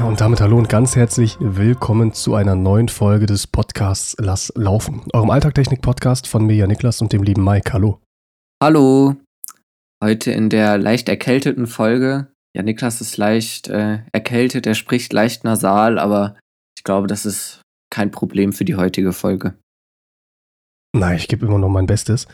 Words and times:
Ja, 0.00 0.06
und 0.06 0.18
damit 0.18 0.40
hallo 0.40 0.56
und 0.56 0.70
ganz 0.70 0.96
herzlich 0.96 1.36
willkommen 1.40 2.14
zu 2.14 2.34
einer 2.34 2.54
neuen 2.54 2.88
Folge 2.88 3.26
des 3.26 3.46
Podcasts 3.46 4.16
Lass 4.18 4.50
laufen. 4.56 5.02
Eurem 5.12 5.28
Alltagtechnik-Podcast 5.28 6.26
von 6.26 6.46
mir, 6.46 6.56
ja 6.56 6.66
Niklas 6.66 7.02
und 7.02 7.12
dem 7.12 7.22
lieben 7.22 7.44
Mike. 7.44 7.70
Hallo. 7.74 8.00
Hallo. 8.62 9.16
Heute 10.02 10.32
in 10.32 10.48
der 10.48 10.78
leicht 10.78 11.10
erkälteten 11.10 11.66
Folge. 11.66 12.28
Ja, 12.56 12.62
Niklas 12.62 13.02
ist 13.02 13.18
leicht 13.18 13.68
äh, 13.68 13.98
erkältet, 14.10 14.66
er 14.66 14.74
spricht 14.74 15.12
leicht 15.12 15.44
nasal, 15.44 15.98
aber 15.98 16.38
ich 16.78 16.82
glaube, 16.82 17.06
das 17.06 17.26
ist 17.26 17.60
kein 17.90 18.10
Problem 18.10 18.54
für 18.54 18.64
die 18.64 18.76
heutige 18.76 19.12
Folge. 19.12 19.58
Nein, 20.96 21.16
ich 21.16 21.28
gebe 21.28 21.44
immer 21.44 21.58
noch 21.58 21.68
mein 21.68 21.84
Bestes. 21.84 22.26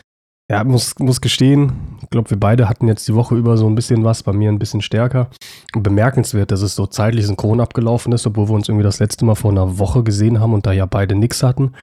Ja, 0.49 0.63
muss, 0.63 0.97
muss 0.99 1.19
gestehen, 1.19 1.73
ich 2.01 2.09
glaube, 2.09 2.29
wir 2.29 2.39
beide 2.39 2.69
hatten 2.69 2.87
jetzt 2.87 3.05
die 3.07 3.15
Woche 3.15 3.35
über 3.35 3.57
so 3.57 3.67
ein 3.67 3.75
bisschen 3.75 4.05
was, 4.05 4.23
bei 4.23 4.31
mir 4.31 4.49
ein 4.49 4.59
bisschen 4.59 4.81
stärker. 4.81 5.29
Und 5.75 5.83
bemerkenswert, 5.83 6.51
dass 6.51 6.61
es 6.61 6.73
so 6.73 6.87
zeitlich 6.87 7.25
synchron 7.25 7.59
abgelaufen 7.59 8.13
ist, 8.13 8.25
obwohl 8.25 8.47
wir 8.47 8.55
uns 8.55 8.69
irgendwie 8.69 8.85
das 8.85 8.99
letzte 8.99 9.25
Mal 9.25 9.35
vor 9.35 9.51
einer 9.51 9.77
Woche 9.77 10.03
gesehen 10.03 10.39
haben 10.39 10.53
und 10.53 10.65
da 10.65 10.71
ja 10.71 10.85
beide 10.85 11.15
nichts 11.15 11.43
hatten. 11.43 11.73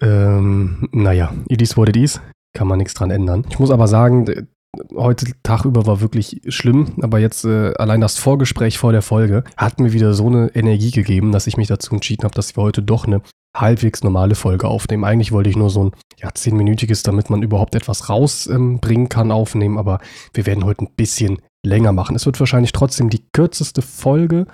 Ähm, 0.00 0.88
naja, 0.92 1.32
what 1.74 1.88
it 1.88 1.96
is. 1.96 2.20
Kann 2.56 2.68
man 2.68 2.78
nichts 2.78 2.94
dran 2.94 3.10
ändern. 3.10 3.44
Ich 3.50 3.58
muss 3.58 3.72
aber 3.72 3.88
sagen, 3.88 4.46
heute 4.94 5.32
Tag 5.42 5.64
über 5.64 5.84
war 5.86 6.00
wirklich 6.00 6.42
schlimm, 6.48 6.92
aber 7.02 7.18
jetzt 7.18 7.44
äh, 7.44 7.74
allein 7.74 8.00
das 8.00 8.18
Vorgespräch 8.18 8.78
vor 8.78 8.92
der 8.92 9.02
Folge 9.02 9.42
hat 9.56 9.80
mir 9.80 9.92
wieder 9.92 10.14
so 10.14 10.28
eine 10.28 10.54
Energie 10.54 10.92
gegeben, 10.92 11.32
dass 11.32 11.48
ich 11.48 11.56
mich 11.56 11.66
dazu 11.66 11.92
entschieden 11.94 12.22
habe, 12.22 12.34
dass 12.34 12.56
wir 12.56 12.62
heute 12.62 12.82
doch 12.82 13.06
eine 13.06 13.22
halbwegs 13.56 14.02
normale 14.02 14.34
Folge 14.34 14.68
aufnehmen. 14.68 15.04
Eigentlich 15.04 15.32
wollte 15.32 15.50
ich 15.50 15.56
nur 15.56 15.70
so 15.70 15.84
ein 15.84 15.92
ja, 16.18 16.30
zehnminütiges, 16.32 17.02
damit 17.02 17.30
man 17.30 17.42
überhaupt 17.42 17.74
etwas 17.74 18.08
rausbringen 18.08 19.04
ähm, 19.04 19.08
kann, 19.08 19.30
aufnehmen, 19.30 19.78
aber 19.78 20.00
wir 20.32 20.46
werden 20.46 20.64
heute 20.64 20.84
ein 20.84 20.94
bisschen 20.96 21.38
länger 21.64 21.92
machen. 21.92 22.16
Es 22.16 22.26
wird 22.26 22.38
wahrscheinlich 22.40 22.72
trotzdem 22.72 23.10
die 23.10 23.24
kürzeste 23.32 23.82
Folge 23.82 24.46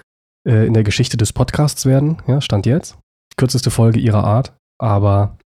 äh, 0.46 0.66
in 0.66 0.74
der 0.74 0.84
Geschichte 0.84 1.16
des 1.16 1.32
Podcasts 1.32 1.86
werden, 1.86 2.18
ja, 2.26 2.40
stand 2.40 2.66
jetzt. 2.66 2.98
Kürzeste 3.36 3.70
Folge 3.70 4.00
ihrer 4.00 4.24
Art, 4.24 4.54
aber 4.78 5.38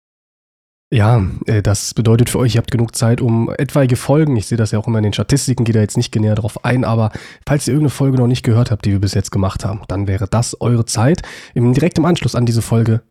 ja, 0.94 1.25
äh, 1.47 1.63
das 1.63 1.95
bedeutet 1.95 2.30
für 2.30 2.38
euch, 2.38 2.56
ihr 2.56 2.59
habt 2.59 2.69
genug 2.69 2.95
Zeit, 2.95 3.19
um 3.19 3.52
etwaige 3.58 3.95
Folgen, 3.95 4.35
ich 4.35 4.45
sehe 4.45 4.59
das 4.59 4.72
ja 4.72 4.80
auch 4.80 4.88
immer 4.88 5.00
in 5.00 5.06
den 5.06 5.13
Statistiken, 5.13 5.63
gehe 5.63 5.73
da 5.73 5.81
jetzt 5.81 5.97
nicht 5.97 6.16
näher 6.16 6.35
drauf 6.35 6.63
ein, 6.63 6.85
aber 6.85 7.11
falls 7.47 7.67
ihr 7.67 7.73
irgendeine 7.73 7.89
Folge 7.89 8.17
noch 8.17 8.28
nicht 8.28 8.44
gehört 8.44 8.69
habt, 8.69 8.85
die 8.85 8.91
wir 8.91 9.02
bis 9.02 9.16
jetzt 9.16 9.31
gemacht 9.31 9.66
haben, 9.66 9.81
dann 9.88 10.08
wäre 10.08 10.28
das 10.28 10.59
eure 10.61 10.85
Zeit, 10.85 11.23
im, 11.56 11.73
direkt 11.73 11.97
im 11.97 12.06
Anschluss 12.06 12.35
an 12.35 12.45
diese 12.45 12.61
Folge 12.61 13.02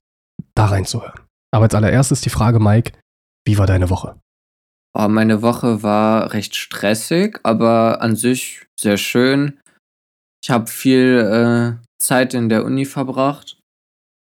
da 0.55 0.67
reinzuhören. 0.67 1.21
Aber 1.53 1.65
als 1.65 1.75
allererstes 1.75 2.21
die 2.21 2.31
Frage, 2.31 2.61
Mike, 2.61 2.93
wie 3.47 3.59
war 3.59 3.67
deine 3.67 3.91
Woche? 3.91 4.19
Oh, 4.95 5.09
meine 5.09 5.43
Woche 5.43 5.83
war 5.83 6.33
recht 6.33 6.55
stressig, 6.55 7.41
aber 7.43 8.03
an 8.03 8.15
sich 8.15 8.67
sehr 8.79 8.98
schön. 8.98 9.59
Ich 10.45 10.51
habe 10.51 10.67
viel 10.67 11.79
äh, 11.81 11.87
Zeit 12.01 12.35
in 12.35 12.48
der 12.48 12.65
Uni 12.65 12.85
verbracht 12.85 13.59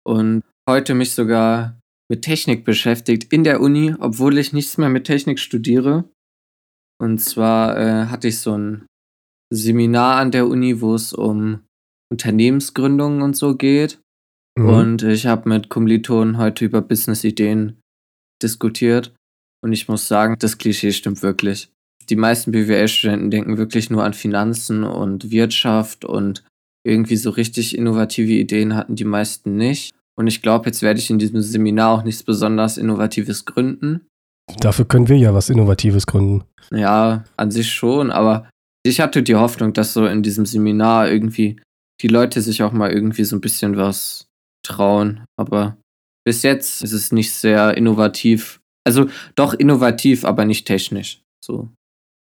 und 0.05 0.43
heute 0.67 0.95
mich 0.95 1.13
sogar 1.13 1.79
mit 2.09 2.23
Technik 2.23 2.65
beschäftigt 2.65 3.31
in 3.31 3.43
der 3.43 3.61
Uni, 3.61 3.95
obwohl 3.99 4.37
ich 4.37 4.53
nichts 4.53 4.77
mehr 4.77 4.89
mit 4.89 5.05
Technik 5.05 5.39
studiere. 5.39 6.05
Und 6.99 7.19
zwar 7.19 7.77
äh, 7.77 8.05
hatte 8.07 8.27
ich 8.27 8.39
so 8.39 8.57
ein 8.57 8.85
Seminar 9.53 10.17
an 10.17 10.31
der 10.31 10.47
Uni, 10.47 10.81
wo 10.81 10.95
es 10.95 11.13
um 11.13 11.65
Unternehmensgründungen 12.11 13.21
und 13.21 13.35
so 13.35 13.55
geht. 13.55 13.99
Mhm. 14.57 14.69
Und 14.69 15.03
ich 15.03 15.25
habe 15.25 15.49
mit 15.49 15.69
Kommilitonen 15.69 16.37
heute 16.37 16.65
über 16.65 16.81
Business-Ideen 16.81 17.79
diskutiert. 18.41 19.13
Und 19.61 19.73
ich 19.73 19.87
muss 19.87 20.07
sagen, 20.07 20.35
das 20.39 20.57
Klischee 20.57 20.91
stimmt 20.91 21.21
wirklich. 21.21 21.71
Die 22.09 22.15
meisten 22.15 22.51
BWL-Studenten 22.51 23.31
denken 23.31 23.57
wirklich 23.57 23.89
nur 23.89 24.03
an 24.03 24.13
Finanzen 24.13 24.83
und 24.83 25.31
Wirtschaft 25.31 26.05
und 26.05 26.43
irgendwie 26.85 27.17
so 27.17 27.31
richtig 27.31 27.75
innovative 27.75 28.31
Ideen 28.31 28.75
hatten 28.75 28.95
die 28.95 29.05
meisten 29.05 29.55
nicht. 29.57 29.91
Und 30.15 30.27
ich 30.27 30.41
glaube, 30.41 30.67
jetzt 30.67 30.81
werde 30.81 30.99
ich 30.99 31.09
in 31.09 31.19
diesem 31.19 31.41
Seminar 31.41 31.91
auch 31.91 32.03
nichts 32.03 32.23
besonders 32.23 32.77
Innovatives 32.77 33.45
gründen. 33.45 34.05
Dafür 34.59 34.85
können 34.85 35.09
wir 35.09 35.17
ja 35.17 35.33
was 35.33 35.49
Innovatives 35.49 36.05
gründen. 36.05 36.43
Ja, 36.71 37.23
an 37.35 37.51
sich 37.51 37.73
schon, 37.73 38.11
aber 38.11 38.49
ich 38.83 39.01
hatte 39.01 39.23
die 39.23 39.35
Hoffnung, 39.35 39.73
dass 39.73 39.93
so 39.93 40.05
in 40.05 40.21
diesem 40.21 40.45
Seminar 40.45 41.09
irgendwie 41.09 41.59
die 42.01 42.07
Leute 42.07 42.41
sich 42.41 42.61
auch 42.61 42.71
mal 42.71 42.91
irgendwie 42.91 43.23
so 43.23 43.35
ein 43.35 43.41
bisschen 43.41 43.77
was 43.77 44.27
trauen. 44.65 45.25
Aber 45.37 45.77
bis 46.25 46.43
jetzt 46.43 46.81
ist 46.81 46.91
es 46.91 47.11
nicht 47.11 47.33
sehr 47.33 47.77
innovativ. 47.77 48.61
Also 48.85 49.07
doch 49.35 49.53
innovativ, 49.53 50.25
aber 50.25 50.45
nicht 50.45 50.67
technisch. 50.67 51.21
So. 51.43 51.69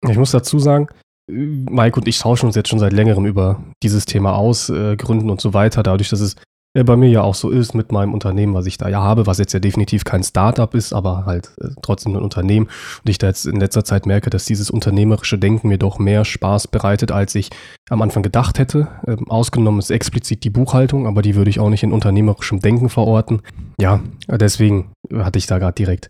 Ich 0.08 0.16
muss 0.16 0.32
dazu 0.32 0.58
sagen, 0.58 0.88
Mike 1.30 1.98
und 1.98 2.08
ich 2.08 2.18
tauschen 2.18 2.46
uns 2.46 2.56
jetzt 2.56 2.68
schon 2.68 2.78
seit 2.78 2.92
längerem 2.92 3.26
über 3.26 3.62
dieses 3.82 4.04
Thema 4.04 4.34
aus, 4.34 4.68
äh, 4.68 4.96
Gründen 4.96 5.30
und 5.30 5.40
so 5.40 5.54
weiter, 5.54 5.82
dadurch, 5.82 6.08
dass 6.08 6.20
es 6.20 6.36
bei 6.74 6.96
mir 6.96 7.10
ja 7.10 7.22
auch 7.22 7.34
so 7.34 7.50
ist 7.50 7.74
mit 7.74 7.92
meinem 7.92 8.14
Unternehmen, 8.14 8.54
was 8.54 8.64
ich 8.64 8.78
da 8.78 8.88
ja 8.88 9.02
habe, 9.02 9.26
was 9.26 9.38
jetzt 9.38 9.52
ja 9.52 9.60
definitiv 9.60 10.04
kein 10.04 10.22
Startup 10.22 10.72
ist, 10.74 10.94
aber 10.94 11.26
halt 11.26 11.52
äh, 11.60 11.68
trotzdem 11.82 12.16
ein 12.16 12.22
Unternehmen. 12.22 12.66
Und 12.66 13.08
ich 13.08 13.18
da 13.18 13.26
jetzt 13.26 13.44
in 13.44 13.60
letzter 13.60 13.84
Zeit 13.84 14.06
merke, 14.06 14.30
dass 14.30 14.46
dieses 14.46 14.70
unternehmerische 14.70 15.38
Denken 15.38 15.68
mir 15.68 15.78
doch 15.78 15.98
mehr 15.98 16.24
Spaß 16.24 16.68
bereitet, 16.68 17.12
als 17.12 17.34
ich 17.34 17.50
am 17.90 18.00
Anfang 18.00 18.22
gedacht 18.22 18.58
hätte. 18.58 18.88
Ähm, 19.06 19.30
ausgenommen 19.30 19.80
ist 19.80 19.90
explizit 19.90 20.44
die 20.44 20.50
Buchhaltung, 20.50 21.06
aber 21.06 21.20
die 21.20 21.34
würde 21.34 21.50
ich 21.50 21.60
auch 21.60 21.68
nicht 21.68 21.82
in 21.82 21.92
unternehmerischem 21.92 22.60
Denken 22.60 22.88
verorten. 22.88 23.42
Ja, 23.78 24.00
deswegen 24.28 24.92
hatte 25.12 25.38
ich 25.38 25.46
da 25.46 25.58
gerade 25.58 25.74
direkt 25.74 26.08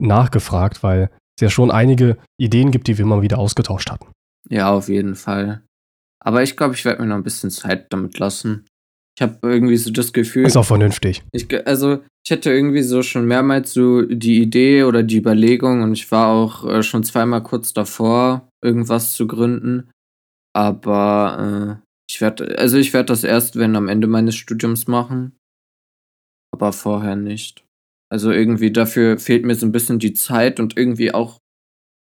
nachgefragt, 0.00 0.82
weil 0.84 1.10
es 1.36 1.42
ja 1.42 1.50
schon 1.50 1.72
einige 1.72 2.18
Ideen 2.38 2.70
gibt, 2.70 2.86
die 2.86 2.98
wir 2.98 3.06
mal 3.06 3.22
wieder 3.22 3.38
ausgetauscht 3.38 3.90
hatten. 3.90 4.06
Ja, 4.48 4.70
auf 4.70 4.88
jeden 4.88 5.16
Fall. 5.16 5.62
Aber 6.20 6.42
ich 6.42 6.56
glaube, 6.56 6.74
ich 6.74 6.84
werde 6.84 7.02
mir 7.02 7.08
noch 7.08 7.16
ein 7.16 7.24
bisschen 7.24 7.50
Zeit 7.50 7.92
damit 7.92 8.18
lassen. 8.18 8.66
Ich 9.16 9.22
habe 9.22 9.38
irgendwie 9.42 9.76
so 9.76 9.90
das 9.90 10.12
Gefühl. 10.12 10.44
Ist 10.44 10.56
auch 10.56 10.64
vernünftig. 10.64 11.22
Ich, 11.32 11.46
also, 11.66 12.02
ich 12.24 12.32
hatte 12.32 12.50
irgendwie 12.50 12.82
so 12.82 13.02
schon 13.02 13.26
mehrmals 13.26 13.72
so 13.72 14.02
die 14.02 14.42
Idee 14.42 14.82
oder 14.82 15.02
die 15.02 15.18
Überlegung 15.18 15.82
und 15.82 15.92
ich 15.92 16.10
war 16.10 16.28
auch 16.28 16.68
äh, 16.68 16.82
schon 16.82 17.04
zweimal 17.04 17.42
kurz 17.42 17.72
davor, 17.72 18.48
irgendwas 18.62 19.14
zu 19.14 19.26
gründen. 19.28 19.90
Aber 20.52 21.80
äh, 21.80 21.84
ich 22.10 22.20
werde, 22.20 22.58
also 22.58 22.76
ich 22.76 22.92
werde 22.92 23.06
das 23.06 23.24
erst, 23.24 23.56
wenn 23.56 23.76
am 23.76 23.88
Ende 23.88 24.08
meines 24.08 24.34
Studiums 24.34 24.88
machen. 24.88 25.36
Aber 26.52 26.72
vorher 26.72 27.16
nicht. 27.16 27.64
Also 28.12 28.30
irgendwie 28.30 28.72
dafür 28.72 29.18
fehlt 29.18 29.44
mir 29.44 29.54
so 29.54 29.66
ein 29.66 29.72
bisschen 29.72 29.98
die 29.98 30.12
Zeit 30.12 30.60
und 30.60 30.76
irgendwie 30.76 31.12
auch 31.12 31.38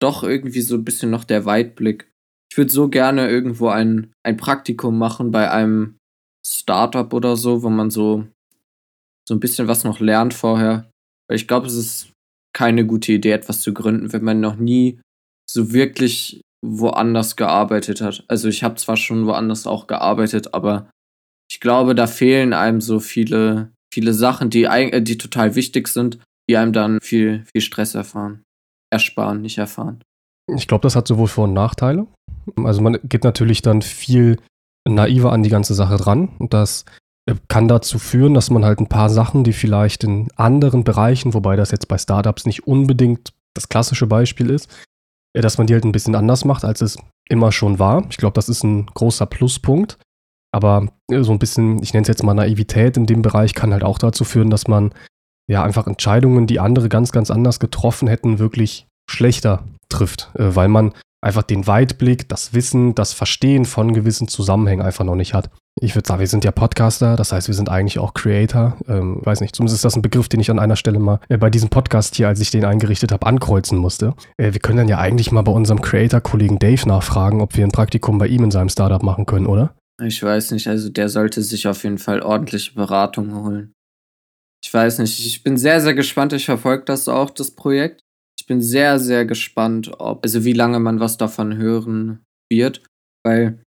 doch 0.00 0.22
irgendwie 0.22 0.60
so 0.60 0.76
ein 0.76 0.84
bisschen 0.84 1.10
noch 1.10 1.24
der 1.24 1.44
Weitblick. 1.44 2.10
Ich 2.50 2.58
würde 2.58 2.70
so 2.70 2.88
gerne 2.88 3.28
irgendwo 3.28 3.68
ein, 3.68 4.12
ein 4.22 4.36
Praktikum 4.36 4.98
machen 4.98 5.30
bei 5.30 5.50
einem 5.50 5.96
Startup 6.46 7.12
oder 7.12 7.36
so, 7.36 7.62
wo 7.62 7.70
man 7.70 7.90
so, 7.90 8.26
so 9.28 9.34
ein 9.34 9.40
bisschen 9.40 9.66
was 9.66 9.84
noch 9.84 10.00
lernt 10.00 10.32
vorher. 10.32 10.88
Weil 11.28 11.36
ich 11.36 11.48
glaube, 11.48 11.66
es 11.66 11.74
ist 11.74 12.12
keine 12.54 12.86
gute 12.86 13.12
Idee, 13.12 13.32
etwas 13.32 13.60
zu 13.60 13.74
gründen, 13.74 14.12
wenn 14.12 14.24
man 14.24 14.40
noch 14.40 14.56
nie 14.56 15.00
so 15.50 15.72
wirklich 15.72 16.40
woanders 16.64 17.36
gearbeitet 17.36 18.00
hat. 18.00 18.24
Also 18.28 18.48
ich 18.48 18.62
habe 18.62 18.76
zwar 18.76 18.96
schon 18.96 19.26
woanders 19.26 19.66
auch 19.66 19.86
gearbeitet, 19.86 20.54
aber 20.54 20.88
ich 21.50 21.60
glaube, 21.60 21.94
da 21.94 22.06
fehlen 22.06 22.52
einem 22.52 22.80
so 22.80 23.00
viele, 23.00 23.72
viele 23.92 24.14
Sachen, 24.14 24.50
die, 24.50 24.64
äh, 24.64 25.02
die 25.02 25.18
total 25.18 25.54
wichtig 25.54 25.88
sind, 25.88 26.18
die 26.48 26.56
einem 26.56 26.72
dann 26.72 27.00
viel, 27.02 27.44
viel 27.52 27.60
Stress 27.60 27.94
erfahren. 27.94 28.42
Ersparen, 28.92 29.42
nicht 29.42 29.58
erfahren. 29.58 30.02
Ich 30.54 30.68
glaube, 30.68 30.82
das 30.82 30.94
hat 30.94 31.08
sowohl 31.08 31.26
Vor- 31.26 31.44
und 31.44 31.54
Nachteile. 31.54 32.06
Also 32.56 32.80
man 32.80 32.98
geht 33.04 33.24
natürlich 33.24 33.62
dann 33.62 33.82
viel 33.82 34.38
naiver 34.94 35.32
an 35.32 35.42
die 35.42 35.50
ganze 35.50 35.74
Sache 35.74 35.96
dran. 35.96 36.28
Und 36.38 36.54
das 36.54 36.84
äh, 37.26 37.34
kann 37.48 37.68
dazu 37.68 37.98
führen, 37.98 38.34
dass 38.34 38.50
man 38.50 38.64
halt 38.64 38.80
ein 38.80 38.88
paar 38.88 39.10
Sachen, 39.10 39.44
die 39.44 39.52
vielleicht 39.52 40.04
in 40.04 40.28
anderen 40.36 40.84
Bereichen, 40.84 41.34
wobei 41.34 41.56
das 41.56 41.70
jetzt 41.70 41.88
bei 41.88 41.98
Startups 41.98 42.46
nicht 42.46 42.66
unbedingt 42.66 43.32
das 43.54 43.68
klassische 43.68 44.06
Beispiel 44.06 44.50
ist, 44.50 44.70
äh, 45.34 45.40
dass 45.40 45.58
man 45.58 45.66
die 45.66 45.74
halt 45.74 45.84
ein 45.84 45.92
bisschen 45.92 46.14
anders 46.14 46.44
macht, 46.44 46.64
als 46.64 46.80
es 46.80 46.98
immer 47.28 47.52
schon 47.52 47.78
war. 47.78 48.04
Ich 48.10 48.16
glaube, 48.16 48.34
das 48.34 48.48
ist 48.48 48.62
ein 48.62 48.86
großer 48.86 49.26
Pluspunkt. 49.26 49.98
Aber 50.52 50.88
äh, 51.10 51.22
so 51.22 51.32
ein 51.32 51.38
bisschen, 51.38 51.82
ich 51.82 51.92
nenne 51.92 52.02
es 52.02 52.08
jetzt 52.08 52.22
mal 52.22 52.34
Naivität 52.34 52.96
in 52.96 53.06
dem 53.06 53.22
Bereich, 53.22 53.54
kann 53.54 53.72
halt 53.72 53.84
auch 53.84 53.98
dazu 53.98 54.24
führen, 54.24 54.50
dass 54.50 54.68
man 54.68 54.92
ja 55.48 55.62
einfach 55.62 55.86
Entscheidungen, 55.86 56.46
die 56.46 56.60
andere 56.60 56.88
ganz, 56.88 57.12
ganz 57.12 57.30
anders 57.30 57.60
getroffen 57.60 58.08
hätten, 58.08 58.38
wirklich 58.38 58.86
schlechter 59.08 59.64
trifft, 59.88 60.30
weil 60.34 60.68
man 60.68 60.92
einfach 61.26 61.42
den 61.42 61.66
Weitblick, 61.66 62.28
das 62.28 62.54
Wissen, 62.54 62.94
das 62.94 63.12
Verstehen 63.12 63.64
von 63.64 63.92
gewissen 63.92 64.28
Zusammenhängen 64.28 64.80
einfach 64.80 65.04
noch 65.04 65.16
nicht 65.16 65.34
hat. 65.34 65.50
Ich 65.78 65.94
würde 65.94 66.08
sagen, 66.08 66.20
wir 66.20 66.26
sind 66.26 66.44
ja 66.44 66.52
Podcaster, 66.52 67.16
das 67.16 67.32
heißt, 67.32 67.48
wir 67.48 67.54
sind 67.54 67.68
eigentlich 67.68 67.98
auch 67.98 68.14
Creator. 68.14 68.78
Ähm, 68.88 69.20
weiß 69.22 69.40
nicht, 69.40 69.54
zumindest 69.54 69.74
ist 69.74 69.84
das 69.84 69.96
ein 69.96 70.02
Begriff, 70.02 70.28
den 70.28 70.40
ich 70.40 70.50
an 70.50 70.58
einer 70.58 70.76
Stelle 70.76 70.98
mal 71.00 71.20
äh, 71.28 71.36
bei 71.36 71.50
diesem 71.50 71.68
Podcast 71.68 72.14
hier, 72.14 72.28
als 72.28 72.40
ich 72.40 72.50
den 72.50 72.64
eingerichtet 72.64 73.12
habe, 73.12 73.26
ankreuzen 73.26 73.76
musste. 73.76 74.14
Äh, 74.38 74.52
wir 74.52 74.60
können 74.60 74.78
dann 74.78 74.88
ja 74.88 74.98
eigentlich 74.98 75.32
mal 75.32 75.42
bei 75.42 75.52
unserem 75.52 75.82
Creator-Kollegen 75.82 76.58
Dave 76.58 76.88
nachfragen, 76.88 77.42
ob 77.42 77.56
wir 77.56 77.64
ein 77.64 77.72
Praktikum 77.72 78.16
bei 78.18 78.28
ihm 78.28 78.44
in 78.44 78.50
seinem 78.50 78.70
Startup 78.70 79.02
machen 79.02 79.26
können, 79.26 79.46
oder? 79.46 79.74
Ich 80.02 80.22
weiß 80.22 80.52
nicht, 80.52 80.68
also 80.68 80.88
der 80.88 81.08
sollte 81.08 81.42
sich 81.42 81.66
auf 81.66 81.82
jeden 81.82 81.98
Fall 81.98 82.22
ordentliche 82.22 82.74
Beratung 82.74 83.34
holen. 83.34 83.72
Ich 84.62 84.72
weiß 84.72 85.00
nicht, 85.00 85.18
ich 85.26 85.42
bin 85.42 85.58
sehr, 85.58 85.80
sehr 85.80 85.94
gespannt. 85.94 86.32
Ich 86.32 86.46
verfolge 86.46 86.84
das 86.84 87.08
auch, 87.08 87.30
das 87.30 87.50
Projekt 87.50 88.05
ich 88.38 88.46
bin 88.46 88.60
sehr, 88.60 88.98
sehr 88.98 89.24
gespannt, 89.24 89.92
ob, 89.98 90.24
also 90.24 90.44
wie 90.44 90.52
lange 90.52 90.80
man 90.80 91.00
was 91.00 91.16
davon 91.16 91.56
hören 91.56 92.24
wird, 92.50 92.82
weil 93.24 93.62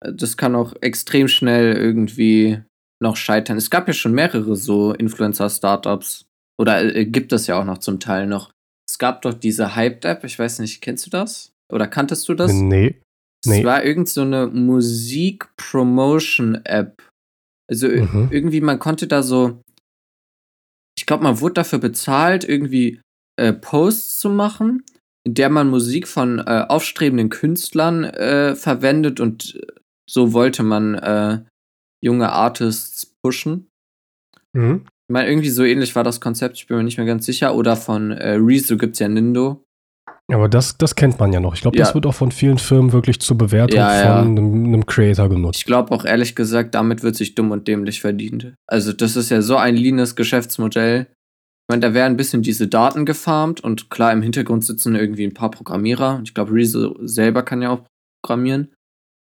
das 0.00 0.36
kann 0.36 0.54
auch 0.54 0.74
extrem 0.80 1.28
schnell 1.28 1.76
irgendwie 1.76 2.62
noch 3.00 3.16
scheitern. 3.16 3.56
Es 3.56 3.70
gab 3.70 3.88
ja 3.88 3.94
schon 3.94 4.12
mehrere 4.12 4.56
so 4.56 4.92
Influencer-Startups. 4.92 6.26
Oder 6.60 6.94
äh, 6.94 7.06
gibt 7.06 7.32
es 7.32 7.46
ja 7.46 7.58
auch 7.60 7.64
noch 7.64 7.78
zum 7.78 8.00
Teil 8.00 8.26
noch. 8.26 8.52
Es 8.88 8.98
gab 8.98 9.22
doch 9.22 9.34
diese 9.34 9.76
Hyped-App, 9.76 10.24
ich 10.24 10.36
weiß 10.38 10.58
nicht, 10.60 10.82
kennst 10.82 11.06
du 11.06 11.10
das? 11.10 11.52
Oder 11.72 11.88
kanntest 11.88 12.28
du 12.28 12.34
das? 12.34 12.52
Nee. 12.52 13.00
nee. 13.46 13.58
Es 13.58 13.64
war 13.64 13.82
irgend 13.84 14.08
so 14.08 14.22
eine 14.22 14.46
Musik-Promotion-App. 14.48 17.02
Also 17.70 17.86
mhm. 17.88 18.28
irgendwie, 18.30 18.60
man 18.60 18.78
konnte 18.78 19.06
da 19.06 19.22
so, 19.22 19.62
ich 20.98 21.06
glaube, 21.06 21.24
man 21.24 21.40
wurde 21.40 21.54
dafür 21.54 21.78
bezahlt, 21.78 22.44
irgendwie 22.44 23.00
äh, 23.36 23.52
Posts 23.52 24.20
zu 24.20 24.30
machen, 24.30 24.84
in 25.24 25.34
der 25.34 25.48
man 25.48 25.68
Musik 25.68 26.08
von 26.08 26.38
äh, 26.38 26.64
aufstrebenden 26.68 27.30
Künstlern 27.30 28.04
äh, 28.04 28.54
verwendet 28.54 29.20
und 29.20 29.58
so 30.08 30.32
wollte 30.32 30.62
man 30.62 30.94
äh, 30.94 31.40
junge 32.02 32.32
Artists 32.32 33.06
pushen. 33.22 33.68
Mhm. 34.52 34.84
Ich 35.08 35.12
meine, 35.12 35.28
irgendwie 35.28 35.50
so 35.50 35.64
ähnlich 35.64 35.94
war 35.94 36.04
das 36.04 36.20
Konzept, 36.20 36.56
ich 36.56 36.66
bin 36.66 36.76
mir 36.76 36.84
nicht 36.84 36.96
mehr 36.96 37.06
ganz 37.06 37.26
sicher. 37.26 37.54
Oder 37.54 37.76
von 37.76 38.12
äh, 38.12 38.32
Rezo 38.34 38.76
gibt 38.76 38.94
es 38.94 38.98
ja 38.98 39.08
Nindo. 39.08 39.64
Aber 40.32 40.48
das, 40.48 40.78
das 40.78 40.94
kennt 40.94 41.18
man 41.18 41.32
ja 41.32 41.40
noch. 41.40 41.54
Ich 41.54 41.60
glaube, 41.60 41.76
ja. 41.76 41.84
das 41.84 41.94
wird 41.94 42.06
auch 42.06 42.14
von 42.14 42.32
vielen 42.32 42.58
Firmen 42.58 42.92
wirklich 42.92 43.20
zur 43.20 43.36
Bewertung 43.36 43.78
ja, 43.78 44.02
ja. 44.02 44.22
von 44.22 44.38
einem, 44.38 44.64
einem, 44.64 44.86
Creator 44.86 45.28
genutzt. 45.28 45.58
Ich 45.58 45.66
glaube 45.66 45.92
auch 45.92 46.04
ehrlich 46.04 46.34
gesagt, 46.34 46.74
damit 46.74 47.02
wird 47.02 47.16
sich 47.16 47.34
dumm 47.34 47.50
und 47.50 47.68
dämlich 47.68 48.00
verdient. 48.00 48.54
Also, 48.66 48.92
das 48.92 49.16
ist 49.16 49.30
ja 49.30 49.42
so 49.42 49.56
ein 49.56 49.76
leanes 49.76 50.16
Geschäftsmodell. 50.16 51.08
Ich 51.72 51.74
meine, 51.74 51.88
da 51.88 51.94
werden 51.94 52.12
ein 52.12 52.16
bisschen 52.18 52.42
diese 52.42 52.68
Daten 52.68 53.06
gefarmt 53.06 53.62
und 53.64 53.88
klar, 53.88 54.12
im 54.12 54.20
Hintergrund 54.20 54.62
sitzen 54.62 54.94
irgendwie 54.94 55.24
ein 55.24 55.32
paar 55.32 55.50
Programmierer. 55.50 56.20
Ich 56.22 56.34
glaube, 56.34 56.52
Rezo 56.52 56.98
selber 57.00 57.44
kann 57.44 57.62
ja 57.62 57.70
auch 57.70 57.80
programmieren. 58.22 58.74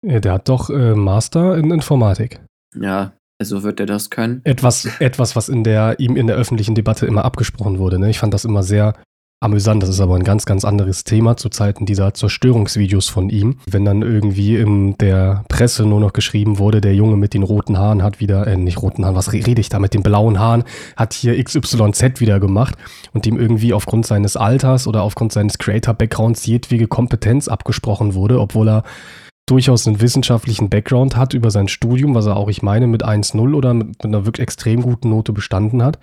Ja, 0.05 0.19
der 0.19 0.33
hat 0.33 0.49
doch 0.49 0.69
äh, 0.69 0.97
Master 0.97 1.57
in 1.57 1.71
Informatik. 1.71 2.41
Ja, 2.75 3.13
also 3.41 3.63
wird 3.63 3.79
er 3.79 3.87
das 3.87 4.11
können. 4.11 4.41
Etwas, 4.43 4.89
etwas, 4.99 5.37
was 5.37 5.49
in 5.49 5.63
der, 5.63 6.01
ihm 6.01 6.17
in 6.17 6.27
der 6.27 6.35
öffentlichen 6.35 6.75
Debatte 6.75 7.07
immer 7.07 7.25
abgesprochen 7.25 7.79
wurde. 7.79 8.01
Ne? 8.01 8.11
Ich 8.11 8.19
fand 8.19 8.35
das 8.35 8.45
immer 8.45 8.65
sehr 8.65 8.95
amüsant. 9.41 9.83
Das 9.83 9.89
ist 9.89 10.01
aber 10.01 10.17
ein 10.17 10.25
ganz, 10.25 10.45
ganz 10.45 10.65
anderes 10.65 11.05
Thema 11.05 11.37
zu 11.37 11.49
Zeiten 11.49 11.87
dieser 11.87 12.13
Zerstörungsvideos 12.13 13.09
von 13.09 13.31
ihm. 13.31 13.57
Wenn 13.67 13.87
dann 13.87 14.03
irgendwie 14.03 14.57
in 14.57 14.97
der 14.99 15.45
Presse 15.49 15.87
nur 15.87 15.99
noch 15.99 16.13
geschrieben 16.13 16.59
wurde, 16.59 16.83
der 16.83 16.95
Junge 16.95 17.17
mit 17.17 17.33
den 17.33 17.43
roten 17.43 17.79
Haaren 17.79 18.03
hat 18.03 18.21
wieder, 18.21 18.47
äh, 18.47 18.57
nicht 18.57 18.83
roten 18.83 19.05
Haaren, 19.05 19.17
was 19.17 19.33
rede 19.33 19.61
ich 19.61 19.71
da, 19.71 19.79
mit 19.79 19.95
den 19.95 20.03
blauen 20.03 20.39
Haaren, 20.39 20.65
hat 20.95 21.15
hier 21.15 21.43
XYZ 21.43 22.21
wieder 22.21 22.39
gemacht 22.39 22.75
und 23.15 23.27
ihm 23.27 23.39
irgendwie 23.39 23.73
aufgrund 23.73 24.07
seines 24.07 24.37
Alters 24.37 24.87
oder 24.87 25.03
aufgrund 25.03 25.33
seines 25.33 25.59
Creator-Backgrounds 25.59 26.45
jedwege 26.45 26.87
Kompetenz 26.87 27.49
abgesprochen 27.49 28.15
wurde, 28.15 28.41
obwohl 28.41 28.69
er 28.69 28.85
durchaus 29.49 29.87
einen 29.87 30.01
wissenschaftlichen 30.01 30.69
Background 30.69 31.17
hat 31.17 31.33
über 31.33 31.51
sein 31.51 31.67
Studium, 31.67 32.15
was 32.15 32.27
er 32.27 32.37
auch, 32.37 32.49
ich 32.49 32.63
meine, 32.63 32.87
mit 32.87 33.05
1.0 33.05 33.55
oder 33.55 33.73
mit, 33.73 33.89
mit 33.89 34.05
einer 34.05 34.27
wirklich 34.27 34.45
extrem 34.45 34.83
guten 34.83 35.09
Note 35.09 35.33
bestanden 35.33 35.83
hat. 35.83 35.99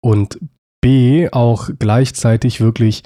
Und 0.00 0.38
B, 0.80 1.28
auch 1.30 1.70
gleichzeitig 1.78 2.60
wirklich 2.60 3.02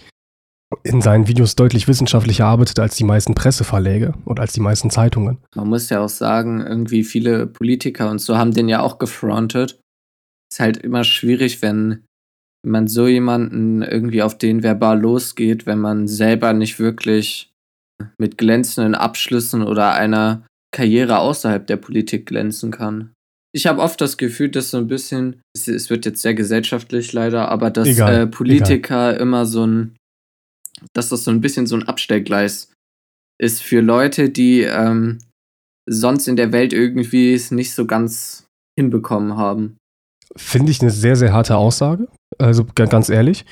in 0.85 1.03
seinen 1.03 1.29
Videos 1.29 1.55
deutlich 1.55 1.89
wissenschaftlicher 1.89 2.47
arbeitet 2.47 2.79
als 2.79 2.97
die 2.97 3.05
meisten 3.05 3.35
Presseverläge 3.35 4.15
und 4.25 4.41
als 4.41 4.53
die 4.53 4.61
meisten 4.61 4.91
Zeitungen. 4.91 5.39
Man 5.55 5.69
muss 5.69 5.91
ja 5.91 6.01
auch 6.01 6.09
sagen, 6.09 6.61
irgendwie 6.61 7.05
viele 7.05 7.47
Politiker 7.47 8.11
und 8.11 8.21
so 8.21 8.39
haben 8.39 8.53
den 8.53 8.69
ja 8.69 8.81
auch 8.81 8.99
gefrontet. 8.99 9.81
Ist 10.51 10.61
halt 10.61 10.79
immer 10.79 11.05
schwierig, 11.05 11.63
wenn 11.63 12.05
man 12.65 12.87
so 12.87 13.07
jemanden 13.07 13.83
irgendwie 13.83 14.23
auf 14.23 14.39
den 14.39 14.63
verbal 14.63 15.01
losgeht, 15.01 15.67
wenn 15.67 15.79
man 15.79 16.09
selber 16.09 16.53
nicht 16.53 16.79
wirklich 16.79 17.53
mit 18.19 18.39
glänzenden 18.39 18.95
Abschlüssen 18.95 19.63
oder 19.63 19.93
einer 19.93 20.47
Karriere 20.75 21.19
außerhalb 21.19 21.67
der 21.67 21.77
Politik 21.77 22.27
glänzen 22.27 22.71
kann. 22.71 23.13
Ich 23.55 23.67
habe 23.67 23.83
oft 23.83 24.01
das 24.01 24.17
Gefühl, 24.17 24.49
dass 24.49 24.71
so 24.71 24.79
ein 24.79 24.87
bisschen, 24.87 25.43
es, 25.55 25.91
wird 25.91 26.07
jetzt 26.07 26.23
sehr 26.23 26.35
gesellschaftlich 26.35 27.13
leider, 27.13 27.49
aber 27.49 27.71
dass 27.71 27.89
egal, 27.89 28.15
äh, 28.15 28.27
Politiker 28.27 29.11
egal. 29.11 29.21
immer 29.21 29.45
so 29.45 29.67
ein, 29.67 29.97
dass 30.95 31.11
das 31.11 31.25
so 31.25 31.31
ein 31.31 31.43
bisschen 31.43 31.67
so 31.67 31.77
ein 31.77 31.83
Abstellgleis 31.83 32.73
ist 33.39 33.63
für 33.63 33.81
Leute, 33.81 34.31
die 34.31 34.63
ähm, 34.63 35.19
sonst 35.89 36.29
in 36.29 36.37
der 36.37 36.53
Welt 36.53 36.73
irgendwie 36.73 37.35
es 37.35 37.51
nicht 37.51 37.75
so 37.75 37.87
ganz 37.87 38.47
hinbekommen 38.79 39.37
haben. 39.37 39.77
Finde 40.37 40.71
ich 40.71 40.81
eine 40.81 40.91
sehr, 40.91 41.17
sehr 41.17 41.33
harte 41.33 41.57
Aussage. 41.57 42.09
Also 42.39 42.65
ganz 42.75 43.11
ehrlich, 43.11 43.45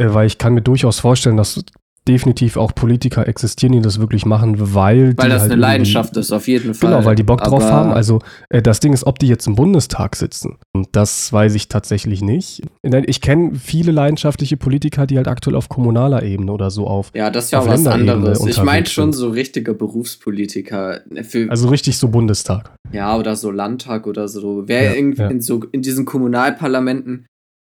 äh, 0.00 0.14
weil 0.14 0.26
ich 0.26 0.38
kann 0.38 0.54
mir 0.54 0.62
durchaus 0.62 1.00
vorstellen, 1.00 1.36
dass 1.36 1.62
definitiv 2.08 2.56
auch 2.56 2.74
Politiker 2.74 3.28
existieren, 3.28 3.72
die 3.72 3.80
das 3.80 4.00
wirklich 4.00 4.26
machen, 4.26 4.74
weil. 4.74 5.16
Weil 5.16 5.30
das 5.30 5.42
halt 5.42 5.52
eine 5.52 5.60
Leidenschaft 5.60 6.16
ist, 6.16 6.32
auf 6.32 6.48
jeden 6.48 6.74
Fall. 6.74 6.90
Genau, 6.90 7.04
weil 7.04 7.14
die 7.14 7.22
Bock 7.22 7.42
drauf 7.42 7.62
haben. 7.62 7.92
Also 7.92 8.20
äh, 8.48 8.60
das 8.60 8.80
Ding 8.80 8.92
ist, 8.92 9.04
ob 9.06 9.18
die 9.18 9.28
jetzt 9.28 9.46
im 9.46 9.54
Bundestag 9.54 10.16
sitzen. 10.16 10.58
Und 10.72 10.88
das 10.92 11.32
weiß 11.32 11.54
ich 11.54 11.68
tatsächlich 11.68 12.22
nicht. 12.22 12.62
Ich 12.82 13.20
kenne 13.20 13.52
viele 13.54 13.92
leidenschaftliche 13.92 14.56
Politiker, 14.56 15.06
die 15.06 15.16
halt 15.16 15.28
aktuell 15.28 15.56
auf 15.56 15.68
kommunaler 15.68 16.22
Ebene 16.22 16.52
oder 16.52 16.70
so 16.70 16.86
auf. 16.86 17.10
Ja, 17.14 17.30
das 17.30 17.46
ist 17.46 17.50
ja 17.52 17.60
auch 17.60 17.68
was 17.68 17.86
anderes. 17.86 18.44
Ich 18.46 18.62
meine 18.62 18.86
schon 18.86 19.12
so 19.12 19.30
richtige 19.30 19.74
Berufspolitiker. 19.74 21.02
also 21.48 21.68
richtig 21.68 21.98
so 21.98 22.08
Bundestag. 22.08 22.74
Ja, 22.92 23.16
oder 23.16 23.36
so 23.36 23.50
Landtag 23.50 24.06
oder 24.06 24.28
so. 24.28 24.64
Wer 24.66 24.84
ja, 24.84 24.92
irgendwie 24.94 25.22
ja. 25.22 25.28
in 25.28 25.40
so 25.40 25.64
in 25.70 25.82
diesen 25.82 26.04
Kommunalparlamenten, 26.04 27.26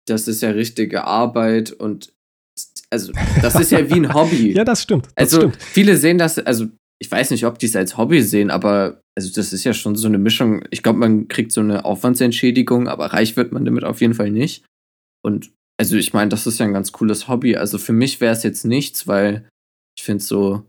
das 0.06 0.28
ist 0.28 0.40
ja 0.42 0.50
richtige 0.50 1.04
Arbeit 1.04 1.72
und 1.72 2.12
also 2.92 3.12
das 3.40 3.54
ist 3.54 3.70
ja 3.70 3.88
wie 3.88 3.94
ein 3.94 4.12
Hobby. 4.12 4.52
ja, 4.56 4.64
das 4.64 4.82
stimmt. 4.82 5.06
Das 5.14 5.32
also 5.32 5.40
stimmt. 5.40 5.62
viele 5.62 5.96
sehen 5.96 6.18
das, 6.18 6.38
also 6.38 6.66
ich 7.00 7.10
weiß 7.10 7.30
nicht, 7.30 7.46
ob 7.46 7.58
die 7.58 7.66
es 7.66 7.76
als 7.76 7.96
Hobby 7.96 8.22
sehen, 8.22 8.50
aber 8.50 9.00
also 9.16 9.32
das 9.34 9.52
ist 9.52 9.64
ja 9.64 9.72
schon 9.72 9.96
so 9.96 10.06
eine 10.06 10.18
Mischung. 10.18 10.64
Ich 10.70 10.82
glaube, 10.82 10.98
man 10.98 11.28
kriegt 11.28 11.52
so 11.52 11.60
eine 11.60 11.84
Aufwandsentschädigung, 11.84 12.88
aber 12.88 13.06
reich 13.06 13.36
wird 13.36 13.52
man 13.52 13.64
damit 13.64 13.84
auf 13.84 14.00
jeden 14.00 14.14
Fall 14.14 14.30
nicht. 14.30 14.64
Und 15.22 15.50
also 15.78 15.96
ich 15.96 16.12
meine, 16.12 16.28
das 16.28 16.46
ist 16.46 16.58
ja 16.58 16.66
ein 16.66 16.74
ganz 16.74 16.92
cooles 16.92 17.26
Hobby. 17.26 17.56
Also 17.56 17.78
für 17.78 17.92
mich 17.92 18.20
wäre 18.20 18.34
es 18.34 18.42
jetzt 18.42 18.64
nichts, 18.64 19.06
weil 19.06 19.48
ich 19.96 20.04
finde 20.04 20.22
so 20.22 20.64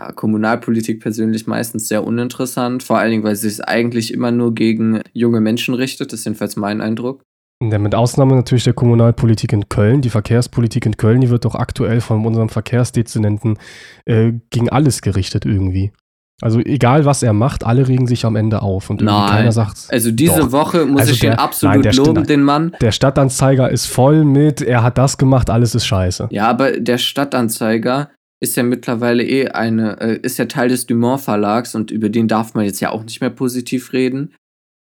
ja, 0.00 0.12
Kommunalpolitik 0.12 1.00
persönlich 1.00 1.46
meistens 1.46 1.88
sehr 1.88 2.04
uninteressant. 2.04 2.82
Vor 2.82 2.98
allen 2.98 3.12
Dingen, 3.12 3.24
weil 3.24 3.36
sie 3.36 3.48
es 3.48 3.60
eigentlich 3.60 4.12
immer 4.12 4.32
nur 4.32 4.54
gegen 4.54 5.02
junge 5.12 5.40
Menschen 5.40 5.74
richtet. 5.74 6.12
Das 6.12 6.20
ist 6.20 6.24
jedenfalls 6.24 6.56
mein 6.56 6.80
Eindruck. 6.80 7.22
Ja, 7.62 7.78
mit 7.78 7.94
Ausnahme 7.94 8.34
natürlich 8.34 8.64
der 8.64 8.74
Kommunalpolitik 8.74 9.52
in 9.52 9.68
Köln. 9.68 10.02
Die 10.02 10.10
Verkehrspolitik 10.10 10.84
in 10.84 10.96
Köln, 10.98 11.22
die 11.22 11.30
wird 11.30 11.46
doch 11.46 11.54
aktuell 11.54 12.02
von 12.02 12.24
unserem 12.26 12.50
Verkehrsdezernenten 12.50 13.58
äh, 14.04 14.32
gegen 14.50 14.68
alles 14.68 15.00
gerichtet 15.00 15.46
irgendwie. 15.46 15.92
Also 16.42 16.60
egal 16.60 17.06
was 17.06 17.22
er 17.22 17.32
macht, 17.32 17.64
alle 17.64 17.88
regen 17.88 18.06
sich 18.06 18.26
am 18.26 18.36
Ende 18.36 18.60
auf 18.60 18.90
und 18.90 19.00
nein. 19.00 19.30
keiner 19.30 19.52
sagt. 19.52 19.86
Also 19.88 20.10
diese 20.10 20.40
doch. 20.40 20.52
Woche 20.52 20.84
muss 20.84 21.00
also 21.00 21.12
ich 21.12 21.20
der, 21.20 21.32
ihn 21.32 21.38
absolut 21.38 21.82
nein, 21.82 21.94
loben, 21.94 22.26
den 22.26 22.42
Mann. 22.42 22.76
Der 22.82 22.92
Stadtanzeiger 22.92 23.70
ist 23.70 23.86
voll 23.86 24.26
mit, 24.26 24.60
er 24.60 24.82
hat 24.82 24.98
das 24.98 25.16
gemacht, 25.16 25.48
alles 25.48 25.74
ist 25.74 25.86
scheiße. 25.86 26.28
Ja, 26.30 26.48
aber 26.48 26.72
der 26.72 26.98
Stadtanzeiger 26.98 28.10
ist 28.42 28.54
ja 28.54 28.64
mittlerweile 28.64 29.24
eh 29.24 29.48
eine, 29.48 29.98
äh, 29.98 30.18
ist 30.18 30.36
ja 30.36 30.44
Teil 30.44 30.68
des 30.68 30.84
Dumont 30.84 31.22
Verlags 31.22 31.74
und 31.74 31.90
über 31.90 32.10
den 32.10 32.28
darf 32.28 32.52
man 32.52 32.66
jetzt 32.66 32.80
ja 32.80 32.90
auch 32.90 33.02
nicht 33.02 33.22
mehr 33.22 33.30
positiv 33.30 33.94
reden. 33.94 34.34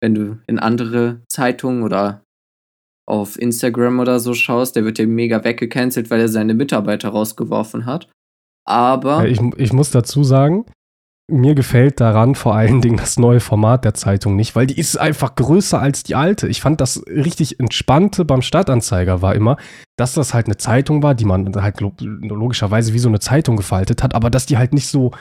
Wenn 0.01 0.15
du 0.15 0.39
in 0.47 0.61
andere 0.61 1.23
Zeitungen 1.29 1.83
oder 1.83 2.23
auf 3.07 3.39
Instagram 3.39 4.01
oder 4.01 4.21
so 4.21 4.35
schaust, 4.35 4.77
der 4.77 4.85
wird 4.85 4.99
ja 4.99 5.07
mega 5.07 5.43
weggecancelt, 5.43 6.11
weil 6.11 6.21
er 6.21 6.29
seine 6.29 6.55
Mitarbeiter 6.55 7.09
rausgeworfen 7.11 7.87
hat. 7.87 8.09
Aber. 8.65 9.27
Ich, 9.27 9.41
ich 9.57 9.73
muss 9.73 9.91
dazu 9.91 10.23
sagen, 10.23 10.67
mir 11.31 11.55
gefällt 11.55 12.01
daran 12.01 12.35
vor 12.35 12.55
allen 12.55 12.81
Dingen 12.81 12.97
das 12.97 13.19
neue 13.19 13.41
Format 13.41 13.85
der 13.85 13.95
Zeitung 13.95 14.37
nicht, 14.37 14.55
weil 14.57 14.67
die 14.67 14.79
ist 14.79 14.99
einfach 14.99 15.35
größer 15.35 15.81
als 15.81 16.03
die 16.03 16.15
alte. 16.15 16.49
Ich 16.49 16.61
fand 16.61 16.81
das 16.81 17.05
richtig 17.07 17.61
entspannte 17.61 18.25
beim 18.25 18.43
Stadtanzeiger 18.43 19.23
war 19.23 19.35
immer, 19.35 19.57
dass 19.97 20.15
das 20.15 20.35
halt 20.35 20.47
eine 20.47 20.57
Zeitung 20.57 21.03
war, 21.03 21.15
die 21.15 21.25
man 21.25 21.55
halt 21.57 21.81
logischerweise 21.81 22.93
wie 22.93 22.99
so 22.99 23.09
eine 23.09 23.21
Zeitung 23.21 23.57
gefaltet 23.57 24.03
hat, 24.03 24.15
aber 24.15 24.31
dass 24.31 24.47
die 24.47 24.59
halt 24.59 24.73
nicht 24.73 24.89
so 24.89 25.13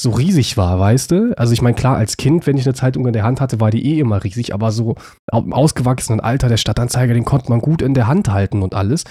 so 0.00 0.10
riesig 0.10 0.56
war, 0.56 0.78
weißt 0.78 1.10
du? 1.10 1.34
Also 1.36 1.52
ich 1.52 1.62
meine, 1.62 1.74
klar, 1.74 1.96
als 1.96 2.16
Kind, 2.16 2.46
wenn 2.46 2.56
ich 2.56 2.64
eine 2.64 2.74
Zeitung 2.74 3.06
in 3.06 3.12
der 3.12 3.24
Hand 3.24 3.40
hatte, 3.40 3.60
war 3.60 3.70
die 3.70 3.84
eh 3.84 3.98
immer 3.98 4.22
riesig, 4.22 4.54
aber 4.54 4.70
so 4.70 4.94
im 5.32 5.52
ausgewachsenen 5.52 6.20
Alter 6.20 6.48
der 6.48 6.56
Stadtanzeiger, 6.56 7.14
den 7.14 7.24
konnte 7.24 7.50
man 7.50 7.60
gut 7.60 7.82
in 7.82 7.94
der 7.94 8.06
Hand 8.06 8.28
halten 8.28 8.62
und 8.62 8.74
alles. 8.74 9.04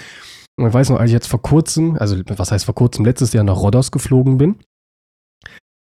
Und 0.56 0.66
ich 0.66 0.74
weiß 0.74 0.90
noch, 0.90 0.98
als 0.98 1.10
ich 1.10 1.14
jetzt 1.14 1.28
vor 1.28 1.42
kurzem, 1.42 1.96
also 1.98 2.16
was 2.36 2.50
heißt 2.50 2.64
vor 2.64 2.74
kurzem, 2.74 3.04
letztes 3.04 3.32
Jahr 3.32 3.44
nach 3.44 3.58
Rodos 3.58 3.90
geflogen 3.90 4.38
bin, 4.38 4.56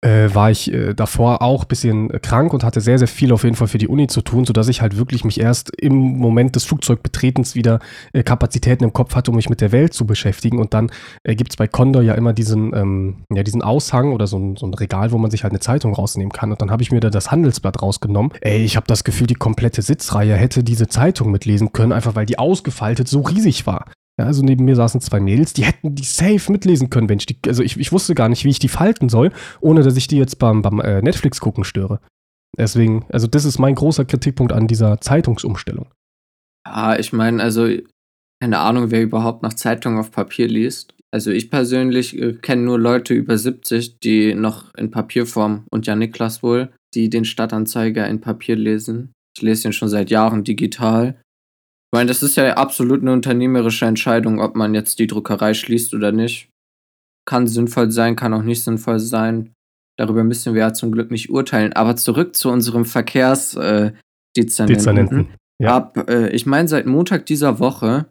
äh, 0.02 0.34
war 0.34 0.52
ich 0.52 0.74
äh, 0.74 0.94
davor 0.94 1.42
auch 1.42 1.66
bisschen 1.66 2.10
krank 2.22 2.54
und 2.54 2.64
hatte 2.64 2.82
sehr, 2.82 2.98
sehr 2.98 3.08
viel 3.08 3.32
auf 3.32 3.44
jeden 3.44 3.56
Fall 3.56 3.68
für 3.68 3.78
die 3.78 3.88
Uni 3.88 4.08
zu 4.08 4.22
tun, 4.22 4.46
sodass 4.46 4.68
ich 4.68 4.82
halt 4.82 4.98
wirklich 4.98 5.24
mich 5.24 5.40
erst 5.40 5.72
im 5.80 5.94
Moment 5.94 6.56
des 6.56 6.66
Flugzeugbetretens 6.66 7.56
wieder 7.56 7.80
äh, 8.14 8.24
Kapazitäten 8.24 8.84
im 8.84 8.94
Kopf 8.94 9.16
hatte, 9.16 9.32
um 9.32 9.38
mich 9.38 9.50
mit 9.50 9.62
der 9.62 9.72
Welt 9.72 9.94
zu 9.94 10.06
beschäftigen. 10.06 10.60
Und 10.60 10.74
dann 10.74 10.92
äh, 11.24 11.36
gibt 11.36 11.52
es 11.52 11.58
bei 11.58 11.68
Condor 11.68 12.02
ja 12.02 12.16
immer 12.16 12.34
diesen, 12.34 12.76
ähm, 12.76 13.16
ja, 13.32 13.44
diesen 13.44 13.62
Aushang 13.62 14.14
oder 14.14 14.28
so 14.28 14.38
ein, 14.38 14.56
so 14.56 14.66
ein 14.66 14.74
Regal, 14.74 15.12
wo 15.12 15.18
man 15.18 15.32
sich 15.32 15.44
halt 15.44 15.54
eine 15.54 15.60
Zeitung 15.60 15.94
rausnehmen 15.94 16.32
kann. 16.32 16.52
Und 16.52 16.62
dann 16.62 16.72
habe 16.72 16.82
ich 16.82 16.92
mir 16.92 17.00
da 17.00 17.10
das 17.10 17.32
Handelsblatt 17.32 17.82
rausgenommen. 17.82 18.32
Ey, 18.42 18.64
ich 18.64 18.76
habe 18.76 18.88
das 18.88 19.04
Gefühl, 19.04 19.28
die 19.28 19.36
komplette 19.36 19.82
Sitzreihe 19.82 20.36
hätte 20.36 20.64
diese 20.64 20.88
Zeitung 20.88 21.32
mitlesen 21.32 21.74
können, 21.74 21.92
einfach 21.92 22.16
weil 22.16 22.26
die 22.26 22.40
ausgefaltet 22.40 23.08
so 23.08 23.22
riesig 23.22 23.68
war. 23.68 23.86
Ja, 24.20 24.26
also 24.26 24.44
neben 24.44 24.66
mir 24.66 24.76
saßen 24.76 25.02
zwei 25.02 25.20
Mädels, 25.20 25.54
die 25.54 25.64
hätten 25.64 25.96
die 25.96 26.04
safe 26.04 26.52
mitlesen 26.52 26.90
können, 26.90 27.10
wenn 27.10 27.20
ich 27.20 27.26
die, 27.26 27.38
also 27.48 27.64
ich, 27.64 27.78
ich 27.78 27.92
wusste 27.92 28.14
gar 28.14 28.30
nicht, 28.30 28.44
wie 28.44 28.50
ich 28.50 28.60
die 28.60 28.68
falten 28.68 29.10
soll, 29.10 29.32
ohne 29.62 29.84
dass 29.84 29.96
ich 29.96 30.08
die 30.08 30.18
jetzt 30.18 30.38
beim, 30.38 30.62
beim 30.62 30.80
äh, 30.80 31.02
Netflix 31.02 31.40
gucken 31.40 31.64
störe. 31.64 32.00
Deswegen, 32.58 33.06
also 33.10 33.28
das 33.28 33.46
ist 33.46 33.60
mein 33.60 33.76
großer 33.76 34.06
Kritikpunkt 34.06 34.52
an 34.52 34.68
dieser 34.68 35.00
Zeitungsumstellung. 35.00 35.88
Ja, 36.68 37.00
ich 37.00 37.14
meine, 37.14 37.42
also 37.42 37.68
keine 38.42 38.60
Ahnung, 38.60 38.92
wer 38.92 39.04
überhaupt 39.04 39.44
noch 39.44 39.54
Zeitungen 39.54 40.00
auf 40.00 40.12
Papier 40.12 40.48
liest. 40.48 40.96
Also 41.14 41.32
ich 41.32 41.50
persönlich 41.50 42.18
äh, 42.20 42.34
kenne 42.34 42.64
nur 42.64 42.80
Leute 42.80 43.14
über 43.14 43.38
70, 43.38 44.00
die 44.00 44.34
noch 44.34 44.74
in 44.76 44.92
Papierform 44.92 45.66
und 45.70 45.86
ja 45.86 45.96
Niklas 45.96 46.42
wohl, 46.42 46.72
die 46.94 47.10
den 47.10 47.26
Stadtanzeiger 47.26 48.08
in 48.08 48.22
Papier 48.22 48.56
lesen. 48.56 49.14
Ich 49.36 49.42
lese 49.42 49.64
den 49.64 49.74
schon 49.74 49.90
seit 49.90 50.10
Jahren 50.10 50.44
digital. 50.44 51.20
Ich 51.94 51.98
meine, 51.98 52.08
das 52.08 52.24
ist 52.24 52.38
ja 52.38 52.54
absolut 52.54 53.02
eine 53.02 53.12
unternehmerische 53.12 53.86
Entscheidung, 53.86 54.40
ob 54.40 54.56
man 54.56 54.74
jetzt 54.74 55.00
die 55.00 55.08
Druckerei 55.08 55.54
schließt 55.54 55.94
oder 55.94 56.14
nicht. 56.14 56.50
Kann 57.26 57.48
sinnvoll 57.48 57.92
sein, 57.92 58.16
kann 58.16 58.34
auch 58.34 58.44
nicht 58.44 58.64
sinnvoll 58.64 59.00
sein. 59.00 59.52
Darüber 59.98 60.24
müssen 60.24 60.54
wir 60.54 60.62
ja 60.62 60.74
zum 60.74 60.94
Glück 60.94 61.12
nicht 61.12 61.30
urteilen. 61.30 61.74
Aber 61.74 61.98
zurück 61.98 62.38
zu 62.38 62.50
unserem 62.50 62.86
Verkehrsdezernenten. 62.86 63.98
Äh, 64.36 64.74
Dezernenten. 64.74 65.34
Ja. 65.62 65.76
Ab, 65.76 66.10
äh, 66.10 66.30
ich 66.30 66.46
meine, 66.46 66.70
seit 66.70 66.86
Montag 66.86 67.26
dieser 67.26 67.60
Woche 67.60 68.06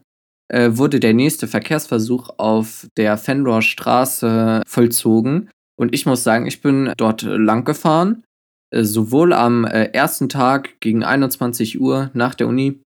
äh, 0.48 0.72
wurde 0.74 1.00
der 1.00 1.14
nächste 1.14 1.48
Verkehrsversuch 1.48 2.28
auf 2.36 2.86
der 2.98 3.16
Fenrohr 3.16 3.62
Straße 3.62 4.62
vollzogen. 4.66 5.48
Und 5.78 5.94
ich 5.94 6.04
muss 6.04 6.22
sagen, 6.22 6.46
ich 6.46 6.60
bin 6.60 6.92
dort 6.98 7.22
lang 7.22 7.64
gefahren. 7.64 8.24
Äh, 8.70 8.84
sowohl 8.84 9.32
am 9.32 9.64
äh, 9.64 9.86
ersten 9.86 10.28
Tag 10.28 10.80
gegen 10.80 11.02
21 11.02 11.80
Uhr 11.80 12.10
nach 12.12 12.34
der 12.34 12.46
Uni 12.46 12.82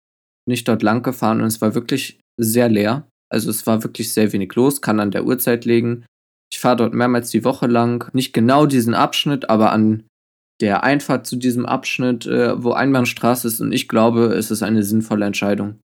nicht 0.48 0.68
dort 0.68 0.84
lang 0.84 1.04
gefahren 1.04 1.42
und 1.42 1.48
es 1.48 1.62
war 1.62 1.76
wirklich 1.76 2.20
sehr 2.40 2.70
leer. 2.70 3.08
Also 3.32 3.50
es 3.50 3.66
war 3.66 3.84
wirklich 3.84 4.12
sehr 4.12 4.32
wenig 4.32 4.54
los, 4.56 4.82
kann 4.82 5.00
an 5.00 5.12
der 5.12 5.26
Uhrzeit 5.26 5.66
legen. 5.66 6.06
Ich 6.52 6.60
fahre 6.60 6.78
dort 6.78 6.94
mehrmals 6.94 7.32
die 7.32 7.44
Woche 7.44 7.68
lang. 7.68 8.10
Nicht 8.14 8.34
genau 8.34 8.66
diesen 8.66 8.94
Abschnitt, 8.94 9.50
aber 9.50 9.72
an 9.72 10.04
der 10.62 10.84
Einfahrt 10.84 11.26
zu 11.26 11.36
diesem 11.36 11.66
Abschnitt, 11.66 12.28
äh, 12.28 12.62
wo 12.62 12.74
Einbahnstraße 12.74 13.48
ist. 13.48 13.60
Und 13.60 13.72
ich 13.72 13.88
glaube, 13.88 14.34
es 14.34 14.52
ist 14.52 14.62
eine 14.62 14.84
sinnvolle 14.84 15.26
Entscheidung. 15.26 15.80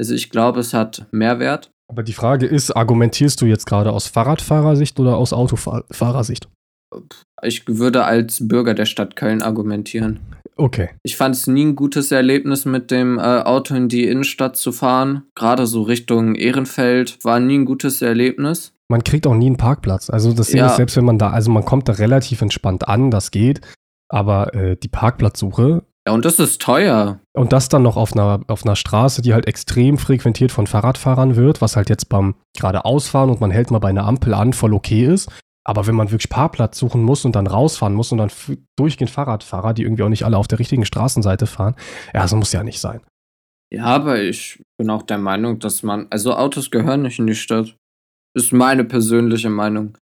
Also 0.00 0.14
ich 0.14 0.30
glaube, 0.30 0.60
es 0.60 0.72
hat 0.72 1.06
Mehrwert. 1.10 1.70
Aber 1.90 2.02
die 2.02 2.12
Frage 2.12 2.46
ist, 2.46 2.70
argumentierst 2.70 3.40
du 3.40 3.46
jetzt 3.46 3.66
gerade 3.66 3.92
aus 3.92 4.06
Fahrradfahrersicht 4.06 4.98
oder 5.00 5.16
aus 5.16 5.32
Autofahrersicht? 5.32 6.48
Ich 7.42 7.64
würde 7.66 8.04
als 8.04 8.46
Bürger 8.46 8.74
der 8.74 8.86
Stadt 8.86 9.16
Köln 9.16 9.42
argumentieren. 9.42 10.20
Okay. 10.56 10.90
Ich 11.04 11.16
fand 11.16 11.36
es 11.36 11.46
nie 11.46 11.66
ein 11.66 11.76
gutes 11.76 12.10
Erlebnis, 12.10 12.64
mit 12.64 12.90
dem 12.90 13.18
äh, 13.18 13.22
Auto 13.22 13.74
in 13.74 13.88
die 13.88 14.06
Innenstadt 14.06 14.56
zu 14.56 14.72
fahren. 14.72 15.22
Gerade 15.36 15.66
so 15.66 15.82
Richtung 15.82 16.34
Ehrenfeld 16.34 17.24
war 17.24 17.38
nie 17.38 17.58
ein 17.58 17.64
gutes 17.64 18.02
Erlebnis. 18.02 18.72
Man 18.88 19.04
kriegt 19.04 19.26
auch 19.26 19.34
nie 19.34 19.46
einen 19.46 19.56
Parkplatz. 19.56 20.10
Also 20.10 20.32
das 20.32 20.48
Ding 20.48 20.58
ja. 20.58 20.66
ist, 20.66 20.76
selbst 20.76 20.96
wenn 20.96 21.04
man 21.04 21.18
da, 21.18 21.30
also 21.30 21.50
man 21.50 21.64
kommt 21.64 21.88
da 21.88 21.92
relativ 21.92 22.42
entspannt 22.42 22.88
an, 22.88 23.10
das 23.10 23.30
geht. 23.30 23.60
Aber 24.08 24.54
äh, 24.54 24.76
die 24.76 24.88
Parkplatzsuche. 24.88 25.84
Ja, 26.08 26.14
und 26.14 26.24
das 26.24 26.40
ist 26.40 26.60
teuer. 26.60 27.20
Und 27.34 27.52
das 27.52 27.68
dann 27.68 27.82
noch 27.82 27.96
auf 27.96 28.14
einer, 28.14 28.40
auf 28.48 28.64
einer 28.64 28.76
Straße, 28.76 29.22
die 29.22 29.34
halt 29.34 29.46
extrem 29.46 29.98
frequentiert 29.98 30.50
von 30.50 30.66
Fahrradfahrern 30.66 31.36
wird, 31.36 31.60
was 31.60 31.76
halt 31.76 31.88
jetzt 31.90 32.08
beim 32.08 32.34
geradeausfahren 32.56 33.30
und 33.30 33.40
man 33.40 33.50
hält 33.50 33.70
mal 33.70 33.78
bei 33.78 33.90
einer 33.90 34.06
Ampel 34.06 34.34
an, 34.34 34.54
voll 34.54 34.72
okay 34.72 35.04
ist. 35.04 35.30
Aber 35.68 35.86
wenn 35.86 35.94
man 35.94 36.10
wirklich 36.10 36.30
Parkplatz 36.30 36.78
suchen 36.78 37.02
muss 37.02 37.26
und 37.26 37.36
dann 37.36 37.46
rausfahren 37.46 37.92
muss 37.92 38.10
und 38.10 38.16
dann 38.16 38.30
durchgehend 38.78 39.10
Fahrradfahrer, 39.10 39.74
die 39.74 39.82
irgendwie 39.82 40.02
auch 40.02 40.08
nicht 40.08 40.24
alle 40.24 40.38
auf 40.38 40.48
der 40.48 40.58
richtigen 40.58 40.86
Straßenseite 40.86 41.46
fahren, 41.46 41.74
ja, 42.14 42.26
so 42.26 42.36
muss 42.36 42.54
ja 42.54 42.64
nicht 42.64 42.80
sein. 42.80 43.02
Ja, 43.70 43.84
aber 43.84 44.22
ich 44.22 44.62
bin 44.78 44.88
auch 44.88 45.02
der 45.02 45.18
Meinung, 45.18 45.58
dass 45.58 45.82
man, 45.82 46.06
also 46.08 46.34
Autos 46.34 46.70
gehören 46.70 47.02
nicht 47.02 47.18
in 47.18 47.26
die 47.26 47.34
Stadt. 47.34 47.76
Ist 48.34 48.54
meine 48.54 48.82
persönliche 48.82 49.50
Meinung. 49.50 49.98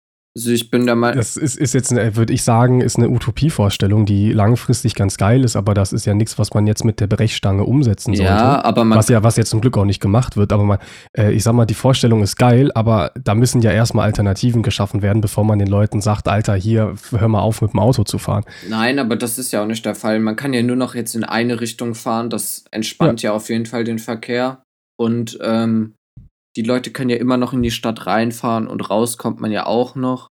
Also 0.41 0.53
ich 0.53 0.71
bin 0.71 0.87
der 0.87 0.97
Meinung. 0.97 1.19
Das 1.19 1.37
ist, 1.37 1.59
ist 1.59 1.75
jetzt, 1.75 1.95
würde 1.95 2.33
ich 2.33 2.43
sagen, 2.43 2.81
ist 2.81 2.97
eine 2.97 3.11
Utopievorstellung, 3.11 4.07
die 4.07 4.33
langfristig 4.33 4.95
ganz 4.95 5.19
geil 5.19 5.45
ist, 5.45 5.55
aber 5.55 5.75
das 5.75 5.93
ist 5.93 6.07
ja 6.07 6.15
nichts, 6.15 6.39
was 6.39 6.55
man 6.55 6.67
jetzt 6.67 6.83
mit 6.83 6.99
der 6.99 7.09
Brechstange 7.09 7.65
umsetzen 7.65 8.15
sollte. 8.15 8.33
Ja, 8.33 8.65
aber 8.65 8.85
man. 8.85 8.97
Was 8.97 9.11
ja, 9.11 9.23
was 9.23 9.37
jetzt 9.37 9.51
zum 9.51 9.61
Glück 9.61 9.77
auch 9.77 9.85
nicht 9.85 10.01
gemacht 10.01 10.39
wird, 10.39 10.55
aber 10.55 10.65
man, 10.65 10.79
äh, 11.15 11.33
ich 11.33 11.43
sag 11.43 11.53
mal, 11.53 11.67
die 11.67 11.75
Vorstellung 11.75 12.23
ist 12.23 12.37
geil, 12.37 12.71
aber 12.75 13.13
da 13.23 13.35
müssen 13.35 13.61
ja 13.61 13.71
erstmal 13.71 14.07
Alternativen 14.07 14.63
geschaffen 14.63 15.03
werden, 15.03 15.21
bevor 15.21 15.45
man 15.45 15.59
den 15.59 15.69
Leuten 15.69 16.01
sagt, 16.01 16.27
Alter, 16.27 16.55
hier, 16.55 16.95
hör 17.11 17.29
mal 17.29 17.41
auf, 17.41 17.61
mit 17.61 17.75
dem 17.75 17.81
Auto 17.81 18.05
zu 18.05 18.17
fahren. 18.17 18.45
Nein, 18.67 18.99
aber 18.99 19.17
das 19.17 19.39
ist 19.39 19.53
ja 19.53 19.63
auch 19.63 19.67
nicht 19.67 19.85
der 19.85 19.95
Fall. 19.95 20.21
Man 20.21 20.37
kann 20.37 20.55
ja 20.55 20.63
nur 20.63 20.77
noch 20.77 20.95
jetzt 20.95 21.15
in 21.15 21.25
eine 21.25 21.61
Richtung 21.61 21.95
fahren, 21.95 22.31
das 22.31 22.65
entspannt 22.71 23.21
ja, 23.21 23.31
ja 23.31 23.37
auf 23.37 23.51
jeden 23.51 23.67
Fall 23.67 23.85
den 23.85 23.99
Verkehr. 23.99 24.63
Und 24.97 25.39
ähm, 25.43 25.97
die 26.57 26.63
Leute 26.63 26.91
können 26.91 27.11
ja 27.11 27.17
immer 27.17 27.37
noch 27.37 27.53
in 27.53 27.63
die 27.63 27.71
Stadt 27.71 28.07
reinfahren 28.07 28.67
und 28.67 28.89
raus 28.89 29.19
kommt 29.19 29.41
man 29.41 29.53
ja 29.53 29.67
auch 29.67 29.95
noch. 29.95 30.30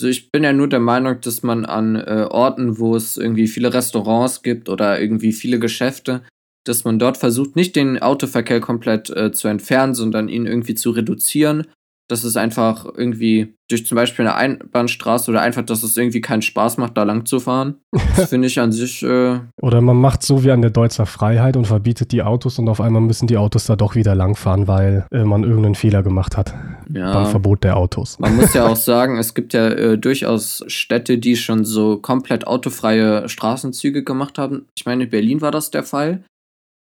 Also 0.00 0.08
ich 0.08 0.32
bin 0.32 0.44
ja 0.44 0.54
nur 0.54 0.66
der 0.66 0.80
Meinung, 0.80 1.20
dass 1.20 1.42
man 1.42 1.66
an 1.66 1.94
äh, 1.94 2.26
Orten, 2.30 2.78
wo 2.78 2.96
es 2.96 3.18
irgendwie 3.18 3.46
viele 3.46 3.74
Restaurants 3.74 4.40
gibt 4.40 4.70
oder 4.70 4.98
irgendwie 4.98 5.34
viele 5.34 5.58
Geschäfte, 5.58 6.22
dass 6.64 6.84
man 6.84 6.98
dort 6.98 7.18
versucht, 7.18 7.54
nicht 7.54 7.76
den 7.76 8.00
Autoverkehr 8.00 8.60
komplett 8.60 9.10
äh, 9.10 9.30
zu 9.30 9.48
entfernen, 9.48 9.92
sondern 9.92 10.30
ihn 10.30 10.46
irgendwie 10.46 10.74
zu 10.74 10.92
reduzieren 10.92 11.66
dass 12.10 12.24
es 12.24 12.36
einfach 12.36 12.86
irgendwie 12.96 13.54
durch 13.70 13.86
zum 13.86 13.94
Beispiel 13.94 14.26
eine 14.26 14.34
Einbahnstraße 14.34 15.30
oder 15.30 15.42
einfach, 15.42 15.62
dass 15.62 15.84
es 15.84 15.96
irgendwie 15.96 16.20
keinen 16.20 16.42
Spaß 16.42 16.76
macht, 16.78 16.96
da 16.96 17.04
lang 17.04 17.24
zu 17.24 17.38
fahren. 17.38 17.76
Das 18.16 18.28
finde 18.30 18.48
ich 18.48 18.58
an 18.58 18.72
sich. 18.72 19.02
Äh 19.02 19.38
oder 19.62 19.80
man 19.80 19.96
macht 19.96 20.24
so 20.24 20.42
wie 20.42 20.50
an 20.50 20.60
der 20.60 20.70
Deutzer 20.70 21.06
Freiheit 21.06 21.56
und 21.56 21.66
verbietet 21.66 22.10
die 22.10 22.22
Autos 22.22 22.58
und 22.58 22.68
auf 22.68 22.80
einmal 22.80 23.00
müssen 23.00 23.28
die 23.28 23.36
Autos 23.36 23.66
da 23.66 23.76
doch 23.76 23.94
wieder 23.94 24.16
langfahren, 24.16 24.66
weil 24.66 25.06
äh, 25.12 25.22
man 25.22 25.44
irgendeinen 25.44 25.76
Fehler 25.76 26.02
gemacht 26.02 26.36
hat 26.36 26.52
ja. 26.92 27.12
beim 27.12 27.26
Verbot 27.26 27.62
der 27.62 27.76
Autos. 27.76 28.18
Man 28.18 28.34
muss 28.34 28.54
ja 28.54 28.66
auch 28.66 28.76
sagen, 28.76 29.18
es 29.18 29.34
gibt 29.34 29.52
ja 29.52 29.68
äh, 29.68 29.96
durchaus 29.96 30.64
Städte, 30.66 31.18
die 31.18 31.36
schon 31.36 31.64
so 31.64 31.98
komplett 31.98 32.46
autofreie 32.46 33.28
Straßenzüge 33.28 34.02
gemacht 34.02 34.36
haben. 34.36 34.66
Ich 34.76 34.84
meine, 34.84 35.04
in 35.04 35.10
Berlin 35.10 35.40
war 35.40 35.52
das 35.52 35.70
der 35.70 35.84
Fall. 35.84 36.24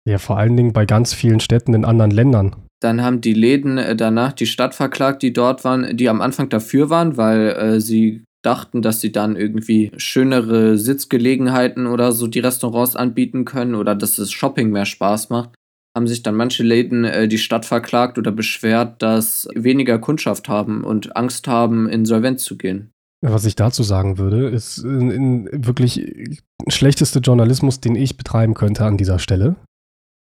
Ja, 0.07 0.17
vor 0.17 0.37
allen 0.37 0.57
Dingen 0.57 0.73
bei 0.73 0.85
ganz 0.85 1.13
vielen 1.13 1.39
Städten 1.39 1.75
in 1.75 1.85
anderen 1.85 2.11
Ländern. 2.11 2.55
Dann 2.79 3.01
haben 3.01 3.21
die 3.21 3.33
Läden 3.33 3.77
äh, 3.77 3.95
danach 3.95 4.33
die 4.33 4.45
Stadt 4.45 4.73
verklagt, 4.73 5.21
die 5.21 5.33
dort 5.33 5.63
waren, 5.63 5.97
die 5.97 6.09
am 6.09 6.21
Anfang 6.21 6.49
dafür 6.49 6.89
waren, 6.89 7.17
weil 7.17 7.49
äh, 7.49 7.81
sie 7.81 8.23
dachten, 8.41 8.81
dass 8.81 9.01
sie 9.01 9.11
dann 9.11 9.35
irgendwie 9.35 9.91
schönere 9.97 10.77
Sitzgelegenheiten 10.77 11.87
oder 11.87 12.13
so 12.13 12.27
die 12.27 12.39
Restaurants 12.39 12.95
anbieten 12.95 13.43
können 13.43 13.75
oder 13.75 13.95
dass 13.95 14.15
das 14.15 14.31
Shopping 14.31 14.69
mehr 14.71 14.85
Spaß 14.85 15.29
macht. 15.29 15.49
Haben 15.95 16.07
sich 16.07 16.23
dann 16.23 16.35
manche 16.35 16.63
Läden 16.63 17.03
äh, 17.03 17.27
die 17.27 17.37
Stadt 17.37 17.65
verklagt 17.65 18.17
oder 18.17 18.31
beschwert, 18.31 19.01
dass 19.01 19.49
weniger 19.55 19.99
Kundschaft 19.99 20.47
haben 20.47 20.85
und 20.85 21.17
Angst 21.17 21.47
haben, 21.47 21.89
insolvent 21.89 22.39
zu 22.39 22.57
gehen. 22.57 22.91
Was 23.21 23.43
ich 23.43 23.55
dazu 23.55 23.83
sagen 23.83 24.17
würde, 24.17 24.47
ist 24.47 24.77
in, 24.77 25.11
in 25.11 25.49
wirklich 25.51 26.33
schlechteste 26.69 27.19
Journalismus, 27.19 27.81
den 27.81 27.95
ich 27.95 28.15
betreiben 28.15 28.53
könnte 28.53 28.85
an 28.85 28.95
dieser 28.95 29.19
Stelle 29.19 29.57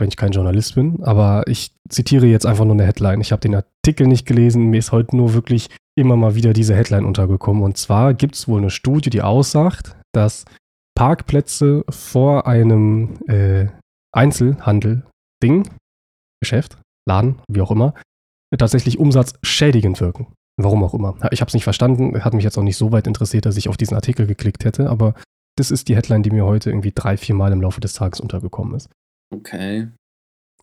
wenn 0.02 0.10
ich 0.10 0.18
kein 0.18 0.32
Journalist 0.32 0.76
bin, 0.76 1.02
aber 1.04 1.44
ich 1.48 1.74
zitiere 1.88 2.26
jetzt 2.26 2.46
einfach 2.46 2.66
nur 2.66 2.74
eine 2.74 2.86
Headline. 2.86 3.22
Ich 3.22 3.32
habe 3.32 3.40
den 3.40 3.56
Artikel 3.56 4.08
nicht 4.08 4.26
gelesen, 4.26 4.66
mir 4.66 4.80
ist 4.80 4.92
heute 4.92 5.16
nur 5.16 5.34
wirklich 5.34 5.70
immer 5.96 6.18
mal 6.18 6.34
wieder 6.34 6.54
diese 6.54 6.76
Headline 6.76 7.06
untergekommen. 7.06 7.64
Und 7.64 7.78
zwar 7.78 8.16
gibt 8.16 8.36
es 8.36 8.48
wohl 8.48 8.60
eine 8.60 8.72
Studie, 8.72 9.12
die 9.12 9.22
aussagt, 9.22 9.96
dass 10.12 10.46
Parkplätze 10.96 11.86
vor 11.90 12.48
einem 12.48 13.20
äh, 13.28 13.68
Einzelhandel, 14.12 15.04
Ding, 15.42 15.70
Geschäft, 16.42 16.78
Laden, 17.08 17.40
wie 17.48 17.62
auch 17.62 17.72
immer, 17.72 17.94
tatsächlich 18.58 18.98
umsatzschädigend 18.98 20.02
wirken. 20.02 20.28
Warum 20.58 20.84
auch 20.84 20.94
immer. 20.94 21.16
Ich 21.32 21.42
habe 21.42 21.48
es 21.48 21.54
nicht 21.54 21.64
verstanden, 21.64 22.24
hat 22.24 22.34
mich 22.34 22.44
jetzt 22.44 22.58
auch 22.58 22.64
nicht 22.64 22.78
so 22.78 22.92
weit 22.92 23.08
interessiert, 23.08 23.46
dass 23.46 23.56
ich 23.56 23.70
auf 23.70 23.78
diesen 23.78 23.96
Artikel 23.96 24.26
geklickt 24.26 24.66
hätte, 24.66 24.90
aber 24.90 25.14
das 25.58 25.70
ist 25.70 25.90
die 25.90 25.96
Headline, 25.96 26.24
die 26.24 26.32
mir 26.32 26.46
heute 26.46 26.70
irgendwie 26.70 26.92
drei, 26.94 27.18
vier 27.18 27.36
Mal 27.36 27.52
im 27.52 27.62
Laufe 27.62 27.82
des 27.82 27.94
Tages 27.94 28.20
untergekommen 28.20 28.76
ist. 28.76 28.90
Okay. 29.34 29.90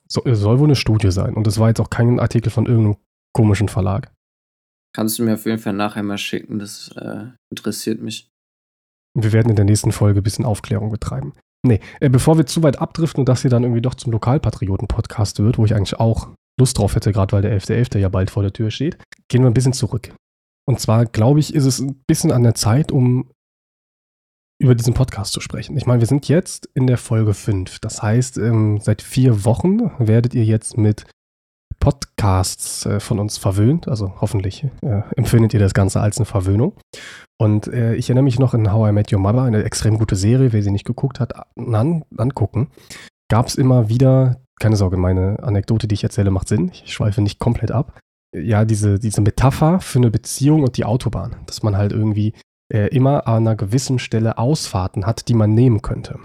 So, 0.07 0.23
es 0.25 0.41
soll 0.41 0.59
wohl 0.59 0.67
eine 0.67 0.77
Studie 0.77 1.11
sein 1.11 1.35
und 1.35 1.47
es 1.47 1.59
war 1.59 1.69
jetzt 1.69 1.81
auch 1.81 1.91
kein 1.91 2.21
Artikel 2.21 2.51
von 2.51 2.67
irgendeinem 2.67 2.97
komischen 3.35 3.69
Verlag. 3.69 4.13
Kannst 4.95 5.19
du 5.19 5.25
mir 5.25 5.35
auf 5.35 5.45
jeden 5.45 5.59
Fall 5.59 5.75
nachher 5.75 6.03
mal 6.03 6.19
schicken, 6.19 6.59
das 6.59 6.91
äh, 6.97 7.27
interessiert 7.51 8.01
mich. 8.01 8.29
Wir 9.15 9.33
werden 9.33 9.51
in 9.51 9.57
der 9.57 9.65
nächsten 9.65 9.93
Folge 9.93 10.21
ein 10.21 10.23
bisschen 10.23 10.45
Aufklärung 10.45 10.91
betreiben. 10.91 11.35
Nee, 11.67 11.81
äh, 12.01 12.09
bevor 12.09 12.39
wir 12.39 12.47
zu 12.47 12.63
weit 12.63 12.79
abdriften 12.79 13.21
und 13.21 13.29
das 13.29 13.43
hier 13.43 13.51
dann 13.51 13.65
irgendwie 13.65 13.83
doch 13.83 13.95
zum 13.95 14.13
Lokalpatrioten-Podcast 14.13 15.41
wird, 15.41 15.59
wo 15.59 15.65
ich 15.65 15.75
eigentlich 15.75 15.99
auch 15.99 16.31
Lust 16.59 16.79
drauf 16.79 16.95
hätte, 16.95 17.13
gerade 17.13 17.33
weil 17.33 17.43
der 17.43 17.59
11.11. 17.59 17.93
.11. 17.93 17.99
ja 17.99 18.09
bald 18.09 18.31
vor 18.31 18.43
der 18.43 18.53
Tür 18.53 18.71
steht, 18.71 18.99
gehen 19.29 19.43
wir 19.43 19.51
ein 19.51 19.55
bisschen 19.55 19.73
zurück. 19.73 20.15
Und 20.67 20.81
zwar, 20.81 21.07
glaube 21.07 21.41
ich, 21.41 21.55
ist 21.55 21.65
es 21.65 21.81
ein 21.81 22.03
bisschen 22.07 22.33
an 22.33 22.43
der 22.43 22.55
Zeit, 22.55 22.93
um 22.93 23.31
über 24.61 24.75
diesen 24.75 24.95
Podcast 24.95 25.33
zu 25.33 25.41
sprechen. 25.41 25.77
Ich 25.77 25.87
meine, 25.87 26.01
wir 26.01 26.09
sind 26.09 26.29
jetzt 26.29 26.69
in 26.75 26.87
der 26.87 26.99
Folge 26.99 27.33
5. 27.33 27.79
Das 27.79 28.03
heißt, 28.03 28.39
ähm, 28.39 28.79
seit 28.81 29.03
vier 29.03 29.45
Wochen 29.45 29.93
werdet 29.99 30.35
ihr 30.35 30.45
jetzt 30.45 30.77
mit 30.77 31.07
Podcasts 31.79 32.85
äh, 32.87 32.99
von 32.99 33.21
uns 33.21 33.39
verwöhnt. 33.39 33.87
Also 33.87 34.15
hoffentlich 34.21 34.65
äh, 34.83 35.03
empfindet 35.17 35.55
ihr 35.55 35.61
das 35.61 35.75
Ganze 35.75 36.01
als 36.01 36.19
eine 36.19 36.27
Verwöhnung. 36.27 36.75
Und 37.41 37.69
äh, 37.69 37.95
ich 37.95 38.09
erinnere 38.09 38.25
mich 38.25 38.41
noch 38.41 38.53
in 38.53 38.73
How 38.73 38.89
I 38.89 38.93
Met 38.93 39.13
Your 39.13 39.21
Mother, 39.21 39.43
eine 39.43 39.63
extrem 39.63 39.97
gute 39.99 40.17
Serie, 40.17 40.53
wer 40.53 40.63
sie 40.63 40.73
nicht 40.73 40.87
geguckt 40.87 41.21
hat, 41.21 41.35
an, 41.57 42.05
angucken. 42.17 42.71
Gab 43.31 43.47
es 43.47 43.55
immer 43.55 43.89
wieder, 43.89 44.41
keine 44.59 44.77
Sorge, 44.77 44.97
meine 44.97 45.41
Anekdote, 45.43 45.87
die 45.87 45.95
ich 45.95 46.03
erzähle, 46.03 46.33
macht 46.33 46.49
Sinn. 46.49 46.73
Ich 46.73 46.93
schweife 46.93 47.21
nicht 47.21 47.39
komplett 47.39 47.71
ab. 47.71 47.97
Ja, 48.37 48.65
diese, 48.65 48.99
diese 48.99 49.21
Metapher 49.21 49.81
für 49.81 50.01
eine 50.01 50.11
Beziehung 50.11 50.65
und 50.65 50.77
die 50.77 50.85
Autobahn. 50.85 51.37
Dass 51.47 51.63
man 51.63 51.77
halt 51.77 51.93
irgendwie 51.93 52.35
äh, 52.73 52.89
immer 52.89 53.27
an 53.27 53.47
einer 53.47 53.57
gewissen 53.57 53.99
Stelle 53.99 54.39
Ausfahrten 54.39 55.07
hat, 55.07 55.29
die 55.29 55.35
man 55.35 55.55
nehmen 55.55 55.83
könnte. 55.83 56.19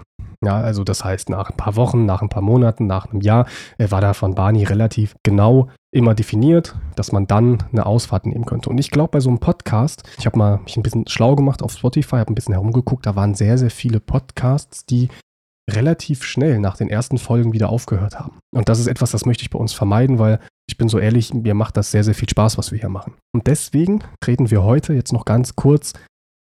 Ja, 0.44 0.58
also 0.60 0.84
das 0.84 1.04
heißt, 1.04 1.30
nach 1.30 1.50
ein 1.50 1.56
paar 1.56 1.76
Wochen, 1.76 2.04
nach 2.04 2.20
ein 2.20 2.28
paar 2.28 2.42
Monaten, 2.42 2.86
nach 2.86 3.10
einem 3.10 3.22
Jahr 3.22 3.46
äh, 3.78 3.90
war 3.90 4.00
da 4.00 4.12
von 4.12 4.34
Barney 4.34 4.64
relativ 4.64 5.14
genau 5.22 5.70
immer 5.94 6.14
definiert, 6.14 6.76
dass 6.96 7.12
man 7.12 7.26
dann 7.26 7.62
eine 7.72 7.86
Ausfahrt 7.86 8.26
nehmen 8.26 8.44
könnte. 8.44 8.68
Und 8.68 8.78
ich 8.78 8.90
glaube, 8.90 9.12
bei 9.12 9.20
so 9.20 9.30
einem 9.30 9.38
Podcast, 9.38 10.02
ich 10.18 10.26
habe 10.26 10.38
mal 10.38 10.58
mich 10.58 10.76
ein 10.76 10.82
bisschen 10.82 11.06
schlau 11.06 11.34
gemacht 11.34 11.62
auf 11.62 11.72
Spotify, 11.72 12.16
habe 12.16 12.32
ein 12.32 12.34
bisschen 12.34 12.54
herumgeguckt, 12.54 13.06
da 13.06 13.16
waren 13.16 13.34
sehr, 13.34 13.56
sehr 13.56 13.70
viele 13.70 14.00
Podcasts, 14.00 14.84
die 14.84 15.08
relativ 15.70 16.24
schnell 16.24 16.58
nach 16.58 16.76
den 16.76 16.90
ersten 16.90 17.16
Folgen 17.16 17.52
wieder 17.52 17.70
aufgehört 17.70 18.18
haben. 18.18 18.38
Und 18.54 18.68
das 18.68 18.80
ist 18.80 18.86
etwas, 18.86 19.12
das 19.12 19.24
möchte 19.24 19.42
ich 19.42 19.50
bei 19.50 19.58
uns 19.58 19.72
vermeiden, 19.72 20.18
weil 20.18 20.40
ich 20.68 20.76
bin 20.76 20.88
so 20.88 20.98
ehrlich, 20.98 21.32
mir 21.32 21.54
macht 21.54 21.76
das 21.76 21.90
sehr, 21.90 22.04
sehr 22.04 22.14
viel 22.14 22.28
Spaß, 22.28 22.58
was 22.58 22.70
wir 22.70 22.78
hier 22.78 22.88
machen. 22.88 23.14
Und 23.34 23.46
deswegen 23.46 24.02
reden 24.26 24.50
wir 24.50 24.62
heute 24.62 24.92
jetzt 24.92 25.12
noch 25.12 25.24
ganz 25.24 25.56
kurz 25.56 25.94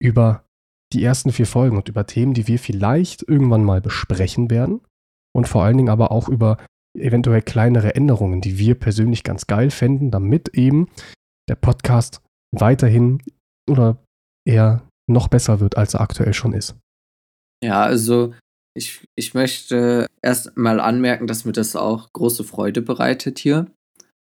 über 0.03 0.45
die 0.91 1.03
ersten 1.03 1.31
vier 1.31 1.47
Folgen 1.47 1.77
und 1.77 1.89
über 1.89 2.05
Themen, 2.05 2.33
die 2.33 2.47
wir 2.47 2.59
vielleicht 2.59 3.27
irgendwann 3.27 3.63
mal 3.63 3.81
besprechen 3.81 4.51
werden. 4.51 4.81
Und 5.35 5.47
vor 5.47 5.63
allen 5.63 5.77
Dingen 5.77 5.89
aber 5.89 6.11
auch 6.11 6.29
über 6.29 6.57
eventuell 6.95 7.41
kleinere 7.41 7.95
Änderungen, 7.95 8.41
die 8.41 8.59
wir 8.59 8.75
persönlich 8.75 9.23
ganz 9.23 9.47
geil 9.47 9.71
fänden, 9.71 10.11
damit 10.11 10.49
eben 10.49 10.89
der 11.49 11.55
Podcast 11.55 12.21
weiterhin 12.51 13.23
oder 13.67 13.97
eher 14.47 14.87
noch 15.09 15.29
besser 15.29 15.59
wird, 15.59 15.77
als 15.77 15.95
er 15.95 16.01
aktuell 16.01 16.33
schon 16.33 16.53
ist. 16.53 16.75
Ja, 17.63 17.81
also 17.81 18.33
ich, 18.75 19.05
ich 19.15 19.33
möchte 19.33 20.07
erst 20.21 20.55
mal 20.57 20.79
anmerken, 20.79 21.27
dass 21.27 21.45
mir 21.45 21.53
das 21.53 21.75
auch 21.75 22.11
große 22.13 22.43
Freude 22.43 22.81
bereitet 22.81 23.39
hier. 23.39 23.71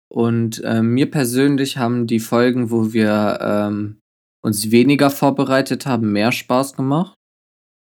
Und 0.09 0.63
äh, 0.65 0.83
mir 0.83 1.11
persönlich 1.11 1.77
haben 1.77 2.07
die 2.07 2.21
Folgen, 2.21 2.71
wo 2.71 2.93
wir 2.93 3.39
ähm, 3.43 3.99
uns 4.47 4.71
weniger 4.71 5.11
vorbereitet 5.11 5.87
haben, 5.87 6.13
mehr 6.13 6.31
Spaß 6.31 6.75
gemacht. 6.75 7.15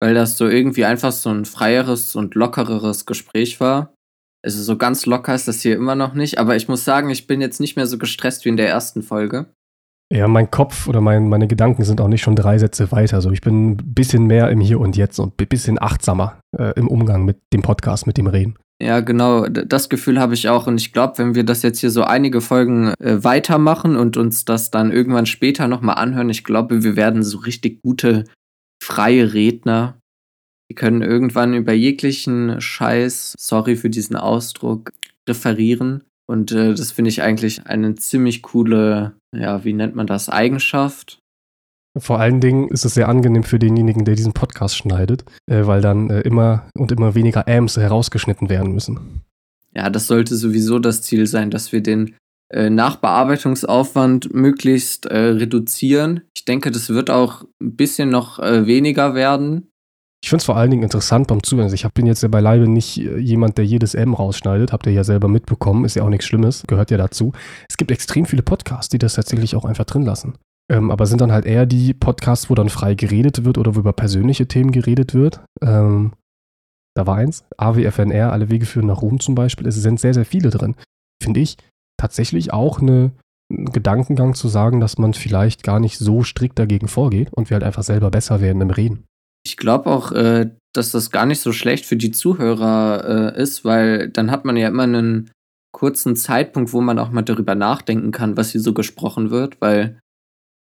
Weil 0.01 0.13
das 0.13 0.37
so 0.37 0.47
irgendwie 0.47 0.85
einfach 0.85 1.11
so 1.11 1.29
ein 1.29 1.43
freieres 1.43 2.15
und 2.15 2.35
lockereres 2.35 3.05
Gespräch 3.05 3.59
war. 3.59 3.93
Also 4.45 4.63
so 4.63 4.77
ganz 4.77 5.05
locker 5.05 5.35
ist 5.35 5.47
das 5.47 5.61
hier 5.61 5.75
immer 5.75 5.95
noch 5.95 6.13
nicht, 6.13 6.37
aber 6.37 6.55
ich 6.55 6.69
muss 6.69 6.85
sagen, 6.85 7.09
ich 7.09 7.27
bin 7.27 7.41
jetzt 7.41 7.59
nicht 7.59 7.75
mehr 7.75 7.87
so 7.87 7.97
gestresst 7.97 8.45
wie 8.45 8.49
in 8.49 8.57
der 8.57 8.69
ersten 8.69 9.03
Folge. 9.03 9.47
Ja, 10.13 10.29
mein 10.29 10.49
Kopf 10.49 10.87
oder 10.87 11.01
mein, 11.01 11.27
meine 11.27 11.47
Gedanken 11.47 11.83
sind 11.83 11.99
auch 11.99 12.07
nicht 12.07 12.21
schon 12.21 12.37
drei 12.37 12.57
Sätze 12.57 12.93
weiter. 12.93 13.17
Also 13.17 13.31
ich 13.31 13.41
bin 13.41 13.71
ein 13.71 13.77
bisschen 13.77 14.25
mehr 14.25 14.49
im 14.49 14.61
Hier 14.61 14.79
und 14.79 14.95
Jetzt 14.95 15.19
und 15.19 15.41
ein 15.41 15.47
bisschen 15.47 15.81
achtsamer 15.81 16.39
äh, 16.57 16.71
im 16.79 16.87
Umgang 16.87 17.25
mit 17.25 17.39
dem 17.51 17.61
Podcast, 17.61 18.07
mit 18.07 18.17
dem 18.17 18.27
Reden. 18.27 18.57
Ja, 18.79 18.99
genau, 18.99 19.47
das 19.47 19.89
Gefühl 19.89 20.19
habe 20.19 20.35
ich 20.35 20.49
auch. 20.49 20.67
Und 20.67 20.79
ich 20.79 20.93
glaube, 20.93 21.17
wenn 21.17 21.33
wir 21.33 21.43
das 21.43 21.63
jetzt 21.63 21.79
hier 21.79 21.89
so 21.89 22.03
einige 22.03 22.41
Folgen 22.41 22.93
äh, 22.99 23.23
weitermachen 23.23 23.95
und 23.95 24.17
uns 24.17 24.45
das 24.45 24.69
dann 24.69 24.91
irgendwann 24.91 25.25
später 25.25 25.67
nochmal 25.67 25.95
anhören, 25.95 26.29
ich 26.29 26.43
glaube, 26.43 26.83
wir 26.83 26.95
werden 26.95 27.23
so 27.23 27.39
richtig 27.39 27.81
gute 27.81 28.25
freie 28.81 29.33
Redner. 29.33 29.99
Die 30.69 30.75
können 30.75 31.01
irgendwann 31.01 31.55
über 31.55 31.73
jeglichen 31.73 32.61
Scheiß, 32.61 33.33
sorry 33.39 33.75
für 33.75 33.89
diesen 33.89 34.15
Ausdruck, 34.15 34.91
referieren. 35.27 36.03
Und 36.29 36.51
äh, 36.51 36.75
das 36.75 36.91
finde 36.91 37.09
ich 37.09 37.23
eigentlich 37.23 37.65
eine 37.65 37.95
ziemlich 37.95 38.43
coole, 38.43 39.15
ja, 39.35 39.63
wie 39.63 39.73
nennt 39.73 39.95
man 39.95 40.07
das, 40.07 40.29
Eigenschaft. 40.29 41.19
Vor 41.99 42.19
allen 42.19 42.41
Dingen 42.41 42.69
ist 42.69 42.85
es 42.85 42.93
sehr 42.93 43.09
angenehm 43.09 43.43
für 43.43 43.59
denjenigen, 43.59 44.05
der 44.05 44.15
diesen 44.15 44.33
Podcast 44.33 44.77
schneidet, 44.77 45.25
äh, 45.49 45.65
weil 45.65 45.81
dann 45.81 46.09
äh, 46.09 46.21
immer 46.21 46.67
und 46.75 46.91
immer 46.91 47.15
weniger 47.15 47.47
Ams 47.47 47.77
herausgeschnitten 47.77 48.49
werden 48.49 48.73
müssen. 48.73 49.21
Ja, 49.75 49.89
das 49.89 50.07
sollte 50.07 50.35
sowieso 50.35 50.79
das 50.79 51.01
Ziel 51.01 51.27
sein, 51.27 51.51
dass 51.51 51.71
wir 51.71 51.81
den 51.81 52.15
äh, 52.49 52.69
Nachbearbeitungsaufwand 52.69 54.33
möglichst 54.33 55.05
äh, 55.05 55.17
reduzieren. 55.17 56.21
Ich 56.35 56.45
denke, 56.45 56.71
das 56.71 56.89
wird 56.89 57.09
auch 57.09 57.43
ein 57.61 57.75
bisschen 57.75 58.09
noch 58.09 58.39
äh, 58.39 58.65
weniger 58.65 59.15
werden. 59.15 59.69
Ich 60.23 60.29
finde 60.29 60.41
es 60.41 60.45
vor 60.45 60.57
allen 60.57 60.71
Dingen 60.71 60.83
interessant 60.83 61.27
beim 61.27 61.43
Zuhören. 61.43 61.65
Also 61.65 61.75
ich 61.75 61.87
bin 61.93 62.05
jetzt 62.05 62.23
ja 62.23 62.27
beileibe 62.27 62.67
nicht 62.67 62.97
äh, 62.97 63.17
jemand, 63.17 63.57
der 63.57 63.65
jedes 63.65 63.93
M 63.93 64.13
rausschneidet. 64.13 64.71
Habt 64.71 64.87
ihr 64.87 64.93
ja 64.93 65.03
selber 65.03 65.27
mitbekommen. 65.27 65.85
Ist 65.85 65.95
ja 65.95 66.03
auch 66.03 66.09
nichts 66.09 66.25
Schlimmes. 66.25 66.63
Gehört 66.67 66.89
ja 66.89 66.97
dazu. 66.97 67.33
Es 67.69 67.77
gibt 67.77 67.91
extrem 67.91 68.25
viele 68.25 68.41
Podcasts, 68.41 68.89
die 68.89 68.97
das 68.97 69.13
tatsächlich 69.13 69.55
auch 69.55 69.65
einfach 69.65 69.85
drin 69.85 70.03
lassen. 70.03 70.35
Ähm, 70.69 70.91
aber 70.91 71.05
sind 71.05 71.21
dann 71.21 71.31
halt 71.31 71.45
eher 71.45 71.65
die 71.65 71.93
Podcasts, 71.93 72.49
wo 72.49 72.55
dann 72.55 72.69
frei 72.69 72.93
geredet 72.93 73.45
wird 73.45 73.57
oder 73.57 73.75
wo 73.75 73.79
über 73.79 73.93
persönliche 73.93 74.47
Themen 74.47 74.71
geredet 74.71 75.13
wird. 75.13 75.41
Ähm, 75.61 76.13
da 76.95 77.05
war 77.05 77.15
eins. 77.15 77.45
AWFNR, 77.57 78.31
alle 78.31 78.49
Wege 78.49 78.65
führen 78.65 78.87
nach 78.87 79.01
Ruhm 79.01 79.19
zum 79.19 79.35
Beispiel. 79.35 79.67
Es 79.67 79.75
sind 79.75 79.99
sehr, 79.99 80.13
sehr 80.13 80.25
viele 80.25 80.49
drin. 80.49 80.75
Finde 81.21 81.39
ich 81.39 81.57
tatsächlich 81.97 82.51
auch 82.51 82.81
eine, 82.81 83.11
ein 83.51 83.65
Gedankengang 83.65 84.33
zu 84.33 84.47
sagen, 84.47 84.79
dass 84.79 84.97
man 84.97 85.13
vielleicht 85.13 85.63
gar 85.63 85.79
nicht 85.79 85.99
so 85.99 86.23
strikt 86.23 86.59
dagegen 86.59 86.87
vorgeht 86.87 87.29
und 87.31 87.49
wir 87.49 87.55
halt 87.55 87.63
einfach 87.63 87.83
selber 87.83 88.11
besser 88.11 88.41
werden 88.41 88.61
im 88.61 88.71
Reden. 88.71 89.05
Ich 89.45 89.57
glaube 89.57 89.89
auch, 89.89 90.11
äh, 90.11 90.49
dass 90.73 90.91
das 90.91 91.11
gar 91.11 91.25
nicht 91.25 91.39
so 91.39 91.53
schlecht 91.53 91.85
für 91.85 91.95
die 91.95 92.11
Zuhörer 92.11 93.35
äh, 93.35 93.41
ist, 93.41 93.63
weil 93.63 94.09
dann 94.09 94.31
hat 94.31 94.43
man 94.43 94.57
ja 94.57 94.67
immer 94.67 94.83
einen 94.83 95.31
kurzen 95.71 96.15
Zeitpunkt, 96.15 96.73
wo 96.73 96.81
man 96.81 96.99
auch 96.99 97.11
mal 97.11 97.21
darüber 97.21 97.55
nachdenken 97.55 98.11
kann, 98.11 98.35
was 98.35 98.51
hier 98.51 98.61
so 98.61 98.73
gesprochen 98.73 99.29
wird, 99.29 99.61
weil 99.61 99.99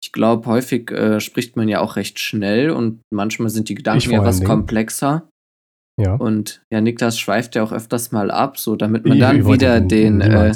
ich 0.03 0.11
glaube, 0.11 0.47
häufig 0.47 0.91
äh, 0.91 1.19
spricht 1.19 1.55
man 1.55 1.69
ja 1.69 1.79
auch 1.79 1.95
recht 1.95 2.19
schnell 2.19 2.71
und 2.71 3.01
manchmal 3.13 3.49
sind 3.49 3.69
die 3.69 3.75
Gedanken 3.75 4.11
ja 4.11 4.23
was 4.23 4.37
Dingen. 4.37 4.49
komplexer. 4.49 5.29
Ja. 5.99 6.15
Und 6.15 6.63
ja, 6.71 6.81
Niklas 6.81 7.19
schweift 7.19 7.55
ja 7.55 7.63
auch 7.63 7.71
öfters 7.71 8.11
mal 8.11 8.31
ab, 8.31 8.57
so 8.57 8.75
damit 8.75 9.05
man 9.05 9.17
ich, 9.17 9.21
dann 9.21 9.45
wieder 9.45 9.79
den, 9.79 10.21
äh, 10.21 10.53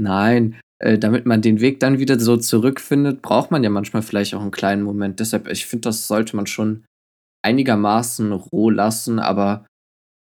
nein, 0.00 0.58
äh, 0.82 0.98
damit 0.98 1.26
man 1.26 1.42
den 1.42 1.60
Weg 1.60 1.78
dann 1.80 1.98
wieder 1.98 2.18
so 2.18 2.36
zurückfindet, 2.36 3.22
braucht 3.22 3.50
man 3.50 3.62
ja 3.62 3.70
manchmal 3.70 4.02
vielleicht 4.02 4.34
auch 4.34 4.40
einen 4.40 4.50
kleinen 4.50 4.82
Moment. 4.82 5.20
Deshalb, 5.20 5.48
ich 5.48 5.66
finde, 5.66 5.88
das 5.88 6.08
sollte 6.08 6.34
man 6.34 6.46
schon 6.46 6.84
einigermaßen 7.42 8.32
roh 8.32 8.70
lassen, 8.70 9.18
aber 9.18 9.66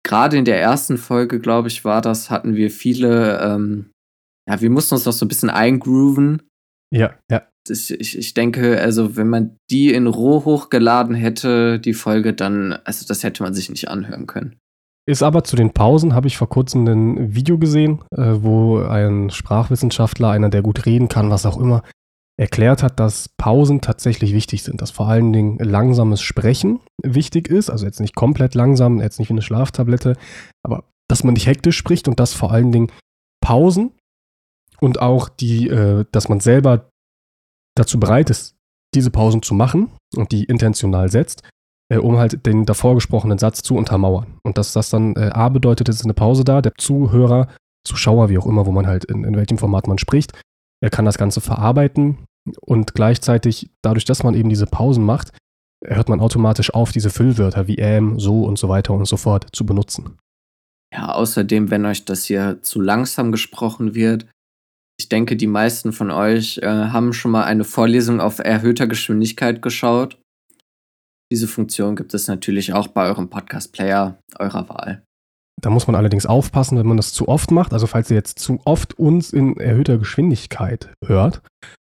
gerade 0.05 0.37
in 0.37 0.45
der 0.45 0.61
ersten 0.61 0.99
Folge, 0.99 1.41
glaube 1.41 1.69
ich, 1.69 1.85
war 1.85 2.03
das, 2.03 2.31
hatten 2.31 2.57
wir 2.57 2.71
viele, 2.71 3.41
ähm, 3.41 3.91
ja, 4.49 4.61
wir 4.61 4.71
mussten 4.71 4.95
uns 4.95 5.07
noch 5.07 5.13
so 5.13 5.25
ein 5.25 5.29
bisschen 5.29 5.51
eingrooven. 5.51 6.43
Ja, 6.93 7.15
ja. 7.31 7.47
Das, 7.67 7.91
ich, 7.91 8.17
ich 8.17 8.35
denke, 8.35 8.81
also 8.81 9.17
wenn 9.17 9.29
man 9.29 9.57
die 9.71 9.93
in 9.93 10.07
roh 10.07 10.45
hochgeladen 10.45 11.15
hätte, 11.15 11.79
die 11.79 11.93
Folge, 11.93 12.33
dann, 12.33 12.73
also 12.85 13.05
das 13.07 13.23
hätte 13.23 13.43
man 13.43 13.55
sich 13.55 13.69
nicht 13.69 13.89
anhören 13.89 14.27
können. 14.27 14.57
Ist 15.07 15.23
aber 15.23 15.45
zu 15.45 15.57
den 15.57 15.73
Pausen, 15.73 16.15
habe 16.15 16.27
ich 16.27 16.37
vor 16.37 16.49
kurzem 16.49 16.87
ein 16.87 17.35
Video 17.35 17.59
gesehen, 17.59 18.01
äh, 18.17 18.35
wo 18.41 18.79
ein 18.79 19.31
Sprachwissenschaftler, 19.31 20.31
einer, 20.31 20.51
der 20.51 20.63
gut 20.63 20.87
reden 20.87 21.09
kann, 21.09 21.31
was 21.31 21.47
auch 21.47 21.59
immer, 21.59 21.83
erklärt 22.39 22.83
hat, 22.83 22.99
dass 22.99 23.29
Pausen 23.29 23.83
tatsächlich 23.83 24.33
wichtig 24.33 24.63
sind, 24.63 24.81
dass 24.81 24.91
vor 24.91 25.09
allen 25.09 25.33
Dingen 25.33 25.59
langsames 25.59 26.23
Sprechen 26.23 26.81
wichtig 27.03 27.49
ist, 27.49 27.69
also 27.69 27.85
jetzt 27.85 28.01
nicht 28.01 28.15
komplett 28.15 28.55
langsam, 28.55 29.01
jetzt 29.01 29.19
nicht 29.19 29.29
wie 29.29 29.35
eine 29.35 29.43
Schlaftablette, 29.43 30.17
aber 30.63 30.85
dass 31.09 31.23
man 31.23 31.35
nicht 31.35 31.47
hektisch 31.47 31.77
spricht 31.77 32.09
und 32.09 32.19
dass 32.19 32.33
vor 32.33 32.51
allen 32.51 32.73
Dingen 32.73 32.91
Pausen 33.43 33.93
und 34.81 35.01
auch 35.01 35.29
die, 35.29 35.69
äh, 35.69 36.07
dass 36.13 36.29
man 36.29 36.41
selber 36.41 36.90
dazu 37.77 37.99
bereit 38.01 38.31
ist, 38.31 38.57
diese 38.95 39.11
Pausen 39.11 39.43
zu 39.43 39.55
machen 39.55 39.91
und 40.17 40.33
die 40.33 40.45
intentional 40.45 41.11
setzt, 41.11 41.43
äh, 41.91 41.99
um 41.99 42.19
halt 42.19 42.47
den 42.47 42.67
davor 42.67 42.95
gesprochenen 42.95 43.39
Satz 43.39 43.63
zu 43.63 43.77
untermauern. 43.77 44.39
Und 44.43 44.59
dass 44.59 44.73
das 44.73 44.91
dann 44.91 45.15
äh, 45.17 45.31
A 45.33 45.49
bedeutet, 45.49 45.89
es 45.89 45.97
ist 45.97 46.05
eine 46.05 46.15
Pause 46.15 46.45
da, 46.45 46.61
der 46.63 46.75
Zuhörer, 46.77 47.49
Zuschauer, 47.87 48.29
wie 48.29 48.39
auch 48.39 48.47
immer, 48.47 48.67
wo 48.67 48.73
man 48.73 48.87
halt 48.87 49.05
in, 49.05 49.25
in 49.25 49.37
welchem 49.37 49.59
Format 49.59 49.87
man 49.87 49.99
spricht, 49.99 50.33
er 50.83 50.91
kann 50.91 51.05
das 51.05 51.19
Ganze 51.19 51.41
verarbeiten 51.41 52.19
und 52.61 52.95
gleichzeitig, 52.95 53.71
dadurch, 53.83 54.05
dass 54.05 54.23
man 54.23 54.35
eben 54.35 54.49
diese 54.49 54.67
Pausen 54.67 55.05
macht, 55.05 55.33
hört 55.85 56.09
man 56.09 56.21
automatisch 56.21 56.73
auf, 56.75 56.93
diese 56.93 57.11
Füllwörter 57.11 57.67
wie 57.67 57.77
ähm, 57.77 58.19
so 58.19 58.45
und 58.45 58.59
so 58.59 58.69
weiter 58.69 58.95
und 58.95 59.07
so 59.07 59.17
fort 59.17 59.49
zu 59.53 59.65
benutzen. 59.65 60.19
Ja, 60.93 61.13
außerdem, 61.13 61.71
wenn 61.71 61.87
euch 61.87 62.05
das 62.05 62.25
hier 62.25 62.63
zu 62.63 62.81
langsam 62.81 63.31
gesprochen 63.33 63.95
wird, 63.95 64.27
ich 65.01 65.09
denke, 65.09 65.35
die 65.35 65.47
meisten 65.47 65.95
von 65.95 66.11
euch 66.11 66.59
äh, 66.59 66.67
haben 66.67 67.15
schon 67.15 67.31
mal 67.31 67.45
eine 67.45 67.65
Vorlesung 67.65 68.21
auf 68.21 68.39
erhöhter 68.39 68.87
Geschwindigkeit 68.87 69.63
geschaut. 69.63 70.19
Diese 71.33 71.49
Funktion 71.49 71.97
gibt 71.97 72.13
es 72.13 72.29
natürlich 72.29 72.75
auch 72.75 72.87
bei 72.89 73.07
eurem 73.07 73.31
Podcast-Player 73.31 74.19
eurer 74.39 74.69
Wahl. 74.69 75.03
Da 75.59 75.71
muss 75.71 75.87
man 75.87 75.97
allerdings 75.97 76.27
aufpassen, 76.27 76.77
wenn 76.77 76.87
man 76.87 76.99
das 76.99 77.15
zu 77.15 77.29
oft 77.29 77.51
macht. 77.51 77.73
Also 77.73 77.87
falls 77.87 78.11
ihr 78.11 78.17
jetzt 78.17 78.41
zu 78.41 78.61
oft 78.67 78.99
uns 78.99 79.33
in 79.33 79.57
erhöhter 79.57 79.97
Geschwindigkeit 79.97 80.91
hört, 81.03 81.41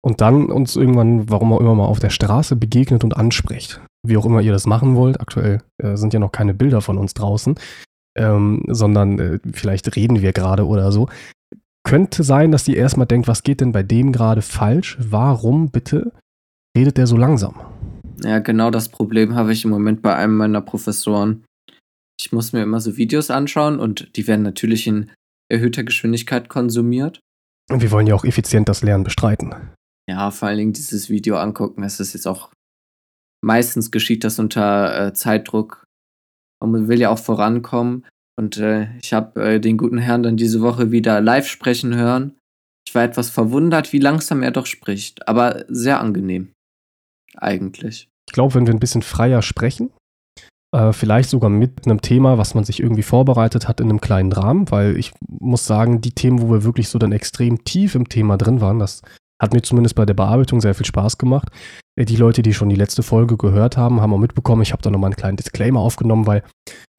und 0.03 0.21
dann 0.21 0.51
uns 0.51 0.75
irgendwann, 0.75 1.31
warum 1.31 1.51
auch 1.51 1.59
immer 1.59 1.73
mal 1.73 1.85
auf 1.85 1.99
der 1.99 2.11
Straße 2.11 2.55
begegnet 2.55 3.03
und 3.03 3.17
anspricht. 3.17 3.81
Wie 4.05 4.17
auch 4.17 4.25
immer 4.25 4.39
ihr 4.39 4.51
das 4.51 4.67
machen 4.67 4.95
wollt. 4.95 5.19
Aktuell 5.19 5.63
äh, 5.81 5.95
sind 5.95 6.13
ja 6.13 6.19
noch 6.19 6.31
keine 6.31 6.53
Bilder 6.53 6.81
von 6.81 6.99
uns 6.99 7.15
draußen, 7.15 7.55
ähm, 8.15 8.61
sondern 8.67 9.17
äh, 9.17 9.39
vielleicht 9.51 9.95
reden 9.95 10.21
wir 10.21 10.31
gerade 10.31 10.67
oder 10.67 10.91
so. 10.91 11.07
Könnte 11.85 12.23
sein, 12.23 12.51
dass 12.51 12.65
die 12.65 12.75
erstmal 12.75 13.07
denkt, 13.07 13.27
was 13.27 13.43
geht 13.43 13.61
denn 13.61 13.71
bei 13.71 13.83
dem 13.83 14.11
gerade 14.11 14.41
falsch? 14.41 14.97
Warum 14.99 15.71
bitte 15.71 16.11
redet 16.77 16.97
der 16.97 17.07
so 17.07 17.15
langsam? 17.15 17.55
Ja, 18.21 18.39
genau 18.39 18.71
das 18.71 18.89
Problem 18.89 19.35
habe 19.35 19.53
ich 19.53 19.63
im 19.63 19.71
Moment 19.71 20.01
bei 20.01 20.15
einem 20.15 20.35
meiner 20.35 20.61
Professoren. 20.61 21.45
Ich 22.19 22.33
muss 22.33 22.51
mir 22.51 22.63
immer 22.63 22.81
so 22.81 22.97
Videos 22.97 23.29
anschauen 23.31 23.79
und 23.79 24.17
die 24.17 24.27
werden 24.27 24.41
natürlich 24.41 24.87
in 24.87 25.11
erhöhter 25.49 25.83
Geschwindigkeit 25.83 26.49
konsumiert. 26.49 27.19
Und 27.69 27.81
wir 27.81 27.91
wollen 27.91 28.07
ja 28.07 28.15
auch 28.15 28.25
effizient 28.25 28.67
das 28.67 28.83
Lernen 28.83 29.03
bestreiten 29.03 29.53
ja, 30.07 30.31
vor 30.31 30.47
allen 30.47 30.57
Dingen 30.57 30.73
dieses 30.73 31.09
Video 31.09 31.37
angucken, 31.37 31.83
es 31.83 31.99
ist 31.99 32.13
jetzt 32.13 32.27
auch 32.27 32.51
meistens 33.43 33.91
geschieht 33.91 34.23
das 34.23 34.39
unter 34.39 35.07
äh, 35.07 35.13
Zeitdruck. 35.13 35.83
Man 36.63 36.87
will 36.87 36.99
ja 36.99 37.09
auch 37.09 37.19
vorankommen. 37.19 38.05
Und 38.37 38.57
äh, 38.57 38.87
ich 39.01 39.13
habe 39.13 39.41
äh, 39.41 39.59
den 39.59 39.77
guten 39.77 39.97
Herrn 39.97 40.23
dann 40.23 40.37
diese 40.37 40.61
Woche 40.61 40.91
wieder 40.91 41.21
live 41.21 41.47
sprechen 41.47 41.95
hören. 41.95 42.35
Ich 42.87 42.93
war 42.93 43.03
etwas 43.03 43.29
verwundert, 43.29 43.93
wie 43.93 43.99
langsam 43.99 44.43
er 44.43 44.51
doch 44.51 44.65
spricht, 44.65 45.27
aber 45.27 45.65
sehr 45.67 45.99
angenehm. 45.99 46.51
Eigentlich. 47.37 48.09
Ich 48.27 48.33
glaube, 48.33 48.53
wenn 48.55 48.67
wir 48.67 48.73
ein 48.73 48.79
bisschen 48.79 49.01
freier 49.01 49.41
sprechen, 49.41 49.91
äh, 50.75 50.93
vielleicht 50.93 51.29
sogar 51.29 51.49
mit 51.49 51.85
einem 51.85 52.01
Thema, 52.01 52.37
was 52.37 52.53
man 52.53 52.63
sich 52.63 52.81
irgendwie 52.81 53.03
vorbereitet 53.03 53.67
hat 53.67 53.79
in 53.79 53.89
einem 53.89 54.01
kleinen 54.01 54.31
Rahmen, 54.31 54.69
weil 54.71 54.97
ich 54.97 55.13
muss 55.27 55.65
sagen, 55.65 56.01
die 56.01 56.11
Themen, 56.11 56.41
wo 56.41 56.49
wir 56.49 56.63
wirklich 56.63 56.89
so 56.89 56.99
dann 56.99 57.11
extrem 57.11 57.63
tief 57.63 57.95
im 57.95 58.09
Thema 58.09 58.37
drin 58.37 58.61
waren, 58.61 58.79
das 58.79 59.01
hat 59.41 59.53
mir 59.53 59.61
zumindest 59.61 59.95
bei 59.95 60.05
der 60.05 60.13
Bearbeitung 60.13 60.61
sehr 60.61 60.75
viel 60.75 60.85
Spaß 60.85 61.17
gemacht. 61.17 61.49
Äh, 61.95 62.05
die 62.05 62.15
Leute, 62.15 62.41
die 62.41 62.53
schon 62.53 62.69
die 62.69 62.75
letzte 62.75 63.03
Folge 63.03 63.37
gehört 63.37 63.77
haben, 63.77 64.01
haben 64.01 64.13
auch 64.13 64.17
mitbekommen, 64.17 64.61
ich 64.61 64.71
habe 64.71 64.81
da 64.81 64.89
nochmal 64.89 65.09
einen 65.09 65.15
kleinen 65.15 65.37
Disclaimer 65.37 65.79
aufgenommen, 65.79 66.27
weil 66.27 66.43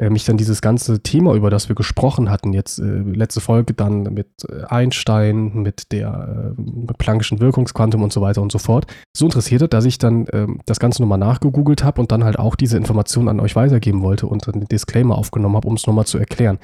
äh, 0.00 0.10
mich 0.10 0.24
dann 0.24 0.36
dieses 0.36 0.60
ganze 0.60 1.02
Thema, 1.02 1.34
über 1.34 1.50
das 1.50 1.68
wir 1.68 1.76
gesprochen 1.76 2.30
hatten, 2.30 2.52
jetzt 2.52 2.78
äh, 2.78 2.82
letzte 2.82 3.40
Folge 3.40 3.74
dann 3.74 4.02
mit 4.14 4.28
äh, 4.48 4.64
Einstein, 4.64 5.54
mit 5.54 5.92
der 5.92 6.54
äh, 6.58 6.92
Planck'schen 6.92 7.40
Wirkungsquantum 7.40 8.02
und 8.02 8.12
so 8.12 8.20
weiter 8.20 8.42
und 8.42 8.52
so 8.52 8.58
fort, 8.58 8.86
so 9.16 9.24
interessiert 9.24 9.62
hat, 9.62 9.72
dass 9.72 9.84
ich 9.84 9.98
dann 9.98 10.26
ähm, 10.32 10.60
das 10.66 10.78
Ganze 10.78 11.02
nochmal 11.02 11.18
nachgegoogelt 11.18 11.84
habe 11.84 12.00
und 12.00 12.12
dann 12.12 12.24
halt 12.24 12.38
auch 12.38 12.56
diese 12.56 12.76
Informationen 12.76 13.28
an 13.28 13.40
euch 13.40 13.56
weitergeben 13.56 14.02
wollte 14.02 14.26
und 14.26 14.46
einen 14.48 14.66
Disclaimer 14.66 15.16
aufgenommen 15.16 15.56
habe, 15.56 15.68
um 15.68 15.74
es 15.74 15.86
nochmal 15.86 16.06
zu 16.06 16.18
erklären. 16.18 16.58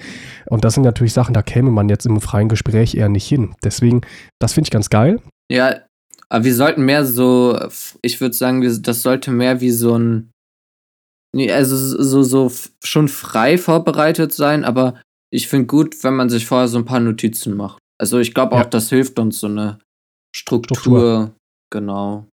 Und 0.47 0.65
das 0.65 0.75
sind 0.75 0.83
natürlich 0.83 1.13
Sachen, 1.13 1.35
da 1.35 1.43
käme 1.43 1.71
man 1.71 1.89
jetzt 1.89 2.07
im 2.07 2.21
freien 2.21 2.49
Gespräch 2.49 2.95
eher 2.95 3.09
nicht 3.09 3.27
hin. 3.27 3.55
Deswegen, 3.65 4.03
das 4.39 4.53
finde 4.53 4.67
ich 4.67 4.71
ganz 4.71 4.91
geil. 4.91 5.21
Ja, 5.53 5.83
aber 6.31 6.45
wir 6.45 6.55
sollten 6.55 6.83
mehr 6.87 7.05
so, 7.05 7.59
ich 8.01 8.23
würde 8.23 8.35
sagen, 8.35 8.83
das 8.83 9.03
sollte 9.03 9.31
mehr 9.31 9.61
wie 9.61 9.71
so 9.71 9.99
ein, 9.99 10.31
also 11.37 11.77
so, 11.77 12.23
so 12.23 12.51
schon 12.83 13.09
frei 13.09 13.59
vorbereitet 13.59 14.33
sein, 14.33 14.65
aber 14.65 14.99
ich 15.31 15.49
finde 15.49 15.67
gut, 15.67 16.03
wenn 16.05 16.15
man 16.17 16.31
sich 16.31 16.47
vorher 16.47 16.69
so 16.69 16.79
ein 16.79 16.87
paar 16.87 17.01
Notizen 17.01 17.55
macht. 17.55 17.79
Also 18.01 18.19
ich 18.19 18.33
glaube 18.33 18.57
auch, 18.57 18.61
ja. 18.61 18.65
das 18.65 18.89
hilft 18.89 19.19
uns 19.19 19.41
so 19.41 19.47
eine 19.47 19.79
Struktur, 20.35 20.77
Struktur. 20.79 21.37
Genau. 21.71 22.27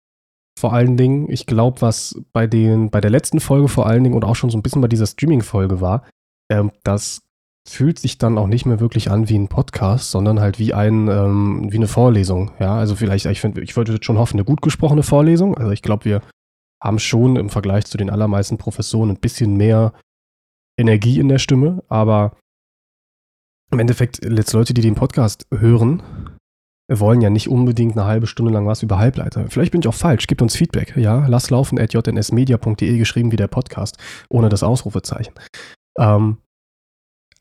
Vor 0.61 0.73
allen 0.73 0.97
Dingen, 0.97 1.29
ich 1.29 1.47
glaube, 1.47 1.81
was 1.83 2.21
bei 2.33 2.47
den, 2.47 2.91
bei 2.91 3.01
der 3.01 3.11
letzten 3.11 3.41
Folge 3.41 3.67
vor 3.67 3.87
allen 3.87 4.05
Dingen 4.05 4.15
und 4.15 4.25
auch 4.25 4.37
schon 4.37 4.51
so 4.51 4.59
ein 4.59 4.63
bisschen 4.63 4.81
bei 4.81 4.89
dieser 4.89 5.07
Streaming-Folge 5.07 5.81
war, 5.81 6.09
ähm, 6.53 6.71
dass 6.85 7.23
fühlt 7.69 7.99
sich 7.99 8.19
dann 8.19 8.39
auch 8.39 8.47
nicht 8.47 8.67
mehr 8.67 8.81
wirklich 8.81 9.11
an 9.11 9.29
wie 9.29 9.39
ein 9.39 9.49
Podcast, 9.49 10.11
sondern 10.11 10.41
halt 10.41 10.59
wie 10.59 10.75
ein 10.75 11.09
ähm, 11.09 11.69
wie 11.71 11.77
eine 11.77 11.89
Vorlesung. 11.89 12.53
Ja, 12.59 12.77
also 12.77 12.95
vielleicht, 12.97 13.27
ich 13.27 13.41
finde, 13.41 13.61
ich 13.61 13.77
würde 13.77 13.99
schon 14.03 14.19
hoffen, 14.19 14.37
eine 14.37 14.45
gut 14.45 14.63
gesprochene 14.63 15.03
Vorlesung. 15.03 15.57
Also 15.57 15.71
ich 15.73 15.83
glaube, 15.83 16.05
wir 16.05 16.23
haben 16.83 16.99
schon 16.99 17.37
im 17.37 17.51
Vergleich 17.51 17.87
zu 17.87 17.99
den 17.99 18.11
allermeisten 18.11 18.59
Professoren 18.59 19.11
ein 19.11 19.21
bisschen 19.21 19.57
mehr 19.57 19.93
Energie 20.79 21.19
in 21.19 21.29
der 21.29 21.39
Stimme, 21.39 21.83
aber 21.89 22.37
im 23.71 23.81
Endeffekt, 23.81 24.25
jetzt 24.25 24.53
Leute, 24.53 24.73
die 24.73 24.81
den 24.81 24.95
Podcast 24.95 25.47
hören, 25.53 26.03
wollen 26.91 27.21
ja 27.21 27.29
nicht 27.29 27.49
unbedingt 27.49 27.97
eine 27.97 28.07
halbe 28.07 28.27
Stunde 28.27 28.53
lang 28.53 28.67
was 28.67 28.83
über 28.83 28.99
Halbleiter. 28.99 29.45
Vielleicht 29.51 29.73
bin 29.73 29.83
ich 29.83 29.89
auch 29.89 29.95
falsch. 29.95 30.27
Gebt 30.27 30.41
uns 30.41 30.57
Feedback. 30.57 30.97
Ja, 30.97 31.27
lass 31.27 31.51
laufen 31.51 31.79
at 31.79 31.93
jnsmedia.de 31.93 32.97
geschrieben 32.97 33.31
wie 33.31 33.37
der 33.37 33.49
Podcast, 33.49 33.99
ohne 34.31 34.49
das 34.49 34.63
Ausrufezeichen. 34.63 35.35
Ähm, 35.99 36.39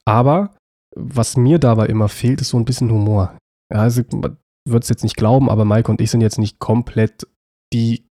aber 0.07 0.55
was 0.95 1.35
mir 1.35 1.59
dabei 1.59 1.87
immer 1.87 2.07
fehlt, 2.07 2.41
ist 2.41 2.49
so 2.49 2.57
ein 2.57 2.65
bisschen 2.65 2.89
Humor. 2.91 3.37
Ja, 3.71 3.81
also 3.81 4.01
man 4.13 4.37
wird 4.67 4.83
es 4.83 4.89
jetzt 4.89 5.03
nicht 5.03 5.17
glauben, 5.17 5.49
aber 5.49 5.65
Mike 5.65 5.91
und 5.91 6.01
ich 6.01 6.11
sind 6.11 6.21
jetzt 6.21 6.39
nicht 6.39 6.59
komplett 6.59 7.27
die 7.73 8.07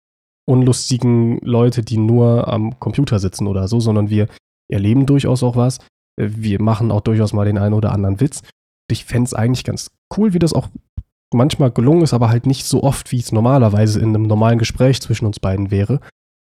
unlustigen 0.47 1.39
Leute, 1.41 1.83
die 1.83 1.97
nur 1.97 2.49
am 2.49 2.79
Computer 2.79 3.19
sitzen 3.19 3.47
oder 3.47 3.67
so, 3.67 3.81
sondern 3.81 4.11
wir 4.11 4.29
erleben 4.71 5.07
durchaus 5.07 5.43
auch 5.43 5.57
was. 5.57 5.79
Wir 6.21 6.61
machen 6.63 6.93
auch 6.93 7.01
durchaus 7.01 7.33
mal 7.33 7.47
den 7.47 7.59
einen 7.59 7.75
oder 7.75 7.93
anderen 7.93 8.21
Witz. 8.21 8.43
Ich 8.91 9.05
fände 9.05 9.27
es 9.27 9.35
eigentlich 9.35 9.65
ganz 9.65 9.91
cool, 10.17 10.35
wie 10.35 10.39
das 10.39 10.53
auch 10.53 10.69
manchmal 11.35 11.71
gelungen 11.71 12.03
ist, 12.03 12.15
aber 12.15 12.29
halt 12.29 12.47
nicht 12.47 12.67
so 12.67 12.83
oft, 12.83 13.11
wie 13.11 13.19
es 13.19 13.33
normalerweise 13.33 14.01
in 14.01 14.11
einem 14.11 14.23
normalen 14.23 14.59
Gespräch 14.59 15.01
zwischen 15.01 15.27
uns 15.27 15.41
beiden 15.41 15.71
wäre. 15.71 16.01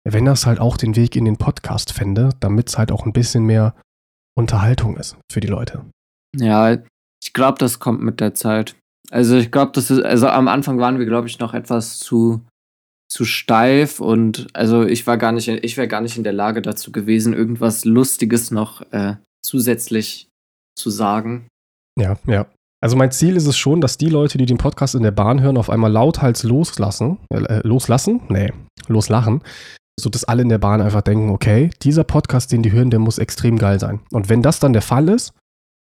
Wenn 0.04 0.24
das 0.24 0.44
halt 0.44 0.60
auch 0.60 0.76
den 0.76 0.96
Weg 0.96 1.16
in 1.16 1.24
den 1.24 1.36
Podcast 1.36 1.92
fände, 1.92 2.30
damit 2.40 2.68
es 2.68 2.78
halt 2.78 2.92
auch 2.92 3.06
ein 3.06 3.12
bisschen 3.12 3.44
mehr 3.44 3.74
Unterhaltung 4.36 4.96
ist 4.96 5.16
für 5.32 5.40
die 5.40 5.48
Leute. 5.48 5.84
Ja, 6.36 6.78
ich 7.22 7.32
glaube, 7.32 7.58
das 7.58 7.78
kommt 7.78 8.02
mit 8.02 8.20
der 8.20 8.34
Zeit. 8.34 8.76
Also 9.10 9.36
ich 9.36 9.50
glaube, 9.50 9.72
das 9.72 9.90
ist, 9.90 10.02
also 10.02 10.28
am 10.28 10.48
Anfang 10.48 10.78
waren 10.78 10.98
wir, 10.98 11.06
glaube 11.06 11.28
ich, 11.28 11.38
noch 11.38 11.54
etwas 11.54 11.98
zu, 11.98 12.44
zu 13.08 13.24
steif 13.24 14.00
und 14.00 14.48
also 14.52 14.84
ich 14.84 15.06
war 15.06 15.16
gar 15.16 15.32
nicht, 15.32 15.48
ich 15.48 15.76
wäre 15.76 15.88
gar 15.88 16.00
nicht 16.00 16.16
in 16.16 16.24
der 16.24 16.32
Lage 16.32 16.60
dazu 16.60 16.92
gewesen, 16.92 17.32
irgendwas 17.32 17.84
Lustiges 17.84 18.50
noch 18.50 18.82
äh, 18.92 19.16
zusätzlich 19.44 20.28
zu 20.78 20.90
sagen. 20.90 21.46
Ja, 21.98 22.16
ja. 22.26 22.46
Also 22.82 22.96
mein 22.96 23.10
Ziel 23.10 23.36
ist 23.36 23.46
es 23.46 23.56
schon, 23.56 23.80
dass 23.80 23.96
die 23.96 24.08
Leute, 24.08 24.36
die 24.38 24.44
den 24.44 24.58
Podcast 24.58 24.94
in 24.94 25.02
der 25.02 25.12
Bahn 25.12 25.40
hören, 25.40 25.56
auf 25.56 25.70
einmal 25.70 25.90
lauthals 25.90 26.42
loslassen, 26.42 27.18
äh, 27.30 27.66
loslassen, 27.66 28.20
nee, 28.28 28.52
loslachen 28.88 29.40
so 29.98 30.10
dass 30.10 30.24
alle 30.24 30.42
in 30.42 30.48
der 30.48 30.58
Bahn 30.58 30.80
einfach 30.80 31.02
denken, 31.02 31.30
okay, 31.30 31.70
dieser 31.82 32.04
Podcast, 32.04 32.52
den 32.52 32.62
die 32.62 32.72
hören, 32.72 32.90
der 32.90 32.98
muss 32.98 33.18
extrem 33.18 33.58
geil 33.58 33.80
sein. 33.80 34.00
Und 34.10 34.28
wenn 34.28 34.42
das 34.42 34.60
dann 34.60 34.72
der 34.72 34.82
Fall 34.82 35.08
ist, 35.08 35.32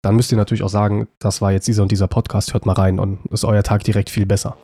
dann 0.04 0.16
müsst 0.16 0.32
ihr 0.32 0.38
natürlich 0.38 0.64
auch 0.64 0.70
sagen, 0.70 1.08
das 1.20 1.42
war 1.42 1.52
jetzt 1.52 1.68
dieser 1.68 1.84
und 1.84 1.92
dieser 1.92 2.08
Podcast, 2.08 2.54
hört 2.54 2.66
mal 2.66 2.74
rein 2.74 3.00
und 3.00 3.26
ist 3.32 3.44
euer 3.44 3.64
Tag 3.64 3.84
direkt 3.84 4.10
viel 4.10 4.26
besser. 4.26 4.58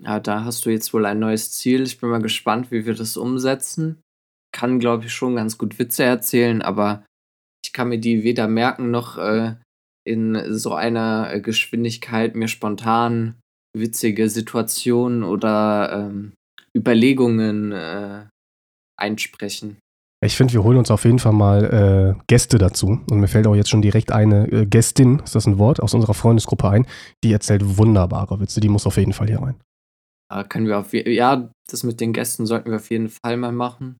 Ja, 0.00 0.20
da 0.20 0.44
hast 0.44 0.66
du 0.66 0.70
jetzt 0.70 0.92
wohl 0.92 1.06
ein 1.06 1.18
neues 1.18 1.52
Ziel. 1.52 1.82
Ich 1.82 2.00
bin 2.00 2.10
mal 2.10 2.22
gespannt, 2.22 2.70
wie 2.70 2.84
wir 2.84 2.94
das 2.94 3.16
umsetzen. 3.16 4.00
Kann, 4.52 4.78
glaube 4.78 5.06
ich, 5.06 5.12
schon 5.12 5.36
ganz 5.36 5.58
gut 5.58 5.78
Witze 5.78 6.04
erzählen, 6.04 6.62
aber 6.62 7.04
ich 7.64 7.72
kann 7.72 7.88
mir 7.88 7.98
die 7.98 8.24
weder 8.24 8.48
merken 8.48 8.90
noch 8.90 9.18
äh, 9.18 9.54
in 10.04 10.40
so 10.56 10.74
einer 10.74 11.38
Geschwindigkeit 11.40 12.34
mir 12.34 12.48
spontan 12.48 13.36
witzige 13.76 14.30
Situationen 14.30 15.22
oder 15.22 15.92
ähm, 15.92 16.32
Überlegungen 16.74 17.72
äh, 17.72 18.26
einsprechen. 18.98 19.78
Ich 20.20 20.36
finde, 20.36 20.52
wir 20.52 20.64
holen 20.64 20.78
uns 20.78 20.90
auf 20.90 21.04
jeden 21.04 21.20
Fall 21.20 21.32
mal 21.32 22.16
äh, 22.18 22.22
Gäste 22.26 22.58
dazu. 22.58 23.00
Und 23.08 23.20
mir 23.20 23.28
fällt 23.28 23.46
auch 23.46 23.54
jetzt 23.54 23.70
schon 23.70 23.82
direkt 23.82 24.10
eine 24.10 24.50
äh, 24.50 24.66
Gästin, 24.66 25.20
ist 25.20 25.36
das 25.36 25.46
ein 25.46 25.58
Wort, 25.58 25.80
aus 25.80 25.94
unserer 25.94 26.14
Freundesgruppe 26.14 26.68
ein, 26.68 26.86
die 27.22 27.32
erzählt 27.32 27.78
wunderbare 27.78 28.40
Witze. 28.40 28.60
Die 28.60 28.68
muss 28.68 28.86
auf 28.86 28.96
jeden 28.96 29.12
Fall 29.12 29.28
hier 29.28 29.40
rein. 29.40 29.60
Ja, 30.30 30.42
können 30.42 30.66
wir 30.66 30.78
auf 30.78 30.92
ja, 30.92 31.50
das 31.70 31.84
mit 31.84 32.00
den 32.00 32.12
Gästen 32.12 32.46
sollten 32.46 32.70
wir 32.70 32.76
auf 32.76 32.90
jeden 32.90 33.08
Fall 33.08 33.36
mal 33.36 33.52
machen. 33.52 33.96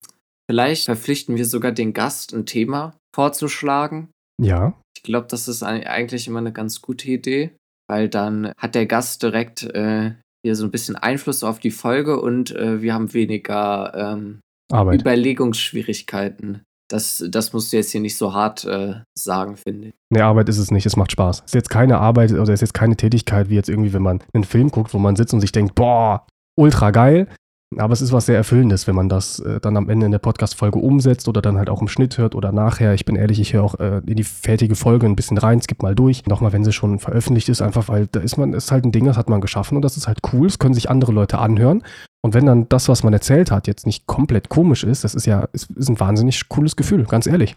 Vielleicht 0.50 0.86
verpflichten 0.86 1.36
wir 1.36 1.46
sogar 1.46 1.72
den 1.72 1.92
Gast, 1.92 2.34
ein 2.34 2.46
Thema 2.46 2.96
vorzuschlagen. 3.14 4.10
Ja. 4.42 4.74
Ich 4.96 5.02
glaube, 5.04 5.28
das 5.30 5.46
ist 5.46 5.62
eigentlich 5.62 6.26
immer 6.26 6.40
eine 6.40 6.52
ganz 6.52 6.82
gute 6.82 7.08
Idee, 7.08 7.52
weil 7.88 8.08
dann 8.08 8.52
hat 8.58 8.74
der 8.74 8.86
Gast 8.86 9.22
direkt 9.22 9.62
äh, 9.62 10.14
hier 10.44 10.56
so 10.56 10.64
ein 10.64 10.70
bisschen 10.70 10.96
Einfluss 10.96 11.44
auf 11.44 11.60
die 11.60 11.70
Folge 11.70 12.20
und 12.20 12.54
äh, 12.54 12.82
wir 12.82 12.94
haben 12.94 13.12
weniger 13.12 13.92
ähm, 13.94 14.40
Arbeit. 14.70 15.00
Überlegungsschwierigkeiten. 15.00 16.62
Das, 16.90 17.22
das 17.28 17.52
musst 17.52 17.72
du 17.72 17.76
jetzt 17.76 17.90
hier 17.92 18.00
nicht 18.00 18.16
so 18.16 18.32
hart 18.32 18.64
äh, 18.64 18.94
sagen, 19.14 19.56
finde 19.56 19.88
ich. 19.88 19.94
Nee, 20.08 20.22
Arbeit 20.22 20.48
ist 20.48 20.58
es 20.58 20.70
nicht, 20.70 20.86
es 20.86 20.96
macht 20.96 21.12
Spaß. 21.12 21.40
Es 21.40 21.44
ist 21.46 21.54
jetzt 21.54 21.70
keine 21.70 21.98
Arbeit 21.98 22.32
oder 22.32 22.42
es 22.44 22.48
ist 22.48 22.60
jetzt 22.62 22.74
keine 22.74 22.96
Tätigkeit, 22.96 23.50
wie 23.50 23.56
jetzt 23.56 23.68
irgendwie, 23.68 23.92
wenn 23.92 24.02
man 24.02 24.20
einen 24.32 24.44
Film 24.44 24.70
guckt, 24.70 24.94
wo 24.94 24.98
man 24.98 25.14
sitzt 25.14 25.34
und 25.34 25.40
sich 25.40 25.52
denkt, 25.52 25.74
boah, 25.74 26.26
ultra 26.56 26.90
geil. 26.90 27.28
Aber 27.76 27.92
es 27.92 28.00
ist 28.00 28.12
was 28.12 28.24
sehr 28.24 28.36
Erfüllendes, 28.36 28.86
wenn 28.86 28.94
man 28.94 29.10
das 29.10 29.40
äh, 29.40 29.60
dann 29.60 29.76
am 29.76 29.90
Ende 29.90 30.06
in 30.06 30.12
der 30.12 30.18
Podcast-Folge 30.18 30.78
umsetzt 30.78 31.28
oder 31.28 31.42
dann 31.42 31.58
halt 31.58 31.68
auch 31.68 31.82
im 31.82 31.88
Schnitt 31.88 32.16
hört 32.16 32.34
oder 32.34 32.50
nachher. 32.50 32.94
Ich 32.94 33.04
bin 33.04 33.14
ehrlich, 33.14 33.38
ich 33.40 33.52
höre 33.52 33.62
auch 33.62 33.78
äh, 33.78 34.00
in 34.06 34.16
die 34.16 34.24
fertige 34.24 34.74
Folge 34.74 35.04
ein 35.04 35.16
bisschen 35.16 35.36
rein, 35.36 35.60
skip 35.60 35.82
mal 35.82 35.94
durch. 35.94 36.24
Nochmal, 36.24 36.54
wenn 36.54 36.64
sie 36.64 36.72
schon 36.72 36.98
veröffentlicht 36.98 37.50
ist, 37.50 37.60
einfach 37.60 37.88
weil 37.88 38.06
da 38.06 38.20
ist 38.20 38.38
man, 38.38 38.54
ist 38.54 38.72
halt 38.72 38.86
ein 38.86 38.92
Ding, 38.92 39.04
das 39.04 39.18
hat 39.18 39.28
man 39.28 39.42
geschaffen 39.42 39.76
und 39.76 39.82
das 39.82 39.98
ist 39.98 40.08
halt 40.08 40.20
cool. 40.32 40.46
Das 40.46 40.58
können 40.58 40.72
sich 40.72 40.88
andere 40.88 41.12
Leute 41.12 41.38
anhören. 41.38 41.82
Und 42.28 42.34
wenn 42.34 42.44
dann 42.44 42.68
das, 42.68 42.90
was 42.90 43.04
man 43.04 43.14
erzählt 43.14 43.50
hat, 43.50 43.66
jetzt 43.66 43.86
nicht 43.86 44.06
komplett 44.06 44.50
komisch 44.50 44.84
ist, 44.84 45.02
das 45.02 45.14
ist 45.14 45.24
ja, 45.24 45.48
ist, 45.54 45.70
ist 45.70 45.88
ein 45.88 45.98
wahnsinnig 45.98 46.46
cooles 46.50 46.76
Gefühl, 46.76 47.04
ganz 47.04 47.26
ehrlich. 47.26 47.56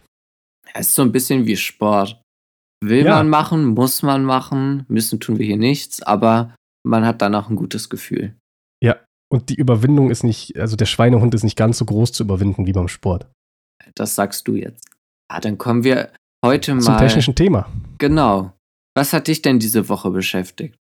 Es 0.73 0.87
ist 0.87 0.95
so 0.95 1.01
ein 1.01 1.11
bisschen 1.11 1.45
wie 1.45 1.57
Sport. 1.57 2.21
Will 2.81 3.03
ja. 3.03 3.15
man 3.15 3.27
machen, 3.27 3.65
muss 3.65 4.01
man 4.01 4.23
machen, 4.23 4.85
müssen 4.87 5.19
tun 5.19 5.39
wir 5.39 5.45
hier 5.45 5.57
nichts, 5.57 6.01
aber 6.01 6.55
man 6.87 7.05
hat 7.05 7.21
danach 7.21 7.49
ein 7.49 7.57
gutes 7.57 7.89
Gefühl. 7.89 8.33
Ja, 8.81 8.95
und 9.29 9.49
die 9.49 9.55
Überwindung 9.55 10.09
ist 10.09 10.23
nicht, 10.23 10.57
also 10.57 10.77
der 10.77 10.85
Schweinehund 10.85 11.33
ist 11.33 11.43
nicht 11.43 11.57
ganz 11.57 11.77
so 11.77 11.83
groß 11.83 12.13
zu 12.13 12.23
überwinden 12.23 12.65
wie 12.65 12.71
beim 12.71 12.87
Sport. 12.87 13.29
Das 13.93 14.15
sagst 14.15 14.47
du 14.47 14.55
jetzt. 14.55 14.87
Ah, 15.29 15.41
dann 15.41 15.57
kommen 15.57 15.83
wir 15.83 16.13
heute 16.45 16.75
mal. 16.75 16.81
Zum 16.81 16.97
technischen 16.97 17.35
Thema. 17.35 17.69
Genau. 17.97 18.53
Was 18.95 19.11
hat 19.11 19.27
dich 19.27 19.41
denn 19.41 19.59
diese 19.59 19.89
Woche 19.89 20.11
beschäftigt? 20.11 20.77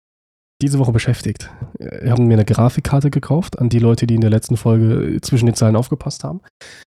Diese 0.60 0.80
Woche 0.80 0.92
beschäftigt. 0.92 1.50
Wir 1.78 2.10
haben 2.10 2.26
mir 2.26 2.34
eine 2.34 2.44
Grafikkarte 2.44 3.10
gekauft 3.10 3.58
an 3.58 3.68
die 3.68 3.78
Leute, 3.78 4.08
die 4.08 4.16
in 4.16 4.20
der 4.20 4.30
letzten 4.30 4.56
Folge 4.56 5.20
zwischen 5.20 5.46
den 5.46 5.54
Zeilen 5.54 5.76
aufgepasst 5.76 6.24
haben. 6.24 6.40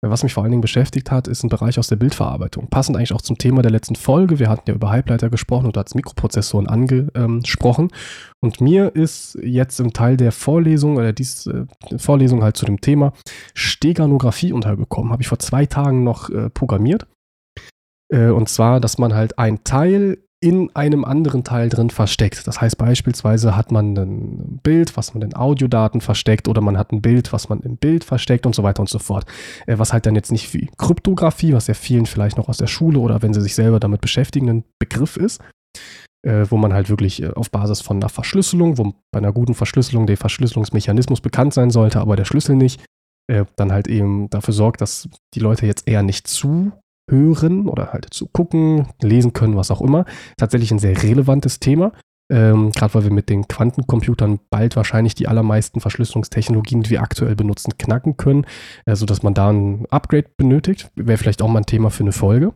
Was 0.04 0.24
mich 0.24 0.34
vor 0.34 0.42
allen 0.42 0.50
Dingen 0.50 0.62
beschäftigt 0.62 1.12
hat, 1.12 1.28
ist 1.28 1.44
ein 1.44 1.48
Bereich 1.48 1.78
aus 1.78 1.86
der 1.86 1.94
Bildverarbeitung. 1.94 2.68
Passend 2.68 2.96
eigentlich 2.96 3.12
auch 3.12 3.22
zum 3.22 3.38
Thema 3.38 3.62
der 3.62 3.70
letzten 3.70 3.94
Folge. 3.94 4.40
Wir 4.40 4.48
hatten 4.48 4.64
ja 4.66 4.74
über 4.74 4.90
Halbleiter 4.90 5.30
gesprochen 5.30 5.66
und 5.66 5.78
als 5.78 5.94
Mikroprozessoren 5.94 6.66
angesprochen. 6.66 7.92
Und 8.40 8.60
mir 8.60 8.96
ist 8.96 9.38
jetzt 9.40 9.78
im 9.78 9.92
Teil 9.92 10.16
der 10.16 10.32
Vorlesung 10.32 10.96
oder 10.96 11.12
dies 11.12 11.46
äh, 11.46 11.66
Vorlesung 11.98 12.42
halt 12.42 12.56
zu 12.56 12.66
dem 12.66 12.80
Thema 12.80 13.12
Steganographie 13.54 14.52
untergekommen. 14.52 15.12
Habe 15.12 15.22
ich 15.22 15.28
vor 15.28 15.38
zwei 15.38 15.66
Tagen 15.66 16.02
noch 16.02 16.30
äh, 16.30 16.50
programmiert. 16.50 17.06
Äh, 18.12 18.30
und 18.30 18.48
zwar, 18.48 18.80
dass 18.80 18.98
man 18.98 19.14
halt 19.14 19.38
ein 19.38 19.62
Teil 19.62 20.18
in 20.42 20.74
einem 20.74 21.04
anderen 21.04 21.44
Teil 21.44 21.68
drin 21.68 21.90
versteckt. 21.90 22.48
Das 22.48 22.60
heißt 22.60 22.76
beispielsweise 22.76 23.56
hat 23.56 23.70
man 23.70 23.96
ein 23.96 24.60
Bild, 24.62 24.96
was 24.96 25.14
man 25.14 25.22
in 25.22 25.36
Audiodaten 25.36 26.00
versteckt 26.00 26.48
oder 26.48 26.60
man 26.60 26.76
hat 26.76 26.90
ein 26.90 27.00
Bild, 27.00 27.32
was 27.32 27.48
man 27.48 27.60
im 27.60 27.76
Bild 27.76 28.02
versteckt 28.02 28.44
und 28.44 28.54
so 28.54 28.64
weiter 28.64 28.80
und 28.80 28.88
so 28.88 28.98
fort. 28.98 29.24
Äh, 29.66 29.78
was 29.78 29.92
halt 29.92 30.04
dann 30.04 30.16
jetzt 30.16 30.32
nicht 30.32 30.52
wie 30.52 30.68
Kryptographie, 30.78 31.52
was 31.52 31.68
ja 31.68 31.74
vielen 31.74 32.06
vielleicht 32.06 32.38
noch 32.38 32.48
aus 32.48 32.56
der 32.56 32.66
Schule 32.66 32.98
oder 32.98 33.22
wenn 33.22 33.32
sie 33.32 33.40
sich 33.40 33.54
selber 33.54 33.78
damit 33.78 34.00
beschäftigen, 34.00 34.48
ein 34.48 34.64
Begriff 34.80 35.16
ist, 35.16 35.40
äh, 36.26 36.44
wo 36.48 36.56
man 36.56 36.72
halt 36.72 36.90
wirklich 36.90 37.22
äh, 37.22 37.30
auf 37.30 37.52
Basis 37.52 37.80
von 37.80 37.98
einer 37.98 38.08
Verschlüsselung, 38.08 38.78
wo 38.78 38.94
bei 39.12 39.18
einer 39.18 39.32
guten 39.32 39.54
Verschlüsselung 39.54 40.08
der 40.08 40.16
Verschlüsselungsmechanismus 40.16 41.20
bekannt 41.20 41.54
sein 41.54 41.70
sollte, 41.70 42.00
aber 42.00 42.16
der 42.16 42.24
Schlüssel 42.24 42.56
nicht, 42.56 42.84
dann 43.56 43.72
halt 43.72 43.86
eben 43.86 44.28
dafür 44.30 44.52
sorgt, 44.52 44.80
dass 44.80 45.08
die 45.34 45.40
Leute 45.40 45.64
jetzt 45.64 45.88
eher 45.88 46.02
nicht 46.02 46.26
zu 46.26 46.72
hören 47.08 47.68
oder 47.68 47.92
halt 47.92 48.06
zu 48.10 48.26
gucken, 48.26 48.88
lesen 49.00 49.32
können, 49.32 49.56
was 49.56 49.70
auch 49.70 49.80
immer. 49.80 50.04
Tatsächlich 50.36 50.70
ein 50.70 50.78
sehr 50.78 51.02
relevantes 51.02 51.60
Thema. 51.60 51.92
Ähm, 52.30 52.72
Gerade 52.72 52.94
weil 52.94 53.04
wir 53.04 53.12
mit 53.12 53.28
den 53.28 53.46
Quantencomputern 53.46 54.40
bald 54.48 54.76
wahrscheinlich 54.76 55.14
die 55.14 55.28
allermeisten 55.28 55.80
Verschlüsselungstechnologien, 55.80 56.82
die 56.82 56.90
wir 56.90 57.02
aktuell 57.02 57.36
benutzen, 57.36 57.76
knacken 57.76 58.16
können, 58.16 58.46
äh, 58.86 58.96
sodass 58.96 59.22
man 59.22 59.34
da 59.34 59.50
ein 59.50 59.86
Upgrade 59.90 60.30
benötigt. 60.36 60.90
Wäre 60.94 61.18
vielleicht 61.18 61.42
auch 61.42 61.48
mal 61.48 61.60
ein 61.60 61.66
Thema 61.66 61.90
für 61.90 62.04
eine 62.04 62.12
Folge. 62.12 62.54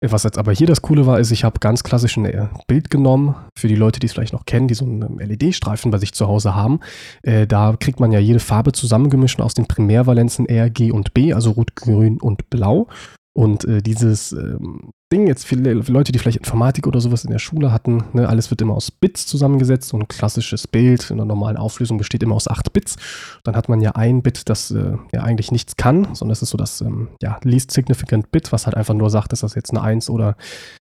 Was 0.00 0.22
jetzt 0.22 0.38
aber 0.38 0.52
hier 0.52 0.68
das 0.68 0.80
Coole 0.80 1.06
war, 1.06 1.18
ist, 1.18 1.32
ich 1.32 1.42
habe 1.42 1.58
ganz 1.58 1.82
klassisch 1.82 2.16
ein 2.18 2.24
äh, 2.24 2.46
Bild 2.68 2.88
genommen, 2.88 3.34
für 3.58 3.66
die 3.66 3.74
Leute, 3.74 3.98
die 3.98 4.06
es 4.06 4.12
vielleicht 4.12 4.32
noch 4.32 4.46
kennen, 4.46 4.68
die 4.68 4.74
so 4.74 4.84
einen 4.84 5.18
LED-Streifen 5.18 5.90
bei 5.90 5.98
sich 5.98 6.14
zu 6.14 6.28
Hause 6.28 6.54
haben. 6.54 6.78
Äh, 7.22 7.48
da 7.48 7.74
kriegt 7.78 7.98
man 7.98 8.12
ja 8.12 8.20
jede 8.20 8.38
Farbe 8.38 8.70
zusammengemischt 8.70 9.40
aus 9.40 9.54
den 9.54 9.66
Primärvalenzen 9.66 10.46
R, 10.46 10.70
G 10.70 10.92
und 10.92 11.14
B, 11.14 11.32
also 11.32 11.50
Rot, 11.50 11.74
Grün 11.74 12.20
und 12.20 12.48
Blau. 12.48 12.86
Und 13.34 13.64
äh, 13.64 13.82
dieses 13.82 14.32
ähm, 14.32 14.90
Ding, 15.12 15.26
jetzt 15.26 15.46
viele 15.46 15.72
Leute, 15.72 16.12
die 16.12 16.18
vielleicht 16.18 16.38
Informatik 16.38 16.86
oder 16.86 17.00
sowas 17.00 17.24
in 17.24 17.30
der 17.30 17.38
Schule 17.38 17.72
hatten, 17.72 18.04
ne, 18.12 18.28
alles 18.28 18.50
wird 18.50 18.60
immer 18.60 18.74
aus 18.74 18.90
Bits 18.90 19.26
zusammengesetzt 19.26 19.94
und 19.94 20.02
ein 20.02 20.08
klassisches 20.08 20.66
Bild 20.66 21.10
in 21.10 21.16
einer 21.16 21.24
normalen 21.24 21.56
Auflösung 21.56 21.98
besteht 21.98 22.22
immer 22.22 22.34
aus 22.34 22.48
8 22.48 22.72
Bits. 22.72 22.96
Dann 23.44 23.56
hat 23.56 23.68
man 23.68 23.80
ja 23.80 23.92
ein 23.92 24.22
Bit, 24.22 24.48
das 24.48 24.70
äh, 24.70 24.96
ja 25.12 25.22
eigentlich 25.22 25.52
nichts 25.52 25.76
kann, 25.76 26.14
sondern 26.14 26.32
es 26.32 26.42
ist 26.42 26.50
so 26.50 26.58
das 26.58 26.80
ähm, 26.80 27.08
ja, 27.22 27.38
least 27.44 27.70
significant 27.70 28.30
Bit, 28.32 28.52
was 28.52 28.66
halt 28.66 28.76
einfach 28.76 28.94
nur 28.94 29.08
sagt, 29.08 29.32
ist 29.32 29.42
das 29.42 29.54
jetzt 29.54 29.70
eine 29.70 29.82
1 29.82 30.10
oder 30.10 30.36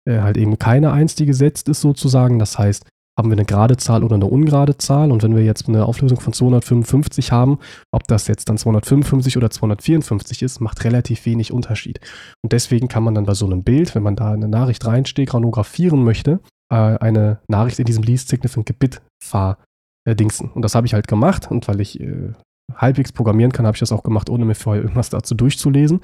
äh, 0.04 0.20
halt 0.20 0.36
eben 0.36 0.58
keine 0.58 0.92
1, 0.92 1.14
die 1.14 1.26
gesetzt 1.26 1.68
ist 1.68 1.80
sozusagen. 1.80 2.38
Das 2.38 2.58
heißt, 2.58 2.84
haben 3.18 3.30
wir 3.30 3.36
eine 3.36 3.44
gerade 3.44 3.76
Zahl 3.76 4.04
oder 4.04 4.14
eine 4.14 4.26
ungerade 4.26 4.78
Zahl. 4.78 5.12
Und 5.12 5.22
wenn 5.22 5.36
wir 5.36 5.44
jetzt 5.44 5.68
eine 5.68 5.84
Auflösung 5.84 6.20
von 6.20 6.32
255 6.32 7.30
haben, 7.30 7.58
ob 7.92 8.06
das 8.08 8.26
jetzt 8.26 8.48
dann 8.48 8.58
255 8.58 9.36
oder 9.36 9.50
254 9.50 10.42
ist, 10.42 10.60
macht 10.60 10.84
relativ 10.84 11.26
wenig 11.26 11.52
Unterschied. 11.52 12.00
Und 12.42 12.52
deswegen 12.52 12.88
kann 12.88 13.02
man 13.02 13.14
dann 13.14 13.26
bei 13.26 13.34
so 13.34 13.46
einem 13.46 13.64
Bild, 13.64 13.94
wenn 13.94 14.02
man 14.02 14.16
da 14.16 14.32
eine 14.32 14.48
Nachricht 14.48 14.86
reinstegranografieren 14.86 16.02
möchte, 16.02 16.40
äh, 16.72 16.76
eine 16.76 17.40
Nachricht 17.48 17.78
in 17.78 17.84
diesem 17.84 18.02
Least 18.02 18.28
Significant 18.28 18.78
Bit 18.78 19.02
verdingsen. 19.22 20.50
Und 20.50 20.62
das 20.62 20.74
habe 20.74 20.86
ich 20.86 20.94
halt 20.94 21.06
gemacht. 21.06 21.50
Und 21.50 21.68
weil 21.68 21.80
ich 21.80 22.00
äh, 22.00 22.32
halbwegs 22.74 23.12
programmieren 23.12 23.52
kann, 23.52 23.66
habe 23.66 23.76
ich 23.76 23.80
das 23.80 23.92
auch 23.92 24.02
gemacht, 24.02 24.30
ohne 24.30 24.46
mir 24.46 24.54
vorher 24.54 24.82
irgendwas 24.82 25.10
dazu 25.10 25.34
durchzulesen. 25.34 26.00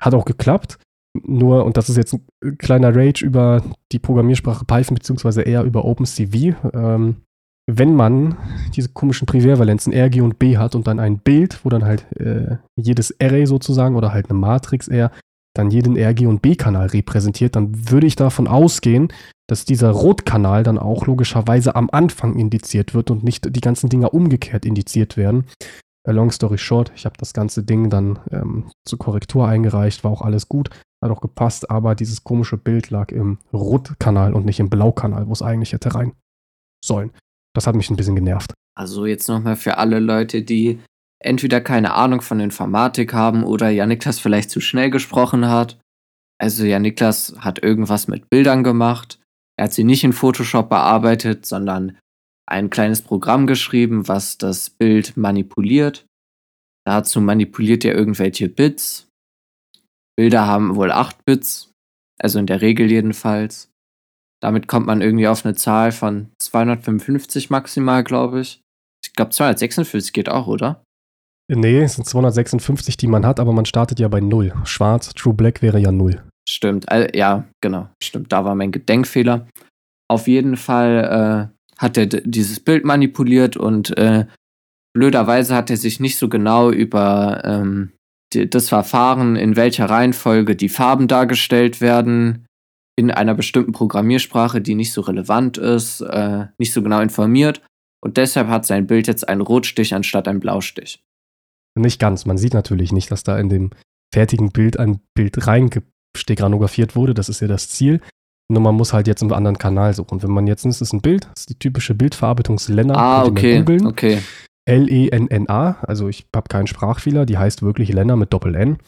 Hat 0.00 0.14
auch 0.14 0.24
geklappt. 0.24 0.78
Nur, 1.24 1.64
und 1.64 1.76
das 1.76 1.88
ist 1.88 1.96
jetzt 1.96 2.14
ein 2.14 2.58
kleiner 2.58 2.94
Rage 2.94 3.24
über 3.24 3.62
die 3.92 3.98
Programmiersprache 3.98 4.64
Python, 4.64 4.96
beziehungsweise 4.96 5.42
eher 5.42 5.64
über 5.64 5.84
OpenCV. 5.84 6.54
Ähm, 6.72 7.16
wenn 7.68 7.94
man 7.94 8.36
diese 8.74 8.90
komischen 8.90 9.26
Primärvalenzen 9.26 9.92
RG 9.92 10.20
und 10.20 10.38
B 10.38 10.56
hat 10.56 10.74
und 10.74 10.86
dann 10.86 11.00
ein 11.00 11.18
Bild, 11.18 11.64
wo 11.64 11.68
dann 11.68 11.84
halt 11.84 12.06
äh, 12.16 12.58
jedes 12.76 13.14
Array 13.20 13.46
sozusagen 13.46 13.96
oder 13.96 14.12
halt 14.12 14.30
eine 14.30 14.38
Matrix 14.38 14.88
R 14.88 15.10
dann 15.56 15.70
jeden 15.70 15.96
RG 15.96 16.26
und 16.26 16.42
B-Kanal 16.42 16.88
repräsentiert, 16.88 17.56
dann 17.56 17.90
würde 17.90 18.06
ich 18.06 18.14
davon 18.14 18.46
ausgehen, 18.46 19.08
dass 19.48 19.64
dieser 19.64 19.90
Rotkanal 19.90 20.62
dann 20.62 20.78
auch 20.78 21.06
logischerweise 21.06 21.74
am 21.76 21.88
Anfang 21.90 22.36
indiziert 22.36 22.94
wird 22.94 23.10
und 23.10 23.24
nicht 23.24 23.54
die 23.54 23.60
ganzen 23.60 23.88
Dinger 23.88 24.12
umgekehrt 24.12 24.66
indiziert 24.66 25.16
werden. 25.16 25.46
Äh, 26.06 26.12
long 26.12 26.30
story 26.30 26.58
short, 26.58 26.92
ich 26.94 27.04
habe 27.04 27.16
das 27.18 27.32
ganze 27.32 27.62
Ding 27.62 27.90
dann 27.90 28.18
ähm, 28.30 28.70
zur 28.84 28.98
Korrektur 28.98 29.48
eingereicht, 29.48 30.04
war 30.04 30.10
auch 30.10 30.22
alles 30.22 30.48
gut, 30.48 30.70
hat 31.06 31.16
auch 31.16 31.20
gepasst, 31.20 31.70
aber 31.70 31.94
dieses 31.94 32.24
komische 32.24 32.56
Bild 32.56 32.90
lag 32.90 33.10
im 33.12 33.38
Rotkanal 33.52 34.34
und 34.34 34.44
nicht 34.44 34.60
im 34.60 34.68
Blaukanal, 34.68 35.26
wo 35.28 35.32
es 35.32 35.42
eigentlich 35.42 35.72
hätte 35.72 35.94
rein 35.94 36.12
sollen. 36.84 37.12
Das 37.54 37.66
hat 37.66 37.74
mich 37.74 37.90
ein 37.90 37.96
bisschen 37.96 38.16
genervt. 38.16 38.52
Also 38.76 39.06
jetzt 39.06 39.28
nochmal 39.28 39.56
für 39.56 39.78
alle 39.78 39.98
Leute, 39.98 40.42
die 40.42 40.80
entweder 41.18 41.60
keine 41.60 41.94
Ahnung 41.94 42.20
von 42.20 42.40
Informatik 42.40 43.14
haben 43.14 43.44
oder 43.44 43.70
ja 43.70 43.86
Niklas 43.86 44.18
vielleicht 44.18 44.50
zu 44.50 44.60
schnell 44.60 44.90
gesprochen 44.90 45.48
hat. 45.48 45.78
Also 46.38 46.64
ja 46.64 46.78
Niklas 46.78 47.34
hat 47.38 47.62
irgendwas 47.62 48.08
mit 48.08 48.28
Bildern 48.28 48.62
gemacht. 48.62 49.18
Er 49.58 49.64
hat 49.64 49.72
sie 49.72 49.84
nicht 49.84 50.04
in 50.04 50.12
Photoshop 50.12 50.68
bearbeitet, 50.68 51.46
sondern 51.46 51.96
ein 52.46 52.70
kleines 52.70 53.02
Programm 53.02 53.46
geschrieben, 53.46 54.06
was 54.06 54.36
das 54.38 54.70
Bild 54.70 55.16
manipuliert. 55.16 56.06
Dazu 56.86 57.20
manipuliert 57.20 57.84
er 57.84 57.94
irgendwelche 57.94 58.48
Bits. 58.48 59.05
Bilder 60.16 60.46
haben 60.46 60.76
wohl 60.76 60.90
8 60.90 61.24
Bits, 61.24 61.72
also 62.18 62.38
in 62.38 62.46
der 62.46 62.62
Regel 62.62 62.90
jedenfalls. 62.90 63.70
Damit 64.42 64.68
kommt 64.68 64.86
man 64.86 65.02
irgendwie 65.02 65.28
auf 65.28 65.44
eine 65.44 65.54
Zahl 65.54 65.92
von 65.92 66.30
255 66.40 67.50
maximal, 67.50 68.04
glaube 68.04 68.40
ich. 68.40 68.60
Ich 69.04 69.12
glaube 69.12 69.30
256 69.30 70.12
geht 70.12 70.28
auch, 70.28 70.46
oder? 70.46 70.82
Nee, 71.48 71.80
es 71.80 71.94
sind 71.94 72.06
256, 72.06 72.96
die 72.96 73.06
man 73.06 73.24
hat, 73.24 73.38
aber 73.38 73.52
man 73.52 73.66
startet 73.66 74.00
ja 74.00 74.08
bei 74.08 74.20
0. 74.20 74.52
Schwarz, 74.64 75.10
True 75.14 75.34
Black 75.34 75.62
wäre 75.62 75.78
ja 75.78 75.92
0. 75.92 76.22
Stimmt, 76.48 76.90
äh, 76.90 77.16
ja, 77.16 77.44
genau. 77.60 77.88
Stimmt, 78.02 78.32
da 78.32 78.44
war 78.44 78.54
mein 78.54 78.72
Gedenkfehler. 78.72 79.46
Auf 80.08 80.28
jeden 80.28 80.56
Fall 80.56 81.50
äh, 81.52 81.80
hat 81.80 81.96
er 81.96 82.06
dieses 82.06 82.60
Bild 82.60 82.84
manipuliert 82.84 83.56
und 83.56 83.96
äh, 83.96 84.26
blöderweise 84.92 85.54
hat 85.54 85.70
er 85.70 85.76
sich 85.76 86.00
nicht 86.00 86.18
so 86.18 86.28
genau 86.28 86.70
über 86.70 87.42
ähm, 87.44 87.92
das 88.44 88.68
Verfahren, 88.68 89.36
in 89.36 89.56
welcher 89.56 89.88
Reihenfolge 89.88 90.56
die 90.56 90.68
Farben 90.68 91.08
dargestellt 91.08 91.80
werden, 91.80 92.46
in 92.98 93.10
einer 93.10 93.34
bestimmten 93.34 93.72
Programmiersprache, 93.72 94.60
die 94.60 94.74
nicht 94.74 94.92
so 94.92 95.02
relevant 95.02 95.58
ist, 95.58 96.00
äh, 96.00 96.46
nicht 96.58 96.72
so 96.72 96.82
genau 96.82 97.00
informiert. 97.00 97.62
Und 98.02 98.16
deshalb 98.16 98.48
hat 98.48 98.64
sein 98.66 98.86
Bild 98.86 99.06
jetzt 99.06 99.28
einen 99.28 99.40
Rotstich 99.40 99.94
anstatt 99.94 100.28
einen 100.28 100.40
Blaustich. 100.40 101.02
Nicht 101.78 102.00
ganz. 102.00 102.24
Man 102.24 102.38
sieht 102.38 102.54
natürlich 102.54 102.92
nicht, 102.92 103.10
dass 103.10 103.22
da 103.22 103.38
in 103.38 103.48
dem 103.48 103.70
fertigen 104.14 104.50
Bild 104.50 104.78
ein 104.78 105.00
Bild 105.14 105.46
reingestegranografiert 105.46 106.96
wurde. 106.96 107.12
Das 107.12 107.28
ist 107.28 107.40
ja 107.40 107.48
das 107.48 107.68
Ziel. 107.68 108.00
Nur 108.48 108.62
man 108.62 108.74
muss 108.74 108.92
halt 108.92 109.08
jetzt 109.08 109.22
einen 109.22 109.32
anderen 109.32 109.58
Kanal 109.58 109.92
suchen. 109.92 110.22
Wenn 110.22 110.30
man 110.30 110.46
jetzt, 110.46 110.64
das 110.64 110.80
ist 110.80 110.92
ein 110.92 111.02
Bild, 111.02 111.24
das 111.24 111.40
ist 111.40 111.50
die 111.50 111.58
typische 111.58 111.94
Bildverarbeitungslenner. 111.94 112.96
Ah, 112.96 113.24
okay, 113.24 113.64
okay. 113.84 114.22
L-E-N-N-A, 114.66 115.78
also 115.82 116.08
ich 116.08 116.26
habe 116.34 116.48
keinen 116.48 116.66
Sprachfehler, 116.66 117.24
die 117.24 117.38
heißt 117.38 117.62
wirklich 117.62 117.92
Lenner 117.92 118.16
mit 118.16 118.32
Doppel-N. 118.32 118.78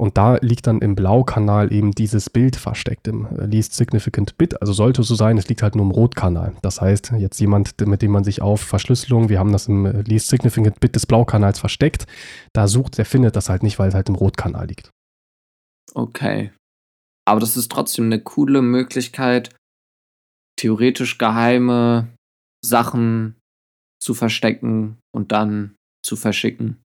Und 0.00 0.16
da 0.16 0.36
liegt 0.36 0.68
dann 0.68 0.80
im 0.80 0.94
Blaukanal 0.94 1.72
eben 1.72 1.90
dieses 1.90 2.30
Bild 2.30 2.54
versteckt 2.54 3.08
im 3.08 3.26
äh, 3.36 3.46
Least 3.46 3.74
Significant 3.74 4.38
Bit. 4.38 4.60
Also 4.62 4.72
sollte 4.72 5.02
so 5.02 5.16
sein, 5.16 5.36
es 5.38 5.48
liegt 5.48 5.62
halt 5.62 5.74
nur 5.74 5.84
im 5.84 5.90
Rotkanal. 5.90 6.54
Das 6.62 6.80
heißt, 6.80 7.14
jetzt 7.18 7.40
jemand, 7.40 7.80
mit 7.84 8.00
dem 8.00 8.12
man 8.12 8.22
sich 8.22 8.40
auf 8.40 8.60
Verschlüsselung, 8.60 9.28
wir 9.28 9.40
haben 9.40 9.50
das 9.50 9.66
im 9.66 9.86
äh, 9.86 10.02
Least 10.02 10.28
Significant 10.28 10.78
Bit 10.78 10.94
des 10.94 11.04
Blaukanals 11.04 11.58
versteckt, 11.58 12.06
da 12.52 12.68
sucht, 12.68 12.96
der 12.96 13.06
findet 13.06 13.34
das 13.34 13.48
halt 13.48 13.64
nicht, 13.64 13.80
weil 13.80 13.88
es 13.88 13.94
halt 13.94 14.08
im 14.08 14.14
Rotkanal 14.14 14.68
liegt. 14.68 14.90
Okay. 15.94 16.52
Aber 17.26 17.40
das 17.40 17.56
ist 17.56 17.70
trotzdem 17.70 18.04
eine 18.04 18.20
coole 18.20 18.62
Möglichkeit, 18.62 19.54
theoretisch 20.56 21.18
geheime 21.18 22.08
Sachen 22.64 23.37
zu 24.00 24.14
verstecken 24.14 24.98
und 25.14 25.32
dann 25.32 25.74
zu 26.04 26.16
verschicken. 26.16 26.82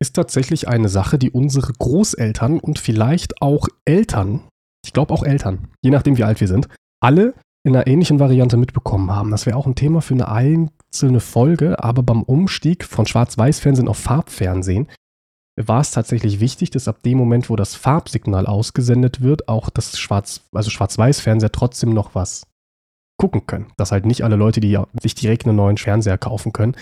Ist 0.00 0.16
tatsächlich 0.16 0.68
eine 0.68 0.88
Sache, 0.88 1.18
die 1.18 1.30
unsere 1.30 1.72
Großeltern 1.72 2.58
und 2.58 2.78
vielleicht 2.78 3.40
auch 3.40 3.68
Eltern, 3.84 4.48
ich 4.84 4.92
glaube 4.92 5.14
auch 5.14 5.22
Eltern, 5.22 5.68
je 5.82 5.90
nachdem 5.90 6.16
wie 6.16 6.24
alt 6.24 6.40
wir 6.40 6.48
sind, 6.48 6.68
alle 7.00 7.34
in 7.64 7.76
einer 7.76 7.86
ähnlichen 7.86 8.18
Variante 8.18 8.56
mitbekommen 8.56 9.12
haben. 9.12 9.30
Das 9.30 9.46
wäre 9.46 9.56
auch 9.56 9.66
ein 9.66 9.76
Thema 9.76 10.02
für 10.02 10.14
eine 10.14 10.28
einzelne 10.28 11.20
Folge, 11.20 11.82
aber 11.82 12.02
beim 12.02 12.24
Umstieg 12.24 12.84
von 12.84 13.06
Schwarz-Weiß-Fernsehen 13.06 13.88
auf 13.88 13.98
Farbfernsehen 13.98 14.88
war 15.56 15.80
es 15.80 15.90
tatsächlich 15.90 16.40
wichtig, 16.40 16.70
dass 16.70 16.88
ab 16.88 17.02
dem 17.02 17.18
Moment, 17.18 17.50
wo 17.50 17.56
das 17.56 17.74
Farbsignal 17.74 18.46
ausgesendet 18.46 19.20
wird, 19.20 19.48
auch 19.48 19.70
das 19.70 19.98
Schwarz, 19.98 20.40
also 20.52 20.70
Schwarz-Weiß-Fernseher 20.70 21.52
trotzdem 21.52 21.90
noch 21.90 22.14
was 22.14 22.44
gucken 23.22 23.46
können. 23.46 23.66
Dass 23.76 23.92
halt 23.92 24.04
nicht 24.04 24.24
alle 24.24 24.34
Leute, 24.34 24.58
die 24.58 24.72
ja 24.72 24.88
sich 25.00 25.14
direkt 25.14 25.46
einen 25.46 25.54
neuen 25.54 25.76
Fernseher 25.76 26.18
kaufen 26.18 26.52
können, 26.52 26.74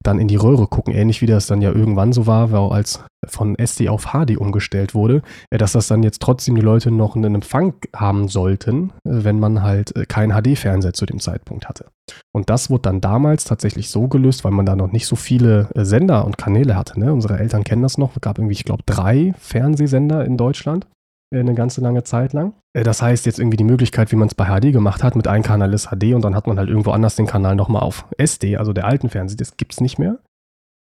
dann 0.00 0.20
in 0.20 0.28
die 0.28 0.36
Röhre 0.36 0.68
gucken. 0.68 0.94
Ähnlich 0.94 1.22
wie 1.22 1.26
das 1.26 1.48
dann 1.48 1.60
ja 1.60 1.72
irgendwann 1.72 2.12
so 2.12 2.28
war, 2.28 2.52
als 2.70 3.02
von 3.26 3.58
SD 3.58 3.88
auf 3.88 4.12
HD 4.12 4.36
umgestellt 4.36 4.94
wurde, 4.94 5.22
äh, 5.50 5.58
dass 5.58 5.72
das 5.72 5.88
dann 5.88 6.04
jetzt 6.04 6.22
trotzdem 6.22 6.54
die 6.54 6.60
Leute 6.60 6.92
noch 6.92 7.16
einen 7.16 7.34
Empfang 7.34 7.74
haben 7.96 8.28
sollten, 8.28 8.92
äh, 9.04 9.24
wenn 9.24 9.40
man 9.40 9.64
halt 9.64 9.96
äh, 9.96 10.06
keinen 10.06 10.40
HD-Fernseher 10.40 10.92
zu 10.92 11.04
dem 11.04 11.18
Zeitpunkt 11.18 11.68
hatte. 11.68 11.86
Und 12.32 12.48
das 12.48 12.70
wurde 12.70 12.82
dann 12.82 13.00
damals 13.00 13.42
tatsächlich 13.42 13.90
so 13.90 14.06
gelöst, 14.06 14.44
weil 14.44 14.52
man 14.52 14.66
da 14.66 14.76
noch 14.76 14.92
nicht 14.92 15.06
so 15.08 15.16
viele 15.16 15.68
Sender 15.74 16.24
und 16.24 16.38
Kanäle 16.38 16.76
hatte. 16.76 17.00
Ne? 17.00 17.12
Unsere 17.12 17.40
Eltern 17.40 17.64
kennen 17.64 17.82
das 17.82 17.98
noch. 17.98 18.14
Es 18.14 18.20
gab 18.20 18.38
irgendwie, 18.38 18.54
ich 18.54 18.64
glaube, 18.64 18.84
drei 18.86 19.34
Fernsehsender 19.36 20.24
in 20.24 20.36
Deutschland 20.36 20.86
eine 21.30 21.54
ganze 21.54 21.80
lange 21.80 22.04
Zeit 22.04 22.32
lang. 22.32 22.54
Das 22.72 23.02
heißt, 23.02 23.26
jetzt 23.26 23.38
irgendwie 23.38 23.56
die 23.56 23.64
Möglichkeit, 23.64 24.12
wie 24.12 24.16
man 24.16 24.28
es 24.28 24.34
bei 24.34 24.46
HD 24.46 24.72
gemacht 24.72 25.02
hat, 25.02 25.16
mit 25.16 25.28
einem 25.28 25.42
Kanal 25.42 25.74
ist 25.74 25.88
HD 25.88 26.14
und 26.14 26.22
dann 26.22 26.34
hat 26.34 26.46
man 26.46 26.58
halt 26.58 26.68
irgendwo 26.68 26.92
anders 26.92 27.16
den 27.16 27.26
Kanal 27.26 27.54
nochmal 27.54 27.82
auf 27.82 28.06
SD, 28.16 28.56
also 28.56 28.72
der 28.72 28.86
alten 28.86 29.10
Fernseher, 29.10 29.36
das 29.36 29.56
gibt 29.56 29.72
es 29.72 29.80
nicht 29.80 29.98
mehr 29.98 30.18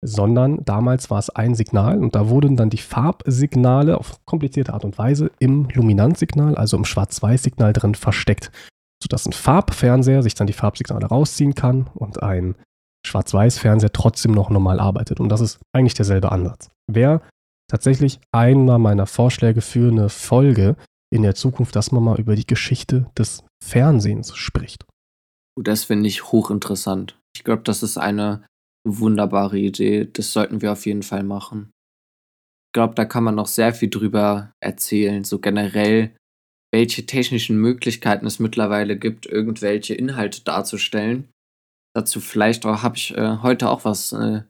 sondern 0.07 0.63
damals 0.65 1.11
war 1.11 1.19
es 1.19 1.31
ein 1.31 1.55
Signal 1.55 1.99
und 2.03 2.15
da 2.15 2.29
wurden 2.29 2.57
dann 2.57 2.69
die 2.69 2.79
Farbsignale 2.79 3.99
auf 3.99 4.23
komplizierte 4.27 4.75
Art 4.75 4.85
und 4.85 4.99
Weise 4.99 5.31
im 5.39 5.67
Luminanzsignal, 5.73 6.57
also 6.57 6.77
im 6.77 6.85
Schwarz-Weiß-Signal 6.85 7.73
drin 7.73 7.95
versteckt, 7.95 8.53
sodass 9.03 9.27
ein 9.27 9.33
Farbfernseher 9.33 10.23
sich 10.23 10.35
dann 10.35 10.47
die 10.47 10.53
Farbsignale 10.53 11.07
rausziehen 11.07 11.55
kann 11.55 11.89
und 11.95 12.23
ein 12.23 12.55
Schwarz-Weiß-Fernseher 13.07 13.93
trotzdem 13.93 14.33
noch 14.33 14.51
normal 14.51 14.79
arbeitet. 14.79 15.21
Und 15.21 15.31
das 15.31 15.41
ist 15.41 15.59
eigentlich 15.73 15.95
derselbe 15.95 16.31
Ansatz. 16.31 16.69
Wäre 16.87 17.23
tatsächlich 17.69 18.21
einer 18.33 18.79
meiner 18.79 19.07
Vorschläge 19.07 19.61
für 19.61 19.91
eine 19.91 20.09
Folge 20.09 20.77
in 21.13 21.23
der 21.23 21.35
Zukunft, 21.35 21.77
dass 21.77 21.93
man 21.93 22.03
mal 22.03 22.19
über 22.19 22.37
die 22.37 22.47
Geschichte 22.47 23.11
des 23.17 23.45
Fernsehens 23.63 24.35
spricht. 24.37 24.85
Das 25.61 25.85
finde 25.85 26.09
ich 26.09 26.33
hochinteressant. 26.33 27.19
Ich 27.37 27.45
glaube, 27.45 27.63
das 27.63 27.83
ist 27.83 27.97
eine 27.97 28.45
wunderbare 28.87 29.59
Idee. 29.59 30.09
Das 30.13 30.33
sollten 30.33 30.61
wir 30.61 30.73
auf 30.73 30.87
jeden 30.87 31.03
Fall 31.03 31.23
machen. 31.23 31.71
Ich 32.69 32.73
glaube, 32.75 32.95
da 32.95 33.05
kann 33.05 33.25
man 33.25 33.37
noch 33.37 33.47
sehr 33.47 33.73
viel 33.73 33.89
drüber 33.89 34.53
erzählen, 34.61 35.23
so 35.23 35.39
generell, 35.39 36.17
welche 36.73 37.07
technischen 37.07 37.57
Möglichkeiten 37.57 38.27
es 38.27 38.41
mittlerweile 38.41 38.99
gibt, 38.99 39.27
irgendwelche 39.27 39.95
Inhalte 39.95 40.43
darzustellen. 40.43 41.29
Dazu 41.95 42.21
vielleicht 42.21 42.65
habe 42.65 42.97
ich 42.97 43.17
äh, 43.17 43.39
heute 43.43 43.71
auch 43.71 43.85
was 43.85 44.13
äh, 44.13 44.43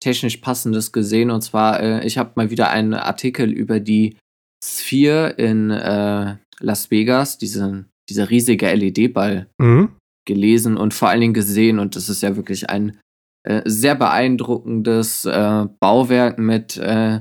technisch 0.00 0.38
passendes 0.38 0.92
gesehen 0.92 1.30
und 1.30 1.42
zwar 1.42 1.80
äh, 1.80 2.06
ich 2.06 2.18
habe 2.18 2.32
mal 2.36 2.50
wieder 2.50 2.70
einen 2.70 2.94
Artikel 2.94 3.50
über 3.50 3.80
die 3.80 4.16
Sphere 4.64 5.30
in 5.30 5.70
äh, 5.70 6.36
Las 6.60 6.90
Vegas, 6.90 7.38
diese, 7.38 7.84
dieser 8.08 8.30
riesige 8.30 8.72
LED-Ball 8.72 9.48
mhm. 9.58 9.90
gelesen 10.26 10.76
und 10.76 10.94
vor 10.94 11.08
allen 11.08 11.20
Dingen 11.20 11.34
gesehen 11.34 11.78
und 11.78 11.96
das 11.96 12.08
ist 12.08 12.22
ja 12.22 12.36
wirklich 12.36 12.68
ein 12.68 12.98
äh, 13.44 13.62
sehr 13.64 13.94
beeindruckendes 13.94 15.24
äh, 15.24 15.66
Bauwerk 15.80 16.38
mit 16.38 16.76
äh, 16.76 17.20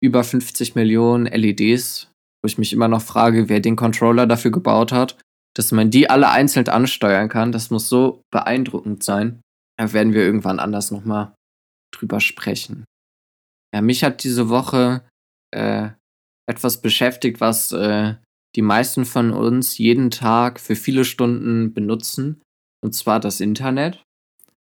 über 0.00 0.22
50 0.22 0.76
Millionen 0.76 1.26
LEDs, 1.26 2.12
wo 2.42 2.46
ich 2.46 2.58
mich 2.58 2.72
immer 2.72 2.88
noch 2.88 3.02
frage, 3.02 3.48
wer 3.48 3.60
den 3.60 3.76
Controller 3.76 4.26
dafür 4.26 4.52
gebaut 4.52 4.92
hat, 4.92 5.18
dass 5.56 5.72
man 5.72 5.90
die 5.90 6.08
alle 6.08 6.30
einzeln 6.30 6.68
ansteuern 6.68 7.28
kann. 7.28 7.50
Das 7.50 7.70
muss 7.70 7.88
so 7.88 8.22
beeindruckend 8.32 9.02
sein. 9.02 9.40
Da 9.76 9.92
werden 9.92 10.12
wir 10.12 10.22
irgendwann 10.22 10.60
anders 10.60 10.92
nochmal 10.92 11.34
drüber 11.94 12.20
sprechen. 12.20 12.84
Ja, 13.74 13.82
mich 13.82 14.04
hat 14.04 14.24
diese 14.24 14.48
Woche 14.48 15.06
äh, 15.50 15.90
etwas 16.48 16.80
beschäftigt, 16.80 17.40
was 17.40 17.72
äh, 17.72 18.14
die 18.56 18.62
meisten 18.62 19.04
von 19.04 19.32
uns 19.32 19.78
jeden 19.78 20.10
Tag 20.10 20.58
für 20.58 20.74
viele 20.74 21.04
Stunden 21.04 21.74
benutzen, 21.74 22.42
und 22.82 22.94
zwar 22.94 23.20
das 23.20 23.40
Internet. 23.40 24.02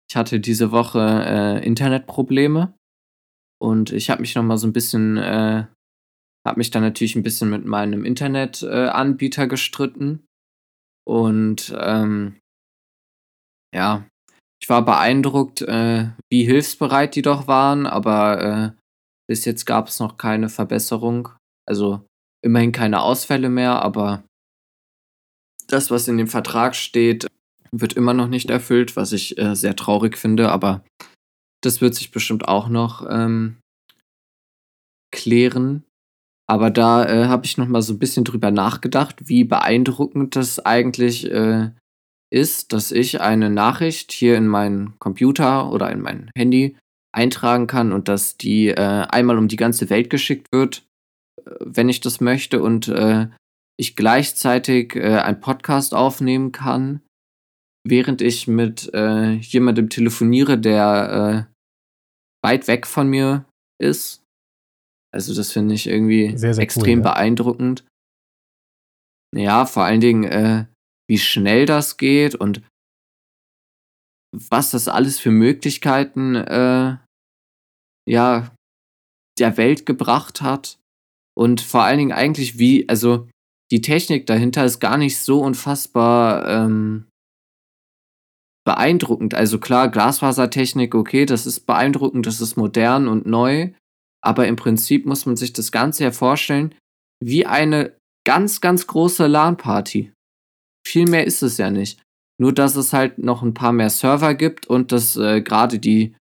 Ich 0.09 0.15
hatte 0.15 0.39
diese 0.39 0.71
Woche 0.71 0.99
äh, 0.99 1.65
Internetprobleme 1.65 2.77
und 3.59 3.91
ich 3.91 4.09
habe 4.09 4.21
mich 4.21 4.35
noch 4.35 4.43
mal 4.43 4.57
so 4.57 4.67
ein 4.67 4.73
bisschen, 4.73 5.17
äh, 5.17 5.65
habe 6.45 6.57
mich 6.57 6.69
dann 6.69 6.83
natürlich 6.83 7.15
ein 7.15 7.23
bisschen 7.23 7.49
mit 7.49 7.65
meinem 7.65 8.05
Internetanbieter 8.05 9.43
äh, 9.43 9.47
gestritten 9.47 10.25
und 11.05 11.73
ähm, 11.75 12.39
ja, 13.73 14.07
ich 14.63 14.69
war 14.69 14.85
beeindruckt, 14.85 15.61
äh, 15.61 16.11
wie 16.31 16.45
hilfsbereit 16.45 17.15
die 17.15 17.21
doch 17.21 17.47
waren, 17.47 17.85
aber 17.85 18.41
äh, 18.41 18.81
bis 19.27 19.43
jetzt 19.43 19.65
gab 19.65 19.89
es 19.89 19.99
noch 19.99 20.15
keine 20.15 20.47
Verbesserung. 20.47 21.27
Also 21.67 22.07
immerhin 22.41 22.71
keine 22.71 23.01
Ausfälle 23.01 23.49
mehr, 23.49 23.81
aber 23.81 24.23
das, 25.67 25.91
was 25.91 26.07
in 26.07 26.15
dem 26.15 26.29
Vertrag 26.29 26.77
steht, 26.77 27.27
wird 27.73 27.91
immer 27.91 28.13
noch 28.13 28.29
nicht 28.29 28.49
erfüllt, 28.49 28.95
was 28.95 29.11
ich 29.11 29.37
äh, 29.37 29.53
sehr 29.53 29.75
traurig 29.75 30.17
finde, 30.17 30.49
aber 30.49 30.81
das 31.61 31.81
wird 31.81 31.93
sich 31.93 32.11
bestimmt 32.11 32.47
auch 32.47 32.69
noch 32.69 33.05
ähm, 33.09 33.57
klären. 35.11 35.83
Aber 36.47 36.71
da 36.71 37.05
äh, 37.05 37.25
habe 37.25 37.45
ich 37.45 37.57
noch 37.57 37.67
mal 37.67 37.81
so 37.81 37.91
ein 37.91 37.99
bisschen 37.99 38.23
drüber 38.23 38.51
nachgedacht, 38.51 39.27
wie 39.27 39.43
beeindruckend 39.43 40.37
das 40.37 40.65
eigentlich 40.65 41.29
äh, 41.29 41.71
ist, 42.33 42.73
dass 42.73 42.91
ich 42.91 43.21
eine 43.21 43.49
Nachricht 43.49 44.11
hier 44.11 44.37
in 44.37 44.47
meinen 44.47 44.97
Computer 44.99 45.71
oder 45.71 45.91
in 45.91 46.01
mein 46.01 46.31
Handy 46.35 46.75
eintragen 47.11 47.67
kann 47.67 47.91
und 47.91 48.07
dass 48.07 48.37
die 48.37 48.69
äh, 48.69 48.75
einmal 49.09 49.37
um 49.37 49.47
die 49.47 49.55
ganze 49.55 49.89
Welt 49.89 50.09
geschickt 50.09 50.47
wird, 50.51 50.83
äh, 51.45 51.51
wenn 51.59 51.89
ich 51.89 52.01
das 52.01 52.21
möchte 52.21 52.61
und 52.61 52.87
äh, 52.87 53.27
ich 53.77 53.95
gleichzeitig 53.95 54.95
äh, 54.95 55.19
einen 55.19 55.39
Podcast 55.39 55.93
aufnehmen 55.93 56.51
kann 56.51 57.01
während 57.85 58.21
ich 58.21 58.47
mit 58.47 58.93
äh, 58.93 59.33
jemandem 59.33 59.89
telefoniere, 59.89 60.57
der 60.57 61.47
äh, 61.49 62.45
weit 62.45 62.67
weg 62.67 62.87
von 62.87 63.09
mir 63.09 63.45
ist. 63.81 64.23
Also 65.13 65.35
das 65.35 65.51
finde 65.51 65.75
ich 65.75 65.87
irgendwie 65.87 66.37
sehr, 66.37 66.53
sehr 66.53 66.63
extrem 66.63 66.99
cool, 66.99 67.05
ja. 67.05 67.13
beeindruckend. 67.13 67.85
Ja, 69.35 69.65
vor 69.65 69.83
allen 69.83 70.01
Dingen, 70.01 70.23
äh, 70.23 70.65
wie 71.13 71.19
schnell 71.19 71.67
das 71.67 71.97
geht 71.97 72.33
und 72.33 72.63
was 74.31 74.71
das 74.71 74.87
alles 74.87 75.19
für 75.19 75.29
Möglichkeiten 75.29 76.33
äh, 76.33 76.97
ja 78.09 78.51
der 79.37 79.57
Welt 79.57 79.85
gebracht 79.85 80.41
hat 80.41 80.79
und 81.37 81.61
vor 81.61 81.83
allen 81.83 81.99
Dingen 81.99 82.11
eigentlich 82.13 82.57
wie 82.57 82.89
also 82.89 83.29
die 83.69 83.81
Technik 83.81 84.25
dahinter 84.25 84.65
ist 84.65 84.79
gar 84.79 84.97
nicht 84.97 85.19
so 85.19 85.39
unfassbar 85.39 86.47
ähm, 86.47 87.05
beeindruckend. 88.65 89.35
Also 89.35 89.59
klar, 89.59 89.89
Glasfasertechnik, 89.89 90.95
okay, 90.95 91.27
das 91.27 91.45
ist 91.45 91.67
beeindruckend, 91.67 92.25
das 92.25 92.41
ist 92.41 92.57
modern 92.57 93.07
und 93.07 93.27
neu. 93.27 93.71
Aber 94.23 94.47
im 94.47 94.55
Prinzip 94.55 95.05
muss 95.05 95.27
man 95.27 95.35
sich 95.35 95.53
das 95.53 95.71
Ganze 95.71 96.05
ja 96.05 96.11
vorstellen 96.11 96.73
wie 97.23 97.45
eine 97.45 97.95
ganz, 98.25 98.61
ganz 98.61 98.87
große 98.87 99.27
LAN-Party. 99.27 100.11
Viel 100.93 101.09
mehr 101.09 101.25
ist 101.25 101.41
es 101.41 101.57
ja 101.57 101.71
nicht. 101.71 101.99
Nur, 102.39 102.53
dass 102.53 102.75
es 102.75 102.93
halt 102.93 103.17
noch 103.17 103.41
ein 103.41 103.55
paar 103.55 103.73
mehr 103.73 103.89
Server 103.89 104.35
gibt 104.35 104.67
und 104.67 104.91
dass 104.91 105.15
äh, 105.15 105.41
gerade 105.41 105.79
die 105.79 106.15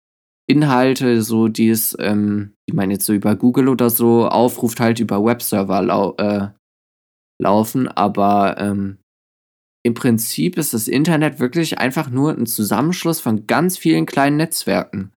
Inhalte, 0.48 1.22
so 1.22 1.48
die 1.48 1.70
es, 1.70 1.96
ähm, 1.98 2.54
die 2.68 2.74
man 2.76 2.92
jetzt 2.92 3.04
so 3.04 3.12
über 3.12 3.34
Google 3.34 3.68
oder 3.68 3.90
so 3.90 4.28
aufruft, 4.28 4.78
halt 4.78 5.00
über 5.00 5.24
Webserver 5.24 5.82
lau 5.82 6.14
äh, 6.18 6.50
laufen. 7.42 7.88
Aber 7.88 8.58
ähm, 8.58 8.98
im 9.82 9.94
Prinzip 9.94 10.56
ist 10.56 10.72
das 10.72 10.86
Internet 10.86 11.40
wirklich 11.40 11.78
einfach 11.78 12.08
nur 12.08 12.30
ein 12.30 12.46
Zusammenschluss 12.46 13.18
von 13.18 13.48
ganz 13.48 13.76
vielen 13.76 14.06
kleinen 14.06 14.36
Netzwerken. 14.36 15.12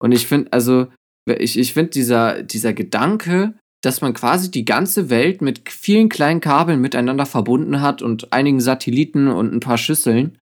Und 0.00 0.10
ich 0.10 0.26
finde, 0.26 0.52
also, 0.52 0.88
ich, 1.24 1.56
ich 1.56 1.72
finde 1.72 1.90
dieser, 1.90 2.42
dieser 2.42 2.72
Gedanke, 2.72 3.54
dass 3.82 4.00
man 4.00 4.14
quasi 4.14 4.50
die 4.50 4.64
ganze 4.64 5.08
Welt 5.10 5.40
mit 5.40 5.68
vielen 5.68 6.08
kleinen 6.08 6.40
Kabeln 6.40 6.80
miteinander 6.80 7.26
verbunden 7.26 7.80
hat 7.80 8.02
und 8.02 8.32
einigen 8.32 8.60
Satelliten 8.60 9.28
und 9.28 9.52
ein 9.52 9.60
paar 9.60 9.78
Schüsseln, 9.78 10.38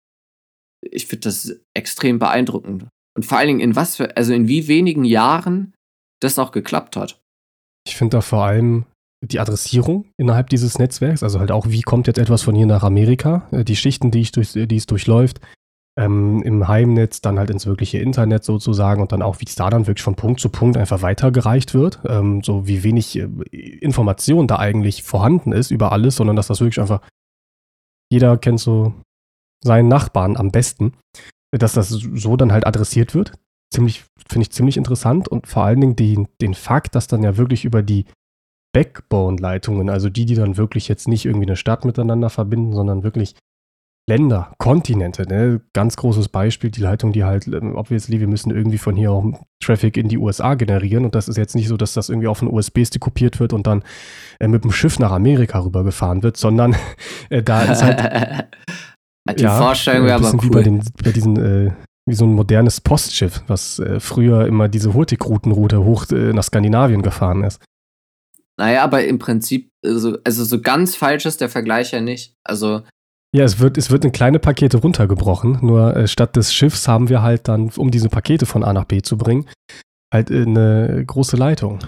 ich 0.81 1.07
finde 1.07 1.21
das 1.21 1.55
extrem 1.73 2.19
beeindruckend. 2.19 2.87
Und 3.15 3.25
vor 3.25 3.37
allen 3.37 3.47
Dingen 3.47 3.59
in 3.59 3.75
was 3.75 3.95
für, 3.95 4.15
also 4.15 4.33
in 4.33 4.47
wie 4.47 4.67
wenigen 4.67 5.03
Jahren 5.03 5.73
das 6.21 6.39
auch 6.39 6.51
geklappt 6.51 6.95
hat. 6.95 7.19
Ich 7.87 7.95
finde 7.95 8.17
da 8.17 8.21
vor 8.21 8.45
allem 8.45 8.85
die 9.23 9.39
Adressierung 9.39 10.05
innerhalb 10.17 10.49
dieses 10.49 10.77
Netzwerks, 10.77 11.23
also 11.23 11.39
halt 11.39 11.51
auch, 11.51 11.67
wie 11.67 11.81
kommt 11.81 12.07
jetzt 12.07 12.19
etwas 12.19 12.41
von 12.41 12.55
hier 12.55 12.65
nach 12.65 12.83
Amerika, 12.83 13.47
äh, 13.51 13.63
die 13.63 13.75
Schichten, 13.75 14.11
die, 14.11 14.21
ich 14.21 14.31
durch, 14.31 14.51
die 14.53 14.75
es 14.75 14.85
durchläuft, 14.85 15.39
ähm, 15.97 16.41
im 16.43 16.67
Heimnetz, 16.67 17.21
dann 17.21 17.39
halt 17.39 17.49
ins 17.49 17.65
wirkliche 17.65 17.99
Internet 17.99 18.43
sozusagen 18.43 19.01
und 19.01 19.11
dann 19.11 19.21
auch, 19.21 19.39
wie 19.39 19.45
es 19.45 19.55
da 19.55 19.69
dann 19.69 19.87
wirklich 19.87 20.03
von 20.03 20.15
Punkt 20.15 20.39
zu 20.41 20.49
Punkt 20.49 20.77
einfach 20.77 21.01
weitergereicht 21.01 21.73
wird, 21.73 22.01
ähm, 22.07 22.43
so 22.43 22.67
wie 22.67 22.83
wenig 22.83 23.17
äh, 23.17 23.27
Information 23.51 24.47
da 24.47 24.57
eigentlich 24.57 25.03
vorhanden 25.03 25.53
ist 25.53 25.71
über 25.71 25.91
alles, 25.91 26.17
sondern 26.17 26.35
dass 26.35 26.47
das 26.47 26.59
wirklich 26.59 26.81
einfach, 26.81 27.01
jeder 28.11 28.37
kennt 28.37 28.59
so 28.59 28.93
seinen 29.63 29.87
Nachbarn 29.87 30.35
am 30.35 30.51
besten, 30.51 30.93
dass 31.51 31.73
das 31.73 31.89
so 31.89 32.35
dann 32.35 32.51
halt 32.51 32.67
adressiert 32.67 33.15
wird. 33.15 33.33
Ziemlich, 33.73 34.03
finde 34.29 34.43
ich 34.43 34.51
ziemlich 34.51 34.77
interessant 34.77 35.27
und 35.27 35.47
vor 35.47 35.63
allen 35.63 35.81
Dingen 35.81 35.95
den, 35.95 36.27
den 36.41 36.53
Fakt, 36.53 36.95
dass 36.95 37.07
dann 37.07 37.23
ja 37.23 37.37
wirklich 37.37 37.65
über 37.65 37.81
die 37.81 38.05
Backbone-Leitungen, 38.73 39.89
also 39.89 40.09
die, 40.09 40.25
die 40.25 40.35
dann 40.35 40.57
wirklich 40.57 40.89
jetzt 40.89 41.07
nicht 41.07 41.25
irgendwie 41.25 41.47
eine 41.47 41.55
Stadt 41.55 41.85
miteinander 41.85 42.29
verbinden, 42.29 42.73
sondern 42.73 43.03
wirklich 43.03 43.35
Länder, 44.07 44.53
Kontinente, 44.59 45.23
ne? 45.27 45.61
ganz 45.73 45.97
großes 45.97 46.29
Beispiel, 46.29 46.69
die 46.69 46.81
Leitung, 46.81 47.11
die 47.11 47.23
halt, 47.23 47.47
ähm, 47.47 47.75
obviously, 47.75 48.19
wir 48.19 48.27
müssen 48.27 48.51
irgendwie 48.51 48.77
von 48.77 48.95
hier 48.95 49.11
auch 49.11 49.25
Traffic 49.63 49.97
in 49.97 50.09
die 50.09 50.19
USA 50.19 50.53
generieren 50.53 51.05
und 51.05 51.15
das 51.15 51.27
ist 51.27 51.37
jetzt 51.37 51.55
nicht 51.55 51.67
so, 51.67 51.75
dass 51.75 51.93
das 51.93 52.09
irgendwie 52.09 52.27
auf 52.27 52.41
einen 52.41 52.53
USB-Stick 52.53 53.01
kopiert 53.01 53.39
wird 53.39 53.51
und 53.51 53.65
dann 53.65 53.83
äh, 54.39 54.47
mit 54.47 54.63
dem 54.63 54.71
Schiff 54.71 54.99
nach 54.99 55.11
Amerika 55.11 55.59
rübergefahren 55.59 56.21
wird, 56.21 56.37
sondern 56.37 56.75
äh, 57.29 57.41
da 57.41 57.63
ist 57.63 57.81
halt 57.81 58.47
die 59.39 59.43
ja, 59.43 59.57
Vorstellung 59.57 60.05
wäre 60.05 60.17
aber 60.17 60.33
cool. 60.33 60.43
Wie 60.43 60.49
bei, 60.49 60.61
den, 60.61 60.83
bei 61.03 61.11
diesen, 61.11 61.37
äh, 61.37 61.71
wie 62.05 62.15
so 62.15 62.25
ein 62.25 62.33
modernes 62.33 62.81
Postschiff, 62.81 63.43
was 63.47 63.79
äh, 63.79 63.99
früher 63.99 64.45
immer 64.45 64.67
diese 64.67 64.93
Hurtigruten-Route 64.93 65.83
hoch 65.83 66.05
äh, 66.11 66.31
nach 66.31 66.43
Skandinavien 66.43 67.01
gefahren 67.01 67.43
ist. 67.43 67.59
Naja, 68.57 68.83
aber 68.83 69.03
im 69.03 69.17
Prinzip, 69.17 69.69
also, 69.83 70.19
also 70.23 70.43
so 70.43 70.61
ganz 70.61 70.95
falsch 70.95 71.25
ist 71.25 71.41
der 71.41 71.49
Vergleich 71.49 71.91
ja 71.91 72.01
nicht. 72.01 72.35
Also 72.43 72.83
ja, 73.35 73.43
es 73.43 73.59
wird, 73.59 73.77
es 73.77 73.91
wird 73.91 74.05
in 74.05 74.13
kleine 74.13 74.39
Pakete 74.39 74.77
runtergebrochen. 74.77 75.59
Nur 75.61 75.95
äh, 75.95 76.07
statt 76.07 76.37
des 76.37 76.53
Schiffs 76.53 76.87
haben 76.87 77.09
wir 77.09 77.21
halt 77.21 77.49
dann, 77.49 77.69
um 77.75 77.91
diese 77.91 78.07
Pakete 78.07 78.45
von 78.45 78.63
A 78.63 78.71
nach 78.71 78.85
B 78.85 79.01
zu 79.01 79.17
bringen, 79.17 79.45
halt 80.13 80.31
äh, 80.31 80.43
eine 80.43 81.03
große 81.05 81.35
Leitung. 81.35 81.79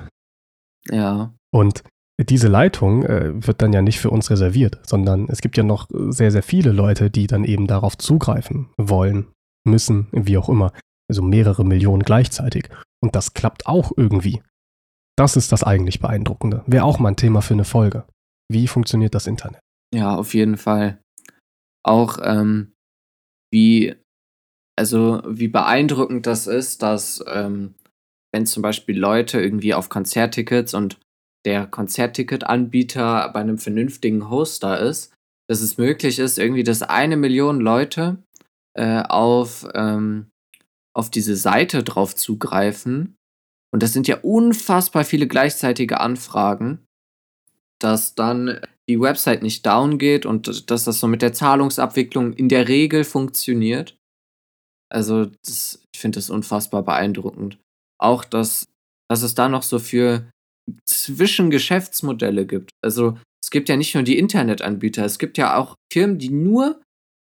Ja. 0.91 1.33
Und 1.53 1.83
diese 2.19 2.49
Leitung 2.49 3.05
äh, 3.05 3.31
wird 3.35 3.61
dann 3.61 3.71
ja 3.71 3.81
nicht 3.81 3.99
für 3.99 4.09
uns 4.09 4.29
reserviert, 4.29 4.79
sondern 4.85 5.27
es 5.29 5.39
gibt 5.39 5.55
ja 5.55 5.63
noch 5.63 5.87
sehr, 5.89 6.31
sehr 6.31 6.43
viele 6.43 6.71
Leute, 6.73 7.09
die 7.09 7.27
dann 7.27 7.45
eben 7.45 7.67
darauf 7.67 7.97
zugreifen 7.97 8.69
wollen, 8.77 9.27
müssen, 9.65 10.07
wie 10.11 10.37
auch 10.37 10.49
immer. 10.49 10.73
Also 11.09 11.21
mehrere 11.21 11.63
Millionen 11.63 12.03
gleichzeitig. 12.03 12.67
Und 13.01 13.15
das 13.15 13.33
klappt 13.33 13.67
auch 13.67 13.93
irgendwie. 13.95 14.41
Das 15.15 15.37
ist 15.37 15.53
das 15.53 15.63
eigentlich 15.63 16.01
Beeindruckende. 16.01 16.63
Wäre 16.67 16.83
auch 16.83 16.99
mal 16.99 17.09
ein 17.09 17.15
Thema 17.15 17.41
für 17.41 17.53
eine 17.53 17.63
Folge. 17.63 18.03
Wie 18.51 18.67
funktioniert 18.67 19.15
das 19.15 19.27
Internet? 19.27 19.61
Ja, 19.93 20.15
auf 20.15 20.33
jeden 20.33 20.57
Fall 20.57 20.99
auch, 21.83 22.19
ähm, 22.21 22.73
wie, 23.51 23.95
also 24.77 25.21
wie 25.27 25.47
beeindruckend 25.47 26.25
das 26.25 26.47
ist, 26.47 26.81
dass 26.81 27.23
ähm, 27.27 27.75
wenn 28.33 28.45
zum 28.45 28.61
Beispiel 28.61 28.97
Leute 28.97 29.39
irgendwie 29.39 29.73
auf 29.73 29.89
Konzerttickets 29.89 30.73
und 30.73 30.99
der 31.45 31.65
Konzertticketanbieter 31.65 33.29
bei 33.29 33.39
einem 33.39 33.57
vernünftigen 33.57 34.29
Hoster 34.29 34.79
ist, 34.79 35.13
dass 35.49 35.61
es 35.61 35.77
möglich 35.77 36.19
ist, 36.19 36.37
irgendwie, 36.37 36.63
dass 36.63 36.81
eine 36.81 37.15
Million 37.15 37.61
Leute 37.61 38.21
äh, 38.77 39.01
auf, 39.01 39.67
ähm, 39.73 40.29
auf 40.93 41.09
diese 41.09 41.35
Seite 41.35 41.83
drauf 41.83 42.15
zugreifen. 42.15 43.15
Und 43.73 43.81
das 43.81 43.93
sind 43.93 44.07
ja 44.07 44.17
unfassbar 44.21 45.05
viele 45.05 45.27
gleichzeitige 45.27 45.99
Anfragen, 46.01 46.85
dass 47.79 48.15
dann 48.15 48.59
die 48.89 48.99
Website 48.99 49.43
nicht 49.43 49.65
down 49.65 49.97
geht 49.97 50.25
und 50.25 50.69
dass 50.69 50.83
das 50.85 50.99
so 50.99 51.07
mit 51.07 51.21
der 51.21 51.33
Zahlungsabwicklung 51.33 52.33
in 52.33 52.49
der 52.49 52.67
Regel 52.67 53.03
funktioniert. 53.03 53.97
Also, 54.89 55.25
das, 55.45 55.83
ich 55.93 55.99
finde 55.99 56.17
das 56.17 56.29
unfassbar 56.29 56.83
beeindruckend. 56.83 57.59
Auch, 57.99 58.23
dass, 58.23 58.65
dass 59.09 59.23
es 59.23 59.35
da 59.35 59.49
noch 59.49 59.63
so 59.63 59.79
für 59.79 60.29
Zwischengeschäftsmodelle 60.85 62.45
gibt. 62.45 62.71
Also, 62.81 63.17
es 63.43 63.51
gibt 63.51 63.69
ja 63.69 63.75
nicht 63.75 63.93
nur 63.93 64.03
die 64.03 64.17
Internetanbieter, 64.17 65.05
es 65.05 65.19
gibt 65.19 65.37
ja 65.37 65.57
auch 65.57 65.75
Firmen, 65.91 66.19
die 66.19 66.29
nur 66.29 66.81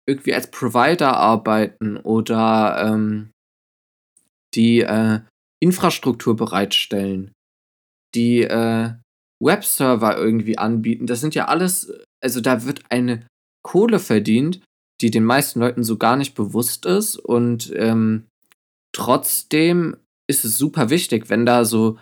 irgendwie 0.07 0.33
als 0.33 0.51
Provider 0.51 1.15
arbeiten 1.15 1.97
oder 1.97 2.85
ähm, 2.85 3.31
die 4.53 4.81
äh, 4.81 5.21
Infrastruktur 5.61 6.35
bereitstellen, 6.35 7.31
die 8.13 8.41
äh, 8.41 8.93
Webserver 9.43 10.17
irgendwie 10.17 10.57
anbieten. 10.57 11.07
Das 11.07 11.21
sind 11.21 11.35
ja 11.35 11.45
alles, 11.45 11.91
also 12.23 12.41
da 12.41 12.65
wird 12.65 12.83
eine 12.89 13.27
Kohle 13.63 13.99
verdient, 13.99 14.61
die 15.01 15.11
den 15.11 15.25
meisten 15.25 15.59
Leuten 15.59 15.83
so 15.83 15.97
gar 15.97 16.15
nicht 16.15 16.35
bewusst 16.35 16.85
ist. 16.85 17.17
Und 17.17 17.71
ähm, 17.75 18.27
trotzdem 18.95 19.97
ist 20.29 20.45
es 20.45 20.57
super 20.57 20.89
wichtig, 20.89 21.29
wenn 21.29 21.45
da 21.45 21.65
so 21.65 21.99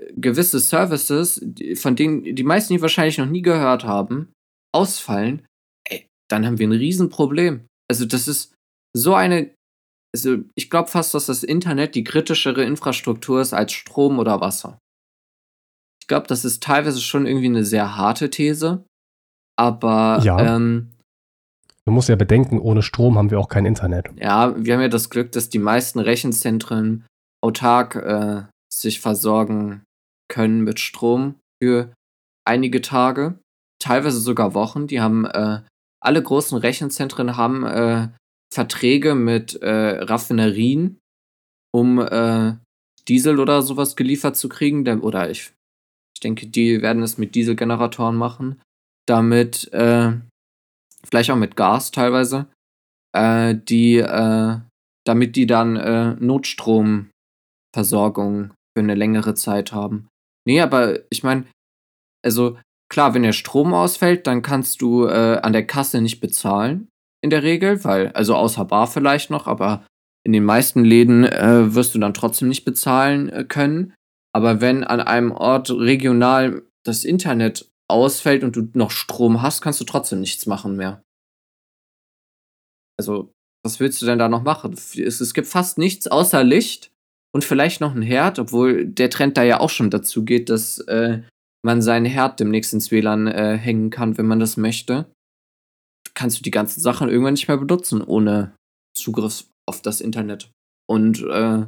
äh, 0.00 0.12
gewisse 0.16 0.60
Services, 0.60 1.44
von 1.76 1.96
denen 1.96 2.34
die 2.34 2.44
meisten 2.44 2.74
die 2.74 2.82
wahrscheinlich 2.82 3.18
noch 3.18 3.26
nie 3.26 3.42
gehört 3.42 3.84
haben, 3.84 4.32
ausfallen, 4.72 5.46
ey, 5.88 6.06
dann 6.28 6.46
haben 6.46 6.58
wir 6.58 6.68
ein 6.68 6.72
Riesenproblem. 6.72 7.66
Also 7.90 8.04
das 8.04 8.28
ist 8.28 8.54
so 8.96 9.14
eine, 9.14 9.50
also 10.14 10.38
ich 10.54 10.70
glaube 10.70 10.88
fast, 10.88 11.14
dass 11.14 11.26
das 11.26 11.42
Internet 11.42 11.94
die 11.94 12.04
kritischere 12.04 12.64
Infrastruktur 12.64 13.40
ist 13.40 13.52
als 13.52 13.72
Strom 13.72 14.18
oder 14.18 14.40
Wasser. 14.40 14.78
Ich 16.04 16.08
glaube, 16.08 16.26
das 16.26 16.44
ist 16.44 16.62
teilweise 16.62 17.00
schon 17.00 17.24
irgendwie 17.24 17.46
eine 17.46 17.64
sehr 17.64 17.96
harte 17.96 18.28
These. 18.28 18.84
Aber 19.56 20.20
ja. 20.22 20.54
ähm, 20.54 20.90
Du 21.86 21.92
musst 21.92 22.10
ja 22.10 22.16
bedenken, 22.16 22.58
ohne 22.58 22.82
Strom 22.82 23.16
haben 23.16 23.30
wir 23.30 23.40
auch 23.40 23.48
kein 23.48 23.64
Internet. 23.64 24.10
Ja, 24.20 24.54
wir 24.54 24.74
haben 24.74 24.82
ja 24.82 24.88
das 24.88 25.08
Glück, 25.08 25.32
dass 25.32 25.48
die 25.48 25.58
meisten 25.58 25.98
Rechenzentren 25.98 27.06
autark 27.42 27.96
äh, 27.96 28.42
sich 28.70 29.00
versorgen 29.00 29.82
können 30.28 30.60
mit 30.60 30.78
Strom 30.78 31.36
für 31.62 31.94
einige 32.46 32.82
Tage, 32.82 33.38
teilweise 33.78 34.20
sogar 34.20 34.52
Wochen. 34.52 34.86
Die 34.86 35.00
haben 35.00 35.24
äh, 35.24 35.62
alle 36.02 36.22
großen 36.22 36.58
Rechenzentren 36.58 37.38
haben 37.38 37.64
äh, 37.64 38.08
Verträge 38.52 39.14
mit 39.14 39.54
äh, 39.62 40.04
Raffinerien, 40.04 40.98
um 41.72 41.98
äh, 41.98 42.56
Diesel 43.08 43.40
oder 43.40 43.62
sowas 43.62 43.96
geliefert 43.96 44.36
zu 44.36 44.50
kriegen. 44.50 45.00
Oder 45.00 45.30
ich 45.30 45.53
ich 45.53 45.53
denke, 46.24 46.46
die 46.46 46.82
werden 46.82 47.02
es 47.02 47.18
mit 47.18 47.34
Dieselgeneratoren 47.34 48.16
machen, 48.16 48.62
damit, 49.06 49.72
äh, 49.72 50.12
vielleicht 51.04 51.30
auch 51.30 51.36
mit 51.36 51.56
Gas 51.56 51.90
teilweise, 51.90 52.46
äh, 53.14 53.54
die, 53.54 53.98
äh, 53.98 54.56
damit 55.06 55.36
die 55.36 55.46
dann 55.46 55.76
äh, 55.76 56.14
Notstromversorgung 56.14 58.54
für 58.76 58.82
eine 58.82 58.94
längere 58.94 59.34
Zeit 59.34 59.72
haben. 59.72 60.08
Nee, 60.46 60.60
aber 60.60 61.00
ich 61.10 61.22
meine, 61.22 61.46
also 62.24 62.58
klar, 62.90 63.14
wenn 63.14 63.22
der 63.22 63.32
Strom 63.32 63.74
ausfällt, 63.74 64.26
dann 64.26 64.42
kannst 64.42 64.82
du 64.82 65.06
äh, 65.06 65.38
an 65.42 65.52
der 65.52 65.66
Kasse 65.66 66.00
nicht 66.00 66.20
bezahlen, 66.20 66.88
in 67.22 67.30
der 67.30 67.42
Regel, 67.42 67.84
weil, 67.84 68.08
also 68.12 68.34
außer 68.34 68.64
Bar 68.64 68.86
vielleicht 68.86 69.30
noch, 69.30 69.46
aber 69.46 69.86
in 70.26 70.32
den 70.32 70.44
meisten 70.44 70.84
Läden 70.84 71.24
äh, 71.24 71.74
wirst 71.74 71.94
du 71.94 71.98
dann 71.98 72.14
trotzdem 72.14 72.48
nicht 72.48 72.64
bezahlen 72.64 73.28
äh, 73.28 73.44
können. 73.44 73.94
Aber 74.34 74.60
wenn 74.60 74.82
an 74.84 75.00
einem 75.00 75.30
Ort 75.30 75.70
regional 75.70 76.62
das 76.84 77.04
Internet 77.04 77.70
ausfällt 77.88 78.42
und 78.42 78.56
du 78.56 78.68
noch 78.74 78.90
Strom 78.90 79.42
hast, 79.42 79.60
kannst 79.60 79.80
du 79.80 79.84
trotzdem 79.84 80.20
nichts 80.20 80.46
machen 80.46 80.76
mehr. 80.76 81.02
Also, 82.98 83.32
was 83.64 83.80
willst 83.80 84.02
du 84.02 84.06
denn 84.06 84.18
da 84.18 84.28
noch 84.28 84.42
machen? 84.42 84.72
Es, 84.72 84.96
es 84.96 85.34
gibt 85.34 85.46
fast 85.46 85.78
nichts 85.78 86.06
außer 86.06 86.42
Licht 86.42 86.92
und 87.32 87.44
vielleicht 87.44 87.80
noch 87.80 87.94
ein 87.94 88.02
Herd, 88.02 88.38
obwohl 88.38 88.86
der 88.86 89.10
Trend 89.10 89.36
da 89.36 89.42
ja 89.42 89.60
auch 89.60 89.70
schon 89.70 89.90
dazu 89.90 90.24
geht, 90.24 90.50
dass 90.50 90.78
äh, 90.80 91.22
man 91.64 91.80
seinen 91.80 92.06
Herd 92.06 92.40
demnächst 92.40 92.72
ins 92.72 92.90
WLAN 92.90 93.26
äh, 93.26 93.56
hängen 93.56 93.90
kann, 93.90 94.18
wenn 94.18 94.26
man 94.26 94.40
das 94.40 94.56
möchte. 94.56 95.10
Kannst 96.14 96.38
du 96.38 96.42
die 96.42 96.50
ganzen 96.50 96.80
Sachen 96.80 97.08
irgendwann 97.08 97.34
nicht 97.34 97.48
mehr 97.48 97.56
benutzen 97.56 98.02
ohne 98.02 98.54
Zugriff 98.96 99.46
auf 99.66 99.82
das 99.82 100.00
Internet. 100.00 100.50
Und 100.86 101.22
äh, 101.22 101.66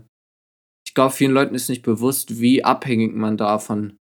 glaube, 0.97 1.15
vielen 1.15 1.33
Leuten 1.33 1.55
ist 1.55 1.69
nicht 1.69 1.83
bewusst, 1.83 2.41
wie 2.41 2.65
abhängig 2.65 3.15
man 3.15 3.37
da 3.37 3.61
von 3.61 3.97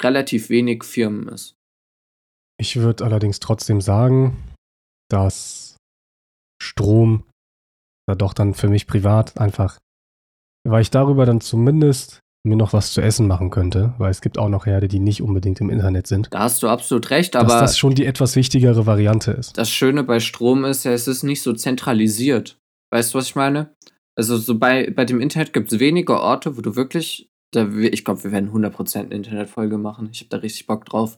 relativ 0.00 0.50
wenig 0.50 0.84
Firmen 0.84 1.26
ist. 1.28 1.56
Ich 2.60 2.76
würde 2.76 3.04
allerdings 3.04 3.40
trotzdem 3.40 3.80
sagen, 3.80 4.36
dass 5.10 5.76
Strom 6.62 7.24
da 8.06 8.14
doch 8.14 8.34
dann 8.34 8.54
für 8.54 8.68
mich 8.68 8.86
privat 8.86 9.38
einfach, 9.38 9.78
weil 10.68 10.82
ich 10.82 10.90
darüber 10.90 11.26
dann 11.26 11.40
zumindest 11.40 12.20
mir 12.44 12.56
noch 12.56 12.72
was 12.72 12.92
zu 12.92 13.00
essen 13.00 13.26
machen 13.26 13.50
könnte, 13.50 13.94
weil 13.98 14.10
es 14.10 14.20
gibt 14.20 14.36
auch 14.36 14.48
noch 14.48 14.66
Herde, 14.66 14.88
die 14.88 14.98
nicht 14.98 15.22
unbedingt 15.22 15.60
im 15.60 15.70
Internet 15.70 16.08
sind. 16.08 16.28
Da 16.32 16.40
hast 16.40 16.62
du 16.62 16.68
absolut 16.68 17.10
recht, 17.10 17.36
aber. 17.36 17.48
Dass 17.48 17.60
das 17.60 17.78
schon 17.78 17.94
die 17.94 18.04
etwas 18.04 18.36
wichtigere 18.36 18.84
Variante 18.84 19.30
ist. 19.30 19.56
Das 19.56 19.70
Schöne 19.70 20.02
bei 20.02 20.20
Strom 20.20 20.64
ist 20.64 20.84
ja, 20.84 20.92
es 20.92 21.06
ist 21.06 21.22
nicht 21.22 21.42
so 21.42 21.52
zentralisiert. 21.52 22.58
Weißt 22.90 23.14
du, 23.14 23.18
was 23.18 23.26
ich 23.26 23.36
meine? 23.36 23.74
Also 24.18 24.36
so 24.36 24.58
bei, 24.58 24.90
bei 24.90 25.04
dem 25.04 25.20
Internet 25.20 25.52
gibt 25.52 25.72
es 25.72 25.78
wenige 25.80 26.20
Orte, 26.20 26.56
wo 26.56 26.60
du 26.60 26.76
wirklich, 26.76 27.28
da, 27.52 27.68
ich 27.68 28.04
glaube, 28.04 28.24
wir 28.24 28.32
werden 28.32 28.52
100% 28.52 28.98
eine 28.98 29.14
Internetfolge 29.14 29.78
machen. 29.78 30.10
Ich 30.12 30.20
habe 30.20 30.28
da 30.30 30.36
richtig 30.38 30.66
Bock 30.66 30.84
drauf. 30.84 31.16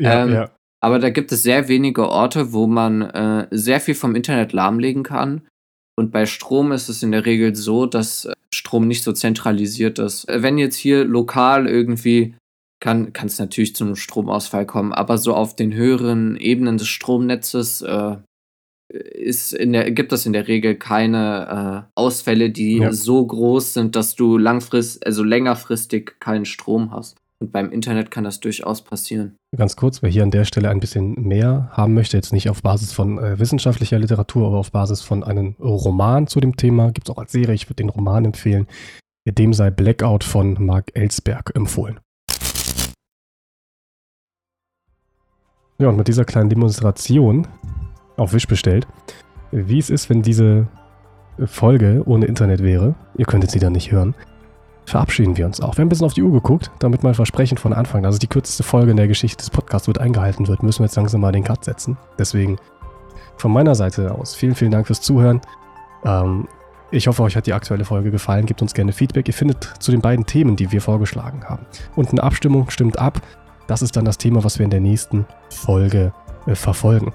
Ja, 0.00 0.24
ähm, 0.24 0.32
ja. 0.32 0.50
Aber 0.82 0.98
da 0.98 1.10
gibt 1.10 1.32
es 1.32 1.42
sehr 1.42 1.68
wenige 1.68 2.08
Orte, 2.08 2.52
wo 2.52 2.66
man 2.66 3.02
äh, 3.02 3.48
sehr 3.50 3.80
viel 3.80 3.94
vom 3.94 4.14
Internet 4.14 4.52
lahmlegen 4.52 5.02
kann. 5.02 5.46
Und 5.98 6.12
bei 6.12 6.26
Strom 6.26 6.72
ist 6.72 6.88
es 6.88 7.02
in 7.02 7.12
der 7.12 7.24
Regel 7.24 7.56
so, 7.56 7.86
dass 7.86 8.26
äh, 8.26 8.32
Strom 8.54 8.86
nicht 8.86 9.02
so 9.02 9.12
zentralisiert 9.12 9.98
ist. 9.98 10.26
Wenn 10.28 10.58
jetzt 10.58 10.76
hier 10.76 11.04
lokal 11.04 11.66
irgendwie 11.66 12.36
kann 12.80 13.12
es 13.24 13.38
natürlich 13.38 13.74
zu 13.74 13.84
einem 13.84 13.96
Stromausfall 13.96 14.66
kommen, 14.66 14.92
aber 14.92 15.18
so 15.18 15.34
auf 15.34 15.56
den 15.56 15.74
höheren 15.74 16.36
Ebenen 16.36 16.78
des 16.78 16.88
Stromnetzes 16.88 17.82
äh, 17.82 18.16
ist 18.88 19.52
in 19.52 19.72
der, 19.72 19.90
gibt 19.90 20.12
es 20.12 20.26
in 20.26 20.32
der 20.32 20.48
Regel 20.48 20.76
keine 20.76 21.86
äh, 21.86 21.90
Ausfälle, 21.94 22.50
die 22.50 22.78
ja. 22.78 22.92
so 22.92 23.26
groß 23.26 23.74
sind, 23.74 23.96
dass 23.96 24.14
du 24.14 24.38
langfristig, 24.38 25.06
also 25.06 25.24
längerfristig 25.24 26.20
keinen 26.20 26.44
Strom 26.44 26.92
hast. 26.92 27.16
Und 27.38 27.52
beim 27.52 27.70
Internet 27.70 28.10
kann 28.10 28.24
das 28.24 28.40
durchaus 28.40 28.82
passieren. 28.82 29.36
ganz 29.54 29.76
kurz, 29.76 30.02
wer 30.02 30.08
hier 30.08 30.22
an 30.22 30.30
der 30.30 30.46
Stelle 30.46 30.70
ein 30.70 30.80
bisschen 30.80 31.14
mehr 31.20 31.68
haben 31.72 31.92
möchte, 31.92 32.16
jetzt 32.16 32.32
nicht 32.32 32.48
auf 32.48 32.62
Basis 32.62 32.94
von 32.94 33.18
äh, 33.18 33.38
wissenschaftlicher 33.38 33.98
Literatur, 33.98 34.46
aber 34.46 34.56
auf 34.56 34.72
Basis 34.72 35.02
von 35.02 35.22
einem 35.22 35.54
Roman 35.60 36.28
zu 36.28 36.40
dem 36.40 36.56
Thema, 36.56 36.92
gibt 36.92 37.08
es 37.08 37.14
auch 37.14 37.18
als 37.18 37.32
Serie, 37.32 37.54
ich 37.54 37.68
würde 37.68 37.82
den 37.82 37.90
Roman 37.90 38.24
empfehlen. 38.24 38.66
Dem 39.28 39.52
sei 39.52 39.70
Blackout 39.70 40.24
von 40.24 40.56
Mark 40.64 40.92
Ellsberg 40.94 41.52
empfohlen. 41.54 41.98
Ja, 45.78 45.88
und 45.88 45.96
mit 45.96 46.08
dieser 46.08 46.24
kleinen 46.24 46.48
Demonstration 46.48 47.46
auf 48.16 48.32
Wisch 48.32 48.46
bestellt, 48.46 48.86
wie 49.50 49.78
es 49.78 49.90
ist, 49.90 50.10
wenn 50.10 50.22
diese 50.22 50.66
Folge 51.44 52.02
ohne 52.06 52.26
Internet 52.26 52.62
wäre, 52.62 52.94
ihr 53.16 53.26
könntet 53.26 53.50
sie 53.50 53.58
dann 53.58 53.72
nicht 53.72 53.92
hören, 53.92 54.14
verabschieden 54.86 55.36
wir 55.36 55.46
uns 55.46 55.60
auch. 55.60 55.76
Wir 55.76 55.82
haben 55.82 55.86
ein 55.86 55.88
bisschen 55.90 56.06
auf 56.06 56.14
die 56.14 56.22
Uhr 56.22 56.32
geguckt, 56.32 56.70
damit 56.78 57.02
mein 57.02 57.14
Versprechen 57.14 57.58
von 57.58 57.72
Anfang, 57.72 58.04
es 58.04 58.18
die 58.18 58.26
kürzeste 58.26 58.62
Folge 58.62 58.92
in 58.92 58.96
der 58.96 59.08
Geschichte 59.08 59.38
des 59.38 59.50
Podcasts 59.50 59.88
wird 59.88 59.98
eingehalten 59.98 60.48
wird, 60.48 60.62
müssen 60.62 60.80
wir 60.80 60.86
jetzt 60.86 60.96
langsam 60.96 61.20
mal 61.20 61.32
den 61.32 61.44
Cut 61.44 61.64
setzen. 61.64 61.96
Deswegen 62.18 62.58
von 63.36 63.52
meiner 63.52 63.74
Seite 63.74 64.14
aus 64.14 64.34
vielen, 64.34 64.54
vielen 64.54 64.70
Dank 64.70 64.86
fürs 64.86 65.02
Zuhören. 65.02 65.40
Ähm, 66.04 66.48
ich 66.90 67.08
hoffe, 67.08 67.22
euch 67.24 67.36
hat 67.36 67.46
die 67.46 67.52
aktuelle 67.52 67.84
Folge 67.84 68.10
gefallen. 68.10 68.46
Gebt 68.46 68.62
uns 68.62 68.72
gerne 68.72 68.92
Feedback. 68.92 69.26
Ihr 69.26 69.34
findet 69.34 69.64
zu 69.80 69.90
den 69.90 70.00
beiden 70.00 70.24
Themen, 70.24 70.56
die 70.56 70.70
wir 70.70 70.80
vorgeschlagen 70.80 71.44
haben. 71.44 71.66
Und 71.96 72.10
eine 72.10 72.22
Abstimmung 72.22 72.70
stimmt 72.70 72.98
ab. 72.98 73.20
Das 73.66 73.82
ist 73.82 73.96
dann 73.96 74.04
das 74.04 74.18
Thema, 74.18 74.44
was 74.44 74.58
wir 74.58 74.64
in 74.64 74.70
der 74.70 74.80
nächsten 74.80 75.26
Folge 75.50 76.12
äh, 76.46 76.54
verfolgen. 76.54 77.12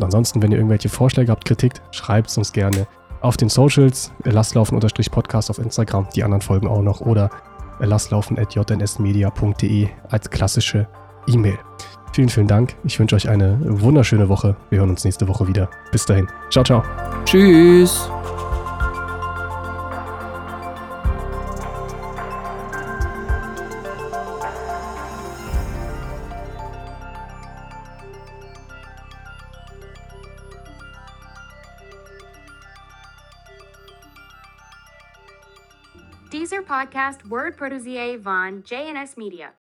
Und 0.00 0.04
ansonsten, 0.04 0.42
wenn 0.42 0.50
ihr 0.50 0.56
irgendwelche 0.56 0.88
Vorschläge 0.88 1.30
habt, 1.30 1.44
Kritik, 1.44 1.74
schreibt 1.90 2.30
es 2.30 2.38
uns 2.38 2.52
gerne 2.52 2.86
auf 3.20 3.36
den 3.36 3.50
Socials, 3.50 4.10
lasslaufen-podcast 4.24 5.50
auf 5.50 5.58
Instagram, 5.58 6.08
die 6.16 6.24
anderen 6.24 6.40
Folgen 6.40 6.66
auch 6.66 6.80
noch, 6.80 7.02
oder 7.02 7.28
lasslaufen.jnsmedia.de 7.80 9.88
als 10.08 10.30
klassische 10.30 10.88
E-Mail. 11.26 11.58
Vielen, 12.14 12.30
vielen 12.30 12.46
Dank. 12.46 12.76
Ich 12.84 12.98
wünsche 12.98 13.14
euch 13.14 13.28
eine 13.28 13.58
wunderschöne 13.60 14.30
Woche. 14.30 14.56
Wir 14.70 14.78
hören 14.78 14.88
uns 14.88 15.04
nächste 15.04 15.28
Woche 15.28 15.46
wieder. 15.46 15.68
Bis 15.92 16.06
dahin. 16.06 16.26
Ciao, 16.50 16.64
ciao. 16.64 16.82
Tschüss. 17.26 18.10
Podcast 36.70 37.28
Word 37.28 37.56
Produzier 37.56 38.16
von 38.22 38.62
JNS 38.64 39.16
Media. 39.16 39.52